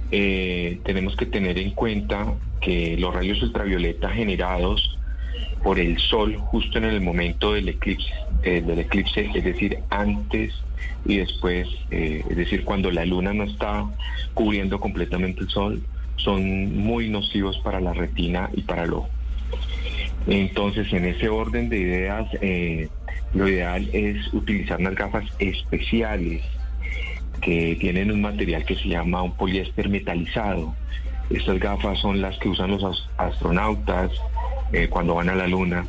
tenemos 0.10 1.16
que 1.16 1.26
tener 1.26 1.58
en 1.58 1.72
cuenta 1.72 2.34
que 2.62 2.98
los 2.98 3.14
rayos 3.14 3.42
ultravioleta 3.42 4.10
generados 4.10 4.98
por 5.64 5.80
el 5.80 5.98
sol 5.98 6.36
justo 6.38 6.78
en 6.78 6.84
el 6.84 7.02
momento 7.02 7.54
del 7.54 7.70
eclipse, 7.70 8.14
eh, 8.44 8.62
del 8.62 8.80
eclipse, 8.80 9.30
es 9.34 9.44
decir, 9.44 9.80
antes 9.90 10.54
y 11.06 11.18
después, 11.18 11.68
eh, 11.90 12.24
es 12.30 12.36
decir, 12.36 12.64
cuando 12.66 12.92
la 12.92 13.06
luna 13.06 13.34
no 13.34 13.46
está 13.46 13.86
cubriendo 14.34 14.80
completamente 14.80 15.42
el 15.42 15.50
sol, 15.50 15.82
son 16.18 16.78
muy 16.78 17.10
nocivos 17.10 17.58
para 17.60 17.80
la 17.80 17.94
retina 17.94 18.50
y 18.54 18.62
para 18.62 18.84
el 18.84 18.94
ojo. 18.94 19.10
Entonces, 20.28 20.92
en 20.94 21.06
ese 21.06 21.30
orden 21.30 21.70
de 21.70 21.80
ideas, 21.80 22.28
eh, 22.42 22.90
lo 23.34 23.48
ideal 23.48 23.90
es 23.94 24.34
utilizar 24.34 24.80
unas 24.80 24.96
gafas 24.96 25.26
especiales 25.40 26.42
que 27.42 27.76
tienen 27.80 28.12
un 28.12 28.22
material 28.22 28.64
que 28.66 28.76
se 28.76 28.88
llama 28.88 29.22
un 29.22 29.34
poliéster 29.34 29.90
metalizado. 29.90 30.74
Estas 31.30 31.60
gafas 31.60 32.00
son 32.00 32.22
las 32.22 32.38
que 32.40 32.50
usan 32.50 32.72
los 32.72 33.10
astronautas, 33.18 34.12
eh, 34.74 34.88
cuando 34.90 35.16
van 35.16 35.30
a 35.30 35.36
la 35.36 35.48
luna 35.48 35.86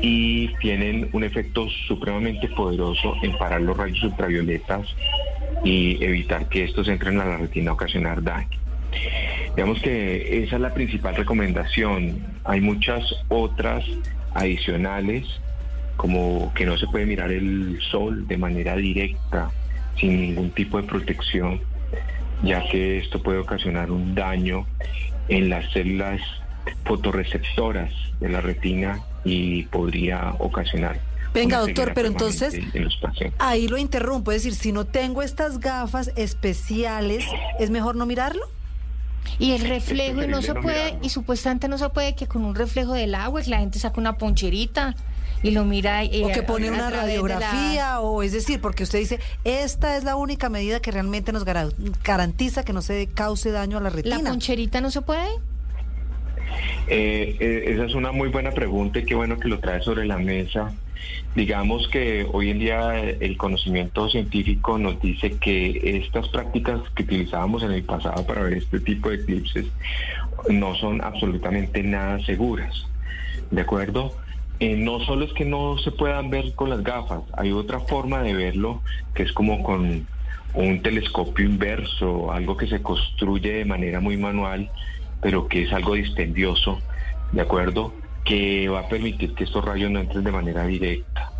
y 0.00 0.48
tienen 0.56 1.08
un 1.12 1.22
efecto 1.22 1.68
supremamente 1.86 2.48
poderoso 2.48 3.14
en 3.22 3.36
parar 3.38 3.60
los 3.60 3.76
rayos 3.76 4.02
ultravioletas 4.02 4.86
y 5.64 6.02
evitar 6.02 6.48
que 6.48 6.64
estos 6.64 6.88
entren 6.88 7.20
a 7.20 7.24
la 7.24 7.36
retina 7.36 7.70
a 7.70 7.74
ocasionar 7.74 8.22
daño. 8.22 8.58
Digamos 9.54 9.80
que 9.80 10.42
esa 10.42 10.56
es 10.56 10.62
la 10.62 10.74
principal 10.74 11.14
recomendación. 11.14 12.20
Hay 12.44 12.60
muchas 12.60 13.04
otras 13.28 13.84
adicionales, 14.34 15.26
como 15.96 16.52
que 16.54 16.66
no 16.66 16.76
se 16.78 16.86
puede 16.86 17.06
mirar 17.06 17.30
el 17.30 17.78
sol 17.90 18.26
de 18.26 18.38
manera 18.38 18.76
directa, 18.76 19.50
sin 20.00 20.20
ningún 20.20 20.50
tipo 20.50 20.80
de 20.80 20.88
protección, 20.88 21.60
ya 22.42 22.66
que 22.68 22.98
esto 22.98 23.22
puede 23.22 23.38
ocasionar 23.38 23.90
un 23.90 24.14
daño 24.14 24.66
en 25.28 25.48
las 25.48 25.70
células 25.70 26.20
fotorreceptoras 26.84 27.92
de 28.22 28.28
la 28.28 28.40
retina 28.40 29.00
y 29.24 29.64
podría 29.64 30.34
ocasionar. 30.38 31.00
Venga, 31.34 31.60
doctor, 31.60 31.92
pero 31.94 32.08
entonces 32.08 32.54
ahí 33.38 33.66
lo 33.66 33.78
interrumpo, 33.78 34.32
es 34.32 34.42
decir, 34.42 34.58
si 34.58 34.72
no 34.72 34.84
tengo 34.84 35.22
estas 35.22 35.60
gafas 35.60 36.12
especiales, 36.16 37.24
¿es 37.58 37.70
mejor 37.70 37.96
no 37.96 38.04
mirarlo? 38.04 38.42
Y 39.38 39.52
el 39.52 39.66
reflejo, 39.66 40.22
y 40.22 40.26
no 40.26 40.42
se 40.42 40.54
puede, 40.54 40.98
y 41.00 41.08
supuestamente 41.08 41.68
no 41.68 41.78
se 41.78 41.88
puede 41.88 42.14
que 42.14 42.26
con 42.26 42.44
un 42.44 42.54
reflejo 42.54 42.92
del 42.92 43.14
agua, 43.14 43.40
que 43.42 43.50
la 43.50 43.58
gente 43.58 43.78
saca 43.78 44.00
una 44.00 44.18
poncherita 44.18 44.94
y 45.42 45.52
lo 45.52 45.64
mira. 45.64 46.02
o 46.02 46.32
que 46.32 46.42
pone 46.42 46.70
una 46.70 46.90
radiografía, 46.90 48.00
o 48.00 48.22
es 48.22 48.32
decir, 48.32 48.60
porque 48.60 48.82
usted 48.82 48.98
dice, 48.98 49.20
esta 49.44 49.96
es 49.96 50.04
la 50.04 50.16
única 50.16 50.48
medida 50.48 50.80
que 50.80 50.90
realmente 50.90 51.32
nos 51.32 51.44
garantiza 51.44 52.64
que 52.64 52.72
no 52.72 52.82
se 52.82 53.08
cause 53.08 53.50
daño 53.50 53.78
a 53.78 53.80
la 53.80 53.90
retina. 53.90 54.18
¿La 54.18 54.30
poncherita 54.30 54.80
no 54.80 54.90
se 54.90 55.00
puede? 55.00 55.28
Eh, 56.88 57.36
eh, 57.40 57.64
esa 57.68 57.84
es 57.84 57.94
una 57.94 58.12
muy 58.12 58.28
buena 58.28 58.50
pregunta 58.50 58.98
y 58.98 59.04
qué 59.04 59.14
bueno 59.14 59.38
que 59.38 59.48
lo 59.48 59.58
trae 59.58 59.82
sobre 59.82 60.06
la 60.06 60.18
mesa. 60.18 60.72
Digamos 61.34 61.88
que 61.88 62.26
hoy 62.30 62.50
en 62.50 62.58
día 62.58 62.98
el 63.00 63.36
conocimiento 63.36 64.08
científico 64.08 64.78
nos 64.78 65.00
dice 65.00 65.38
que 65.38 65.80
estas 65.96 66.28
prácticas 66.28 66.80
que 66.94 67.04
utilizábamos 67.04 67.62
en 67.62 67.72
el 67.72 67.82
pasado 67.82 68.24
para 68.26 68.42
ver 68.42 68.54
este 68.54 68.80
tipo 68.80 69.08
de 69.08 69.16
eclipses 69.16 69.66
no 70.48 70.74
son 70.76 71.02
absolutamente 71.02 71.82
nada 71.82 72.20
seguras. 72.24 72.86
¿De 73.50 73.62
acuerdo? 73.62 74.14
Eh, 74.60 74.76
no 74.76 75.00
solo 75.00 75.24
es 75.24 75.32
que 75.32 75.44
no 75.44 75.76
se 75.78 75.90
puedan 75.90 76.30
ver 76.30 76.54
con 76.54 76.70
las 76.70 76.84
gafas, 76.84 77.22
hay 77.36 77.50
otra 77.50 77.80
forma 77.80 78.22
de 78.22 78.32
verlo 78.32 78.80
que 79.14 79.24
es 79.24 79.32
como 79.32 79.62
con 79.62 80.06
un 80.54 80.82
telescopio 80.82 81.46
inverso, 81.46 82.30
algo 82.30 82.56
que 82.56 82.66
se 82.66 82.82
construye 82.82 83.54
de 83.54 83.64
manera 83.64 84.00
muy 84.00 84.16
manual 84.16 84.70
pero 85.22 85.46
que 85.48 85.62
es 85.62 85.72
algo 85.72 85.94
dispendioso, 85.94 86.80
¿de 87.30 87.40
acuerdo? 87.40 87.94
Que 88.24 88.68
va 88.68 88.80
a 88.80 88.88
permitir 88.88 89.34
que 89.34 89.44
estos 89.44 89.64
rayos 89.64 89.90
no 89.90 90.00
entren 90.00 90.24
de 90.24 90.32
manera 90.32 90.66
directa. 90.66 91.30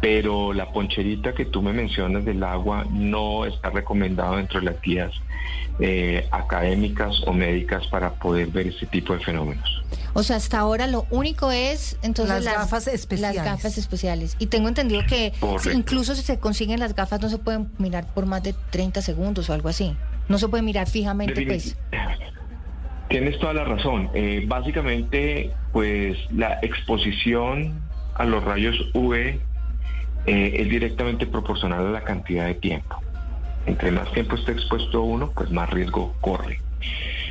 Pero 0.00 0.52
la 0.52 0.70
poncherita 0.72 1.32
que 1.32 1.46
tú 1.46 1.62
me 1.62 1.72
mencionas 1.72 2.24
del 2.24 2.42
agua 2.42 2.84
no 2.90 3.46
está 3.46 3.70
recomendado 3.70 4.36
dentro 4.36 4.60
de 4.60 4.66
las 4.66 4.80
guías 4.82 5.12
eh, 5.80 6.26
académicas 6.30 7.22
o 7.26 7.32
médicas 7.32 7.86
para 7.86 8.12
poder 8.14 8.48
ver 8.48 8.66
ese 8.66 8.84
tipo 8.86 9.14
de 9.14 9.20
fenómenos. 9.20 9.82
O 10.12 10.22
sea, 10.22 10.36
hasta 10.36 10.58
ahora 10.58 10.86
lo 10.86 11.06
único 11.10 11.50
es 11.50 11.96
entonces 12.02 12.44
las, 12.44 12.54
gafas 12.54 12.86
especiales. 12.88 13.36
Las 13.36 13.44
gafas 13.46 13.78
especiales. 13.78 14.36
Y 14.38 14.46
tengo 14.46 14.68
entendido 14.68 15.02
que 15.08 15.32
incluso 15.72 16.14
si 16.14 16.22
se 16.22 16.38
consiguen 16.38 16.80
las 16.80 16.94
gafas 16.94 17.20
no 17.22 17.30
se 17.30 17.38
pueden 17.38 17.70
mirar 17.78 18.12
por 18.12 18.26
más 18.26 18.42
de 18.42 18.54
30 18.70 19.00
segundos 19.00 19.48
o 19.48 19.54
algo 19.54 19.70
así. 19.70 19.96
No 20.28 20.38
se 20.38 20.48
puede 20.48 20.62
mirar 20.62 20.88
fijamente, 20.88 21.46
pues. 21.46 21.78
Tienes 23.12 23.38
toda 23.38 23.52
la 23.52 23.64
razón. 23.64 24.08
Eh, 24.14 24.42
básicamente, 24.46 25.50
pues 25.70 26.16
la 26.32 26.58
exposición 26.62 27.82
a 28.14 28.24
los 28.24 28.42
rayos 28.42 28.74
UV 28.94 29.14
eh, 29.16 29.38
es 30.24 30.70
directamente 30.70 31.26
proporcional 31.26 31.88
a 31.88 31.90
la 31.90 32.04
cantidad 32.04 32.46
de 32.46 32.54
tiempo. 32.54 33.02
Entre 33.66 33.90
más 33.90 34.10
tiempo 34.12 34.36
esté 34.36 34.52
expuesto 34.52 35.02
uno, 35.02 35.30
pues 35.34 35.50
más 35.50 35.68
riesgo 35.68 36.14
corre. 36.22 36.62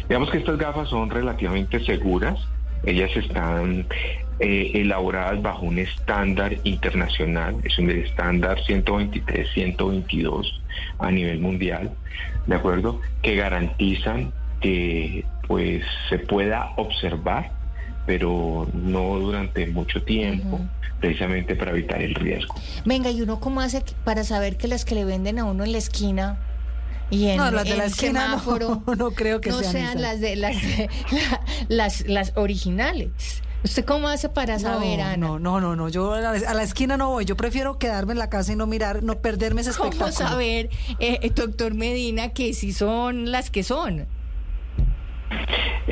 Digamos 0.08 0.30
que 0.30 0.38
estas 0.38 0.60
gafas 0.60 0.88
son 0.88 1.10
relativamente 1.10 1.84
seguras. 1.84 2.38
Ellas 2.84 3.10
están 3.16 3.88
eh, 4.40 4.72
elaboradas 4.76 5.42
bajo 5.42 5.66
un 5.66 5.80
estándar 5.80 6.58
internacional, 6.64 7.56
es 7.64 7.80
un 7.80 7.90
estándar 7.90 8.60
123-122 8.68 10.46
a 11.00 11.10
nivel 11.10 11.40
mundial, 11.40 11.90
¿de 12.46 12.56
acuerdo? 12.56 13.02
Que 13.24 13.36
garantizan 13.36 14.32
que 14.62 15.26
pues 15.52 15.84
se 16.08 16.18
pueda 16.18 16.72
observar, 16.78 17.52
pero 18.08 18.70
no 18.74 19.20
durante 19.20 19.68
mucho 19.68 20.02
tiempo, 20.02 20.62
precisamente 21.02 21.58
para 21.58 21.72
evitar 21.72 22.02
el 22.02 22.16
riesgo. 22.16 22.56
Venga, 22.86 23.12
¿y 23.12 23.22
uno 23.22 23.42
cómo 23.42 23.60
hace 23.60 23.84
para 24.06 24.24
saber 24.24 24.56
que 24.56 24.70
las 24.70 24.86
que 24.86 24.96
le 24.96 25.04
venden 25.04 25.40
a 25.40 25.44
uno 25.44 25.66
en 25.66 25.74
la 25.74 25.78
esquina 25.78 26.38
y 27.10 27.28
en, 27.28 27.36
no, 27.36 27.52
las 27.52 27.66
de 27.66 27.76
la 27.76 27.84
esquina 27.84 28.42
no, 28.98 29.12
creo 29.12 29.42
que 29.42 29.52
sean, 29.52 30.02
las 30.02 30.22
de 30.22 30.38
las, 30.38 30.56
las, 31.68 32.08
las 32.08 32.32
originales? 32.38 33.10
¿Usted 33.66 33.84
cómo 33.84 34.08
hace 34.08 34.30
para 34.30 34.58
saber, 34.58 35.02
Ana? 35.02 35.18
No, 35.18 35.38
no, 35.38 35.60
no, 35.60 35.76
no. 35.76 35.90
Yo 35.90 36.14
a 36.14 36.22
la, 36.22 36.64
esquina 36.64 36.96
no 36.96 37.10
voy. 37.10 37.26
Yo 37.26 37.36
prefiero 37.36 37.78
quedarme 37.78 38.14
en 38.14 38.20
la 38.20 38.30
casa 38.30 38.54
y 38.54 38.56
no 38.56 38.68
mirar, 38.68 39.04
no 39.04 39.20
perderme 39.20 39.62
ese 39.62 39.72
espectáculo. 39.72 40.14
¿Cómo 40.16 40.30
saber, 40.30 40.70
eh, 41.00 41.30
doctor 41.36 41.74
Medina, 41.74 42.30
que 42.30 42.54
si 42.54 42.72
son 42.72 43.34
las 43.34 43.52
que 43.52 43.64
son? 43.64 44.08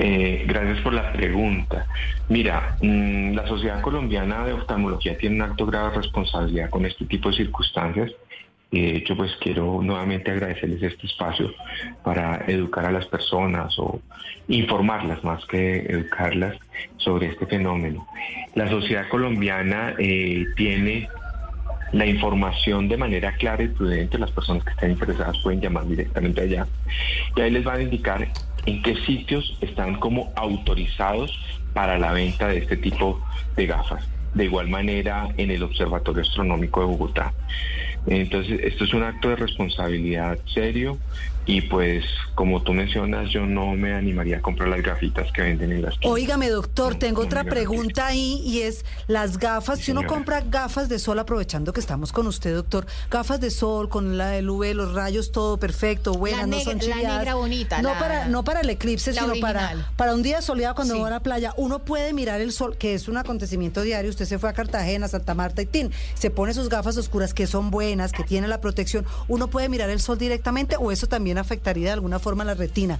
Eh, 0.02 0.46
gracias 0.48 0.80
por 0.80 0.94
la 0.94 1.12
pregunta. 1.12 1.86
Mira, 2.30 2.78
mm, 2.82 3.34
la 3.34 3.46
Sociedad 3.46 3.82
Colombiana 3.82 4.46
de 4.46 4.54
Oftalmología 4.54 5.18
tiene 5.18 5.36
un 5.36 5.42
alto 5.42 5.66
grado 5.66 5.90
de 5.90 5.98
responsabilidad 5.98 6.70
con 6.70 6.86
este 6.86 7.04
tipo 7.04 7.30
de 7.30 7.36
circunstancias 7.36 8.12
de 8.72 8.98
hecho 8.98 9.16
pues 9.16 9.32
quiero 9.42 9.82
nuevamente 9.82 10.32
agradecerles 10.32 10.84
este 10.84 11.08
espacio 11.08 11.52
para 12.04 12.46
educar 12.48 12.86
a 12.86 12.92
las 12.92 13.06
personas 13.08 13.74
o 13.80 14.00
informarlas 14.48 15.24
más 15.24 15.44
que 15.46 15.80
educarlas 15.80 16.56
sobre 16.98 17.28
este 17.28 17.46
fenómeno. 17.48 18.08
La 18.56 18.70
sociedad 18.70 19.08
colombiana 19.10 19.96
eh, 19.98 20.46
tiene 20.56 21.10
la 21.94 22.06
información 22.06 22.88
de 22.88 22.98
manera 22.98 23.32
clara 23.34 23.64
y 23.64 23.70
prudente, 23.70 24.20
las 24.20 24.30
personas 24.32 24.64
que 24.64 24.72
estén 24.72 24.92
interesadas 24.92 25.40
pueden 25.42 25.60
llamar 25.60 25.88
directamente 25.88 26.42
allá 26.42 26.68
y 27.36 27.42
ahí 27.42 27.50
les 27.50 27.64
van 27.64 27.80
a 27.80 27.82
indicar 27.82 28.28
en 28.70 28.84
qué 28.84 28.96
sitios 29.06 29.58
están 29.62 29.96
como 29.96 30.32
autorizados 30.36 31.32
para 31.74 31.98
la 31.98 32.12
venta 32.12 32.50
de 32.50 32.60
este 32.60 32.78
tipo 32.78 33.20
de 33.56 33.66
gafas. 33.66 34.08
De 34.36 34.46
igual 34.46 34.70
manera 34.70 35.28
en 35.38 35.50
el 35.50 35.64
Observatorio 35.64 36.22
Astronómico 36.22 36.82
de 36.82 36.86
Bogotá. 36.86 37.34
Entonces, 38.06 38.60
esto 38.64 38.84
es 38.84 38.94
un 38.94 39.04
acto 39.04 39.30
de 39.30 39.38
responsabilidad 39.38 40.38
serio 40.54 41.00
y 41.50 41.62
pues 41.62 42.06
como 42.36 42.62
tú 42.62 42.74
mencionas, 42.74 43.32
yo 43.32 43.46
no 43.48 43.74
me 43.74 43.94
animaría 43.96 44.38
a 44.38 44.42
comprar 44.42 44.70
las 44.70 44.82
gafitas 44.84 45.32
que 45.32 45.42
venden 45.42 45.72
en 45.72 45.82
las 45.82 45.98
tiendas. 46.00 46.12
Óigame, 46.14 46.48
doctor, 46.50 46.94
tengo 46.96 47.24
otra 47.24 47.44
pregunta 47.44 48.06
ahí 48.06 48.40
y 48.46 48.62
es 48.62 48.86
las 49.08 49.40
gafas, 49.40 49.80
si 49.80 49.92
uno 49.92 50.06
compra 50.06 50.42
gafas 50.42 50.88
de 50.90 51.00
sol, 51.00 51.18
aprovechando 51.18 51.74
que 51.74 51.80
estamos 51.80 52.14
con 52.14 52.28
usted, 52.28 52.54
doctor, 52.54 52.86
gafas 53.10 53.42
de 53.42 53.50
sol 53.50 53.90
con 53.90 54.18
la 54.18 54.28
del 54.30 54.48
UV, 54.50 54.74
los 54.76 54.94
rayos, 54.94 55.32
todo 55.32 55.58
perfecto, 55.58 56.14
buenas, 56.14 56.48
no 56.48 56.60
son 56.60 56.76
La 56.78 56.84
chilladas. 56.84 57.18
negra 57.18 57.34
bonita. 57.34 57.82
No 57.82 57.94
la- 57.94 58.00
para, 58.00 58.28
no 58.28 58.44
para 58.44 58.62
el 58.62 58.70
eclipse, 58.70 59.12
la 59.14 59.24
sino 59.24 59.34
para, 59.42 59.88
para 59.98 60.14
un 60.14 60.22
día 60.22 60.42
soleado 60.44 60.76
cuando 60.76 60.94
Sí. 60.94 61.00
va 61.02 61.08
a 61.08 61.12
la 61.12 61.20
playa. 61.22 61.54
Uno 61.58 61.80
puede 61.80 62.14
mirar 62.14 62.42
el 62.42 62.52
sol, 62.52 62.78
que 62.78 62.94
es 62.94 63.08
un 63.08 63.18
acontecimiento 63.18 63.82
diario. 63.82 64.12
Usted 64.12 64.26
se 64.26 64.38
fue 64.38 64.50
a 64.50 64.54
Cartagena, 64.54 65.08
Santa 65.08 65.34
Marta 65.34 65.64
y 65.64 65.66
Tin. 65.66 65.92
Se 66.14 66.30
pone 66.30 66.54
sus 66.54 66.70
gafas 66.70 66.96
oscuras 66.96 67.34
que 67.34 67.48
son 67.48 67.72
buenas, 67.72 68.12
que 68.12 68.24
tienen 68.24 68.52
la 68.52 68.62
protección. 68.62 69.06
¿Uno 69.28 69.48
puede 69.48 69.68
mirar 69.68 69.90
el 69.90 70.00
sol 70.00 70.20
directamente 70.20 70.76
o 70.78 70.92
eso 70.92 71.08
también 71.08 71.39
afectaría 71.40 71.88
de 71.88 71.94
alguna 71.94 72.20
forma 72.20 72.44
la 72.44 72.54
retina? 72.54 73.00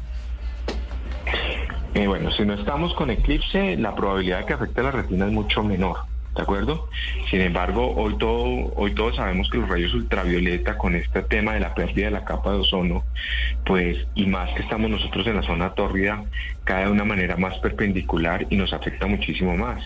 Eh, 1.94 2.08
bueno, 2.08 2.32
si 2.32 2.46
no 2.46 2.54
estamos 2.54 2.94
con 2.94 3.10
eclipse, 3.10 3.76
la 3.78 3.96
probabilidad 3.96 4.40
de 4.40 4.46
que 4.46 4.54
afecte 4.54 4.84
la 4.84 4.92
retina 4.92 5.26
es 5.26 5.32
mucho 5.32 5.64
menor, 5.64 5.98
¿de 6.36 6.44
acuerdo? 6.44 6.88
Sin 7.32 7.42
embargo, 7.42 7.94
hoy, 7.96 8.16
todo, 8.18 8.46
hoy 8.76 8.94
todos 8.94 9.16
sabemos 9.16 9.50
que 9.50 9.58
los 9.58 9.68
rayos 9.68 9.94
ultravioleta 9.96 10.78
con 10.78 10.96
este 10.96 11.24
tema 11.24 11.54
de 11.54 11.62
la 11.62 11.74
pérdida 11.74 12.06
de 12.06 12.12
la 12.12 12.26
capa 12.26 12.52
de 12.52 12.60
ozono, 12.60 13.04
pues, 13.66 13.98
y 14.14 14.28
más 14.28 14.52
que 14.54 14.62
estamos 14.62 14.90
nosotros 14.92 15.26
en 15.28 15.38
la 15.38 15.44
zona 15.44 15.74
tórrida, 15.74 16.24
cae 16.64 16.86
de 16.86 16.92
una 16.92 17.06
manera 17.06 17.38
más 17.38 17.58
perpendicular 17.58 18.46
y 18.50 18.56
nos 18.56 18.72
afecta 18.72 19.08
muchísimo 19.08 19.58
más. 19.58 19.84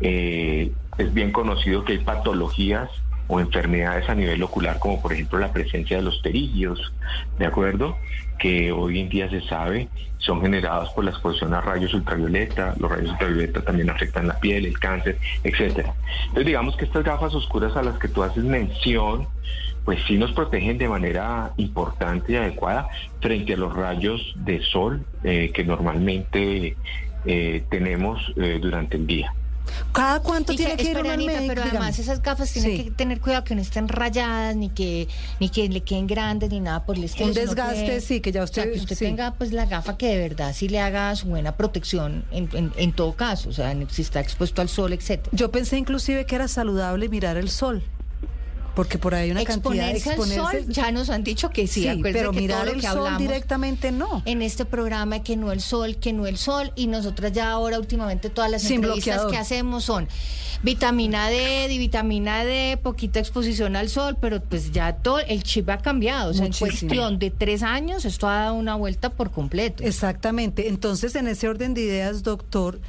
Eh, 0.00 0.72
es 0.96 1.12
bien 1.12 1.30
conocido 1.30 1.84
que 1.84 1.92
hay 1.92 1.98
patologías 1.98 2.88
o 3.26 3.40
enfermedades 3.40 4.08
a 4.08 4.14
nivel 4.14 4.42
ocular, 4.42 4.78
como 4.78 5.00
por 5.00 5.12
ejemplo 5.12 5.38
la 5.38 5.52
presencia 5.52 5.96
de 5.96 6.02
los 6.02 6.18
pterigios, 6.18 6.92
¿de 7.38 7.46
acuerdo? 7.46 7.96
Que 8.38 8.72
hoy 8.72 9.00
en 9.00 9.08
día 9.08 9.30
se 9.30 9.40
sabe 9.42 9.88
son 10.24 10.40
generados 10.40 10.90
por 10.90 11.04
la 11.04 11.10
exposición 11.10 11.52
a 11.52 11.60
rayos 11.60 11.92
ultravioleta, 11.92 12.74
los 12.78 12.90
rayos 12.90 13.10
ultravioleta 13.10 13.60
también 13.60 13.90
afectan 13.90 14.26
la 14.26 14.38
piel, 14.40 14.64
el 14.64 14.78
cáncer, 14.78 15.18
etcétera. 15.42 15.94
Entonces 16.22 16.46
digamos 16.46 16.76
que 16.76 16.86
estas 16.86 17.04
gafas 17.04 17.34
oscuras 17.34 17.76
a 17.76 17.82
las 17.82 17.98
que 17.98 18.08
tú 18.08 18.22
haces 18.22 18.42
mención, 18.42 19.28
pues 19.84 20.00
sí 20.06 20.16
nos 20.16 20.32
protegen 20.32 20.78
de 20.78 20.88
manera 20.88 21.52
importante 21.58 22.32
y 22.32 22.36
adecuada 22.36 22.88
frente 23.20 23.52
a 23.52 23.56
los 23.58 23.74
rayos 23.74 24.32
de 24.36 24.62
sol 24.62 25.04
eh, 25.24 25.50
que 25.52 25.62
normalmente 25.64 26.74
eh, 27.26 27.64
tenemos 27.68 28.32
eh, 28.36 28.58
durante 28.60 28.96
el 28.96 29.06
día. 29.06 29.34
¿Cada 29.92 30.20
cuánto 30.20 30.52
Y 30.52 30.56
tiene 30.56 30.76
que, 30.76 30.90
ir 30.90 30.96
al 30.96 31.06
Anita, 31.10 31.32
médico? 31.32 31.48
pero 31.48 31.62
Dígame. 31.62 31.78
además 31.78 31.98
esas 31.98 32.22
gafas 32.22 32.52
tienen 32.52 32.76
Sí. 32.76 32.84
que 32.84 32.90
tener 32.90 33.20
cuidado 33.20 33.44
que 33.44 33.54
no 33.54 33.62
estén 33.62 33.88
rayadas, 33.88 34.54
ni 34.56 34.68
que 34.70 35.08
ni 35.40 35.48
que 35.48 35.68
le 35.68 35.82
queden 35.82 36.06
grandes, 36.06 36.50
ni 36.50 36.60
nada 36.60 36.84
por 36.84 36.96
el 36.96 37.04
estilo. 37.04 37.28
Un 37.28 37.34
desgaste, 37.34 38.00
sí, 38.00 38.20
que 38.20 38.30
ya 38.32 38.42
o 38.42 38.46
sea, 38.46 38.64
usted- 38.64 38.74
que 38.74 38.80
usted 38.80 38.96
sí. 38.96 39.04
tenga 39.04 39.34
pues 39.34 39.52
la 39.52 39.66
gafa 39.66 39.96
que 39.96 40.08
de 40.08 40.18
verdad 40.18 40.52
sí 40.54 40.68
le 40.68 40.80
haga 40.80 41.14
su 41.16 41.26
buena 41.28 41.56
protección 41.56 42.24
en, 42.30 42.48
en- 42.52 42.72
en 42.76 42.92
todo 42.92 43.14
caso, 43.14 43.48
o 43.48 43.52
sea, 43.52 43.74
si 43.90 44.02
está 44.02 44.20
expuesto 44.20 44.60
al 44.62 44.68
sol, 44.68 44.92
etcétera. 44.92 45.30
Yo 45.32 45.50
pensé 45.50 45.76
inclusive 45.78 46.26
que 46.26 46.34
era 46.34 46.48
saludable 46.48 47.08
mirar 47.08 47.36
el 47.36 47.48
sol. 47.50 47.82
Porque 48.74 48.98
por 48.98 49.14
ahí 49.14 49.24
hay 49.26 49.30
una 49.30 49.44
cantidad 49.44 49.86
de 49.86 49.98
Exponerse 49.98 50.40
al 50.40 50.62
sol, 50.62 50.72
ya 50.72 50.90
nos 50.90 51.08
han 51.10 51.22
dicho 51.22 51.50
que 51.50 51.66
sí, 51.66 51.82
Sí, 51.84 52.00
pero 52.02 52.32
que 52.32 52.40
mirar 52.40 52.58
todo 52.62 52.66
lo 52.66 52.72
el 52.74 52.80
que 52.80 52.86
sol 52.88 52.98
hablamos 52.98 53.18
directamente 53.20 53.92
no. 53.92 54.22
En 54.24 54.42
este 54.42 54.64
programa 54.64 55.22
que 55.22 55.36
no 55.36 55.52
el 55.52 55.60
sol, 55.60 55.96
que 55.96 56.12
no 56.12 56.26
el 56.26 56.36
sol 56.36 56.72
y 56.74 56.86
nosotras 56.88 57.32
ya 57.32 57.50
ahora 57.50 57.78
últimamente 57.78 58.30
todas 58.30 58.50
las 58.50 58.62
Sin 58.62 58.76
entrevistas 58.76 59.14
bloqueador. 59.22 59.30
que 59.32 59.38
hacemos 59.38 59.84
son 59.84 60.08
vitamina 60.62 61.28
D, 61.28 61.66
vitamina 61.68 62.44
D, 62.44 62.78
poquita 62.82 63.20
exposición 63.20 63.76
al 63.76 63.88
sol, 63.88 64.16
pero 64.20 64.42
pues 64.42 64.72
ya 64.72 64.94
todo 64.96 65.20
el 65.20 65.42
chip 65.42 65.68
ha 65.70 65.78
cambiado, 65.78 66.30
o 66.30 66.34
sea, 66.34 66.46
Muchísimo. 66.46 66.66
en 66.66 66.70
cuestión 66.78 67.18
de 67.18 67.30
tres 67.30 67.62
años 67.62 68.04
esto 68.04 68.28
ha 68.28 68.36
dado 68.44 68.54
una 68.54 68.74
vuelta 68.74 69.10
por 69.10 69.30
completo. 69.30 69.84
Exactamente. 69.84 70.68
Entonces, 70.68 71.14
en 71.16 71.28
ese 71.28 71.48
orden 71.48 71.74
de 71.74 71.82
ideas, 71.82 72.22
doctor, 72.22 72.80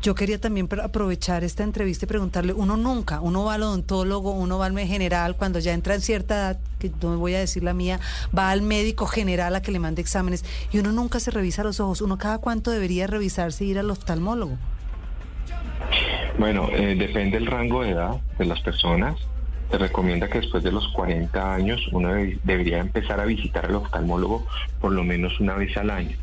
yo 0.00 0.14
quería 0.14 0.40
también 0.40 0.68
aprovechar 0.82 1.42
esta 1.42 1.64
entrevista 1.64 2.04
y 2.04 2.08
preguntarle, 2.08 2.52
uno 2.52 2.76
nunca, 2.76 3.20
uno 3.20 3.44
va 3.44 3.54
al 3.54 3.64
odontólogo, 3.64 4.30
uno 4.32 4.56
va 4.58 4.66
al 4.66 4.78
general, 4.78 5.34
cuando 5.36 5.58
ya 5.58 5.72
entra 5.72 5.94
en 5.96 6.00
cierta 6.00 6.34
edad, 6.36 6.58
que 6.78 6.90
no 7.02 7.18
voy 7.18 7.34
a 7.34 7.40
decir 7.40 7.64
la 7.64 7.74
mía, 7.74 7.98
va 8.36 8.50
al 8.50 8.62
médico 8.62 9.06
general 9.06 9.56
a 9.56 9.62
que 9.62 9.72
le 9.72 9.80
mande 9.80 10.00
exámenes 10.00 10.44
y 10.72 10.78
uno 10.78 10.92
nunca 10.92 11.18
se 11.18 11.30
revisa 11.32 11.64
los 11.64 11.80
ojos. 11.80 12.00
Uno 12.02 12.18
cada 12.18 12.38
cuánto 12.38 12.70
debería 12.70 13.06
revisarse 13.08 13.64
e 13.64 13.66
ir 13.68 13.78
al 13.80 13.90
oftalmólogo. 13.90 14.56
Bueno, 16.38 16.68
eh, 16.70 16.94
depende 16.96 17.38
del 17.38 17.46
rango 17.46 17.82
de 17.82 17.90
edad 17.90 18.20
de 18.38 18.44
las 18.46 18.60
personas. 18.60 19.16
Se 19.70 19.78
recomienda 19.78 20.28
que 20.28 20.40
después 20.40 20.62
de 20.64 20.72
los 20.72 20.88
40 20.88 21.54
años 21.54 21.80
uno 21.92 22.08
debe- 22.10 22.38
debería 22.44 22.78
empezar 22.78 23.20
a 23.20 23.24
visitar 23.24 23.66
al 23.66 23.74
oftalmólogo 23.76 24.46
por 24.80 24.92
lo 24.92 25.04
menos 25.04 25.38
una 25.40 25.54
vez 25.54 25.76
al 25.76 25.90
año. 25.90 26.16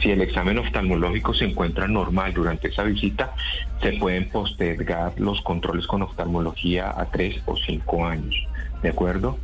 Si 0.00 0.10
el 0.10 0.20
examen 0.20 0.58
oftalmológico 0.58 1.34
se 1.34 1.46
encuentra 1.46 1.88
normal 1.88 2.34
durante 2.34 2.68
esa 2.68 2.82
visita, 2.82 3.34
se 3.82 3.92
pueden 3.92 4.28
postergar 4.28 5.14
los 5.18 5.40
controles 5.42 5.86
con 5.86 6.02
oftalmología 6.02 6.92
a 6.96 7.06
tres 7.06 7.40
o 7.46 7.56
cinco 7.56 8.06
años, 8.06 8.34
¿de 8.82 8.90
acuerdo? 8.90 9.38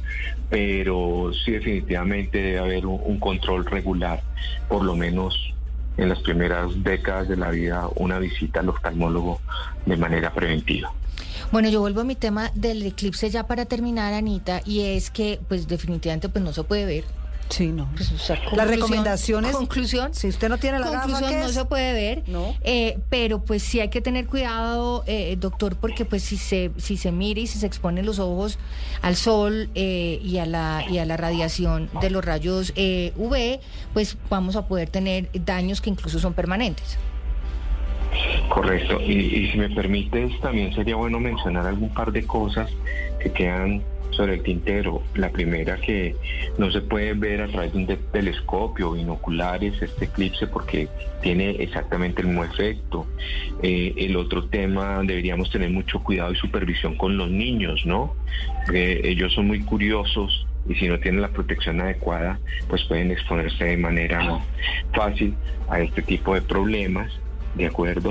Pero 0.51 1.33
sí 1.45 1.53
definitivamente 1.53 2.39
debe 2.39 2.59
haber 2.59 2.87
un, 2.87 3.19
control 3.19 3.65
regular, 3.65 4.23
por 4.69 4.85
lo 4.85 4.95
menos 4.95 5.55
en 5.97 6.09
las 6.09 6.21
primeras 6.21 6.83
décadas 6.83 7.29
de 7.29 7.37
la 7.37 7.51
vida, 7.51 7.89
una 7.97 8.19
visita 8.19 8.61
al 8.61 8.69
oftalmólogo 8.69 9.41
de 9.87 9.97
manera 9.97 10.33
preventiva. 10.33 10.93
Bueno, 11.51 11.69
yo 11.69 11.81
vuelvo 11.81 12.01
a 12.01 12.05
mi 12.05 12.15
tema 12.15 12.51
del 12.55 12.83
eclipse 12.83 13.31
ya 13.31 13.47
para 13.47 13.65
terminar, 13.67 14.15
Anita, 14.15 14.63
y 14.65 14.83
es 14.83 15.11
que 15.11 15.41
pues 15.49 15.69
definitivamente 15.69 16.29
pues 16.29 16.45
no 16.45 16.53
se 16.53 16.65
puede 16.65 16.87
ver. 16.87 17.05
Sí, 17.53 17.69
no. 17.69 17.87
Pues, 17.95 18.11
o 18.13 18.19
sea, 18.19 18.37
Las 18.37 18.45
conclusión- 18.47 18.71
recomendaciones. 18.71 19.53
Conclusión. 19.53 20.15
Si 20.15 20.27
usted 20.27 20.49
no 20.49 20.57
tiene 20.57 20.79
la 20.79 20.87
gafa, 20.87 21.01
Conclusión 21.03 21.31
¿qué 21.31 21.37
no 21.41 21.47
es? 21.47 21.53
se 21.55 21.65
puede 21.67 21.93
ver, 21.93 22.23
No. 22.27 22.55
eh, 22.63 22.99
pero 23.11 23.45
pues 23.45 23.63
sí 23.63 23.79
hay 23.81 23.91
que 23.91 24.01
tener 24.01 24.27
cuidado, 24.27 25.05
eh, 25.07 25.37
doctor, 25.39 25.77
porque 25.77 26.07
pues 26.07 26.23
si 26.23 26.39
se 26.39 26.71
si 26.79 26.97
se 26.97 27.13
mira 27.13 27.41
y 27.41 27.47
si 27.47 27.59
se 27.59 27.67
exponen 27.67 28.07
los 28.07 28.19
ojos 28.19 28.59
al 29.03 29.17
sol 29.17 29.69
eh, 29.75 30.19
y 30.25 30.39
a 30.39 30.47
la 30.47 30.83
y 30.91 30.97
a 30.97 31.05
la 31.05 31.19
radiación 31.19 31.91
de 32.01 32.09
los 32.09 32.25
rayos 32.25 32.73
eh, 32.75 33.13
UV, 33.17 33.61
pues 33.93 34.17
vamos 34.31 34.57
a 34.57 34.67
poder 34.67 34.89
tener 34.89 35.29
daños 35.35 35.83
que 35.83 35.91
incluso 35.91 36.19
son 36.19 36.33
permanentes. 36.33 36.97
Correcto. 38.49 39.01
Y, 39.01 39.13
y 39.13 39.51
si 39.53 39.59
me 39.59 39.71
permites, 39.71 40.39
también 40.41 40.75
sería 40.75 40.97
bueno 40.97 41.19
mencionar 41.21 41.67
algún 41.67 41.93
par 41.95 42.13
de 42.13 42.27
cosas 42.27 42.71
que 43.21 43.31
quedan 43.33 43.83
sobre 44.23 44.35
el 44.35 44.43
tintero. 44.45 45.03
La 45.17 45.31
primera 45.31 45.77
que 45.79 46.15
no 46.57 46.71
se 46.71 46.81
puede 46.81 47.13
ver 47.15 47.43
a 47.43 47.49
través 47.49 47.73
de 47.73 47.79
un 47.79 47.87
telescopio 48.13 48.93
binoculares 48.93 49.83
este 49.83 50.05
eclipse 50.05 50.47
porque 50.47 50.89
tiene 51.23 51.51
exactamente 51.59 52.23
el 52.23 52.29
mismo 52.29 52.45
efecto. 52.45 53.05
Eh, 53.65 53.95
el 53.97 54.15
otro 54.17 54.45
tema, 54.45 55.03
deberíamos 55.05 55.51
tener 55.51 55.71
mucho 55.71 55.99
cuidado 56.05 56.33
y 56.33 56.37
supervisión 56.37 56.97
con 56.97 57.17
los 57.17 57.31
niños, 57.31 57.85
¿no? 57.85 58.15
Eh, 58.73 59.01
ellos 59.03 59.33
son 59.35 59.49
muy 59.49 59.61
curiosos 59.63 60.47
y 60.69 60.77
si 60.77 60.87
no 60.87 61.01
tienen 61.01 61.21
la 61.21 61.29
protección 61.29 61.81
adecuada, 61.81 62.39
pues 62.69 62.85
pueden 62.85 63.11
exponerse 63.11 63.65
de 63.65 63.77
manera 63.77 64.39
fácil 64.95 65.35
a 65.69 65.81
este 65.81 66.03
tipo 66.03 66.35
de 66.35 66.43
problemas. 66.43 67.11
¿De 67.55 67.67
acuerdo? 67.67 68.11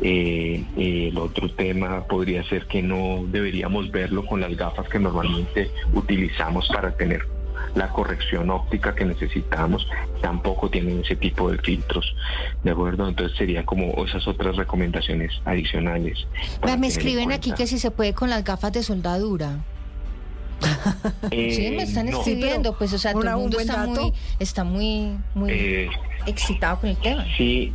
Eh, 0.00 0.62
eh, 0.76 1.08
el 1.10 1.18
otro 1.18 1.50
tema 1.50 2.04
podría 2.06 2.44
ser 2.48 2.66
que 2.66 2.82
no 2.82 3.24
deberíamos 3.26 3.90
verlo 3.90 4.24
con 4.24 4.40
las 4.40 4.56
gafas 4.56 4.88
que 4.88 4.98
normalmente 5.00 5.70
utilizamos 5.92 6.68
para 6.68 6.92
tener 6.96 7.26
la 7.74 7.88
corrección 7.88 8.48
óptica 8.50 8.94
que 8.94 9.04
necesitamos, 9.04 9.86
tampoco 10.22 10.70
tienen 10.70 11.00
ese 11.00 11.16
tipo 11.16 11.50
de 11.50 11.58
filtros, 11.58 12.14
¿de 12.62 12.70
acuerdo? 12.70 13.06
Entonces 13.08 13.36
sería 13.36 13.66
como 13.66 13.92
esas 14.06 14.26
otras 14.28 14.56
recomendaciones 14.56 15.32
adicionales. 15.44 16.26
Vea, 16.64 16.76
me 16.78 16.86
escriben 16.86 17.32
aquí 17.32 17.52
que 17.52 17.66
si 17.66 17.78
se 17.78 17.90
puede 17.90 18.14
con 18.14 18.30
las 18.30 18.44
gafas 18.44 18.72
de 18.72 18.82
soldadura. 18.82 19.58
Eh, 21.30 21.52
sí, 21.52 21.70
me 21.76 21.82
están 21.82 22.06
no. 22.08 22.18
escribiendo, 22.18 22.78
pues 22.78 22.92
o 22.94 22.98
sea, 22.98 23.12
todo 23.12 23.22
el 23.24 23.34
un 23.34 23.40
mundo 23.42 23.60
está 23.60 23.76
dato. 23.86 24.00
muy 24.00 24.12
está 24.38 24.64
muy 24.64 25.18
muy 25.34 25.50
Eh, 25.50 25.88
excitado 26.24 26.80
con 26.80 26.90
el 26.90 26.96
tema. 26.96 27.26
Sí, 27.36 27.74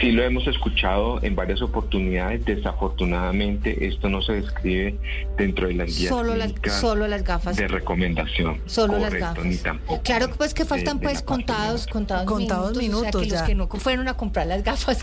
sí 0.00 0.12
lo 0.12 0.22
hemos 0.22 0.46
escuchado 0.46 1.22
en 1.22 1.34
varias 1.34 1.62
oportunidades. 1.62 2.44
Desafortunadamente 2.44 3.86
esto 3.86 4.08
no 4.08 4.22
se 4.22 4.34
describe 4.34 4.96
dentro 5.36 5.66
de 5.68 5.74
las 5.74 5.96
guías 5.96 6.08
Solo 6.10 6.36
las 6.36 6.52
solo 6.80 7.08
las 7.08 7.24
gafas. 7.24 7.56
de 7.56 7.68
recomendación. 7.68 8.60
Solo 8.66 8.98
las 8.98 9.14
gafas. 9.14 9.44
ni 9.44 9.56
tampoco 9.56 10.02
Claro 10.02 10.28
que 10.28 10.34
pues 10.34 10.54
que 10.54 10.64
faltan 10.64 10.98
de 10.98 11.04
pues 11.04 11.20
la 11.20 11.24
contados, 11.24 11.86
contados, 11.86 12.26
Contados 12.26 12.76
minutos, 12.76 13.00
o 13.00 13.00
sea, 13.00 13.10
minutos 13.10 13.22
que 13.22 13.28
ya. 13.28 13.38
los 13.38 13.42
que 13.48 13.54
no 13.54 13.68
fueron 13.68 14.08
a 14.08 14.14
comprar 14.14 14.46
las 14.46 14.62
gafas 14.62 14.98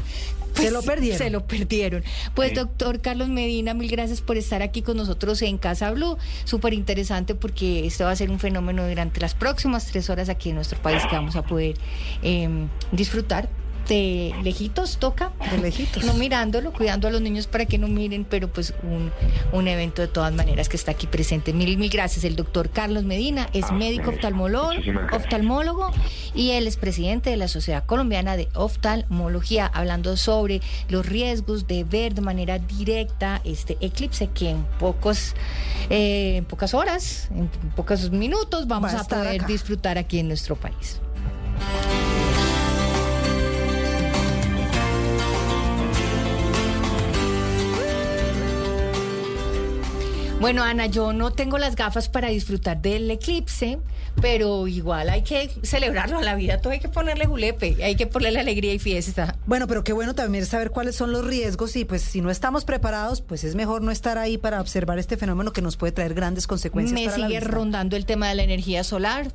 pues, 0.54 0.68
Se 0.68 0.72
lo 0.72 0.82
perdieron. 0.84 1.18
Se 1.18 1.30
lo 1.30 1.46
perdieron. 1.46 2.04
Pues 2.34 2.50
Sí. 2.50 2.56
doctor 2.56 3.02
Carlos 3.02 3.28
Medina, 3.30 3.74
mil 3.74 3.90
gracias 3.90 4.22
por 4.22 4.38
estar 4.38 4.62
aquí 4.62 4.82
con 4.84 4.98
nosotros 4.98 5.42
en 5.42 5.58
Casa 5.58 5.92
Blue. 5.92 6.18
Súper 6.44 6.74
interesante 6.74 7.34
porque 7.36 7.86
esto 7.88 8.06
va 8.06 8.12
a 8.12 8.16
ser 8.16 8.30
un 8.30 8.40
fenómeno 8.40 8.88
durante 8.88 9.20
las 9.20 9.34
próximas 9.34 9.88
tres 9.88 10.10
horas 10.10 10.30
aquí 10.30 10.50
en 10.50 10.56
nuestro 10.56 10.80
país 10.80 11.02
que 11.10 11.16
vamos 11.16 11.36
a 11.36 11.42
poder 11.42 11.76
eh, 12.24 12.48
disfrutar 12.92 13.50
de 13.88 14.34
lejitos 14.44 14.98
toca. 14.98 15.32
De 15.52 15.58
lejitos. 15.58 16.04
No 16.04 16.14
mirándolo, 16.14 16.72
cuidando 16.74 17.08
a 17.08 17.12
los 17.12 17.22
niños 17.22 17.48
para 17.48 17.66
que 17.66 17.78
no 17.78 17.88
miren, 17.88 18.26
pero 18.26 18.48
pues 18.48 18.74
un, 18.84 19.12
un 19.52 19.68
evento 19.68 20.02
de 20.02 20.08
todas 20.08 20.34
maneras 20.34 20.70
que 20.70 20.78
está 20.78 20.92
aquí 20.92 21.08
presente. 21.08 21.54
Mil, 21.54 21.78
mil 21.78 21.90
gracias. 21.90 22.24
El 22.26 22.36
doctor 22.36 22.70
Carlos 22.70 23.04
Medina 23.04 23.50
es 23.54 23.66
Ah, 23.66 23.72
médico 23.74 24.12
oftalmólogo, 24.12 25.92
y 26.34 26.52
él 26.52 26.68
es 26.68 26.78
presidente 26.78 27.30
de 27.30 27.38
la 27.38 27.48
Sociedad 27.48 27.86
Colombiana 27.86 28.38
de 28.38 28.48
Oftalmología, 28.54 29.66
hablando 29.68 30.18
sobre 30.18 30.62
los 30.90 31.06
riesgos 31.06 31.68
de 31.68 31.84
ver 31.84 32.14
de 32.14 32.22
manera 32.22 32.60
directa 32.60 33.42
este 33.44 33.78
eclipse 33.82 34.28
que 34.34 34.50
en 34.52 34.64
pocos, 34.80 35.34
eh, 35.90 36.38
en 36.38 36.46
pocas 36.46 36.74
horas, 36.74 37.30
en 37.32 37.48
pocos 37.76 38.12
minutos 38.12 38.68
vamos 38.68 38.94
Va 38.94 39.00
a 39.02 39.04
poder 39.04 39.42
acá. 39.42 39.48
disfrutar 39.48 39.98
aquí 39.98 40.20
en 40.20 40.28
nuestro 40.28 40.56
país. 40.56 41.00
Bueno, 50.40 50.64
Ana, 50.64 50.86
yo 50.88 51.14
no 51.14 51.32
tengo 51.32 51.58
las 51.58 51.76
gafas 51.76 52.10
para 52.10 52.28
disfrutar 52.28 52.82
del 52.82 53.10
eclipse, 53.10 53.80
pero 54.22 54.68
igual 54.68 55.10
hay 55.10 55.24
que 55.24 55.50
celebrarlo 55.64 56.20
a 56.20 56.24
la 56.24 56.36
vida, 56.36 56.60
todo 56.60 56.74
hay 56.74 56.80
que 56.80 56.90
ponerle 56.90 57.26
julepe, 57.26 57.78
hay 57.84 57.96
que 57.96 58.06
ponerle 58.06 58.42
alegría 58.42 58.74
y 58.74 58.80
fiesta. 58.80 59.38
Bueno, 59.48 59.66
pero 59.66 59.84
qué 59.84 59.94
bueno 59.94 60.14
también 60.14 60.46
saber 60.46 60.72
cuáles 60.72 60.96
son 60.96 61.12
los 61.12 61.26
riesgos 61.26 61.76
y 61.78 61.86
pues 61.86 62.02
si 62.02 62.22
no 62.22 62.30
estamos 62.30 62.66
preparados, 62.66 63.22
pues 63.22 63.44
es 63.44 63.56
mejor 63.56 63.82
no 63.82 63.92
estar 63.92 64.18
ahí 64.18 64.38
para 64.38 64.62
observar 64.62 65.00
este 65.00 65.18
fenómeno 65.18 65.52
que 65.52 65.62
nos 65.62 65.78
puede 65.78 65.94
traer 65.94 66.14
grandes 66.14 66.48
consecuencias. 66.48 67.00
Me 67.00 67.06
para 67.06 67.18
la 67.18 67.28
sigue 67.28 67.40
rondando 67.40 67.96
el 67.96 68.06
tema 68.06 68.28
de 68.30 68.36
la 68.36 68.44
energía 68.44 68.84
solar. 68.84 69.32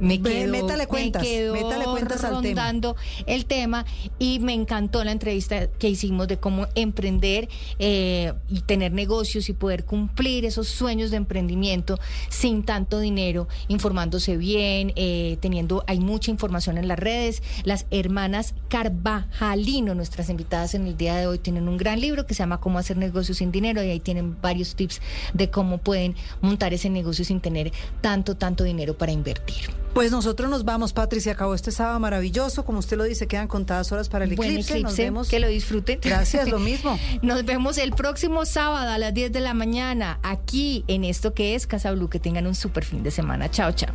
Me 0.00 0.20
quedo, 0.20 0.52
métale 0.52 0.86
cuentas, 0.86 1.22
me 1.22 1.28
quedo 1.28 1.54
métale 1.54 1.84
cuentas 1.84 2.24
al 2.24 2.42
tema. 2.42 2.62
rondando 2.62 2.96
el 3.26 3.46
tema 3.46 3.86
y 4.18 4.38
me 4.38 4.52
encantó 4.52 5.02
la 5.04 5.12
entrevista 5.12 5.68
que 5.68 5.88
hicimos 5.88 6.28
de 6.28 6.36
cómo 6.36 6.66
emprender 6.74 7.48
eh, 7.78 8.32
y 8.48 8.60
tener 8.60 8.92
negocios 8.92 9.48
y 9.48 9.52
poder 9.52 9.84
cumplir 9.84 10.44
esos 10.44 10.68
sueños 10.68 11.10
de 11.10 11.16
emprendimiento 11.16 11.98
sin 12.28 12.64
tanto 12.64 12.98
dinero, 12.98 13.48
informándose 13.68 14.36
bien, 14.36 14.92
eh, 14.96 15.38
teniendo, 15.40 15.84
hay 15.86 16.00
mucha 16.00 16.30
información 16.30 16.76
en 16.76 16.88
las 16.88 16.98
redes. 16.98 17.42
Las 17.64 17.86
hermanas 17.90 18.54
Carvajalino, 18.68 19.94
nuestras 19.94 20.28
invitadas 20.28 20.74
en 20.74 20.86
el 20.86 20.96
día 20.96 21.16
de 21.16 21.26
hoy, 21.26 21.38
tienen 21.38 21.68
un 21.68 21.76
gran 21.76 22.00
libro 22.00 22.26
que 22.26 22.34
se 22.34 22.42
llama 22.42 22.60
Cómo 22.60 22.78
hacer 22.78 22.96
negocios 22.96 23.38
sin 23.38 23.52
dinero 23.52 23.82
y 23.82 23.90
ahí 23.90 24.00
tienen 24.00 24.36
varios 24.40 24.74
tips 24.74 25.00
de 25.32 25.50
cómo 25.50 25.78
pueden 25.78 26.14
montar 26.40 26.74
ese 26.74 26.90
negocio 26.90 27.24
sin 27.24 27.40
tener 27.40 27.72
tanto, 28.00 28.36
tanto 28.36 28.64
dinero 28.64 28.98
para 28.98 29.12
invertir. 29.12 29.63
Pues 29.94 30.10
nosotros 30.10 30.50
nos 30.50 30.64
vamos, 30.64 30.92
Patricia. 30.92 31.32
Acabó 31.32 31.54
este 31.54 31.70
sábado 31.70 32.00
maravilloso. 32.00 32.64
Como 32.64 32.80
usted 32.80 32.96
lo 32.96 33.04
dice, 33.04 33.28
quedan 33.28 33.46
contadas 33.46 33.92
horas 33.92 34.08
para 34.08 34.24
el 34.24 34.34
Buen 34.34 34.50
eclipse. 34.50 34.80
Nos 34.80 34.96
vemos. 34.96 35.28
que 35.28 35.38
lo 35.38 35.46
disfruten. 35.46 36.00
Gracias, 36.02 36.48
lo 36.48 36.58
mismo. 36.60 36.98
Nos 37.22 37.44
vemos 37.44 37.78
el 37.78 37.92
próximo 37.92 38.44
sábado 38.44 38.90
a 38.90 38.98
las 38.98 39.14
10 39.14 39.32
de 39.32 39.40
la 39.40 39.54
mañana 39.54 40.18
aquí 40.22 40.84
en 40.88 41.04
esto 41.04 41.32
que 41.32 41.54
es 41.54 41.66
Casa 41.68 41.92
Blue. 41.92 42.08
Que 42.08 42.18
tengan 42.18 42.46
un 42.46 42.56
super 42.56 42.84
fin 42.84 43.02
de 43.04 43.12
semana. 43.12 43.50
Chao, 43.50 43.70
chao. 43.72 43.94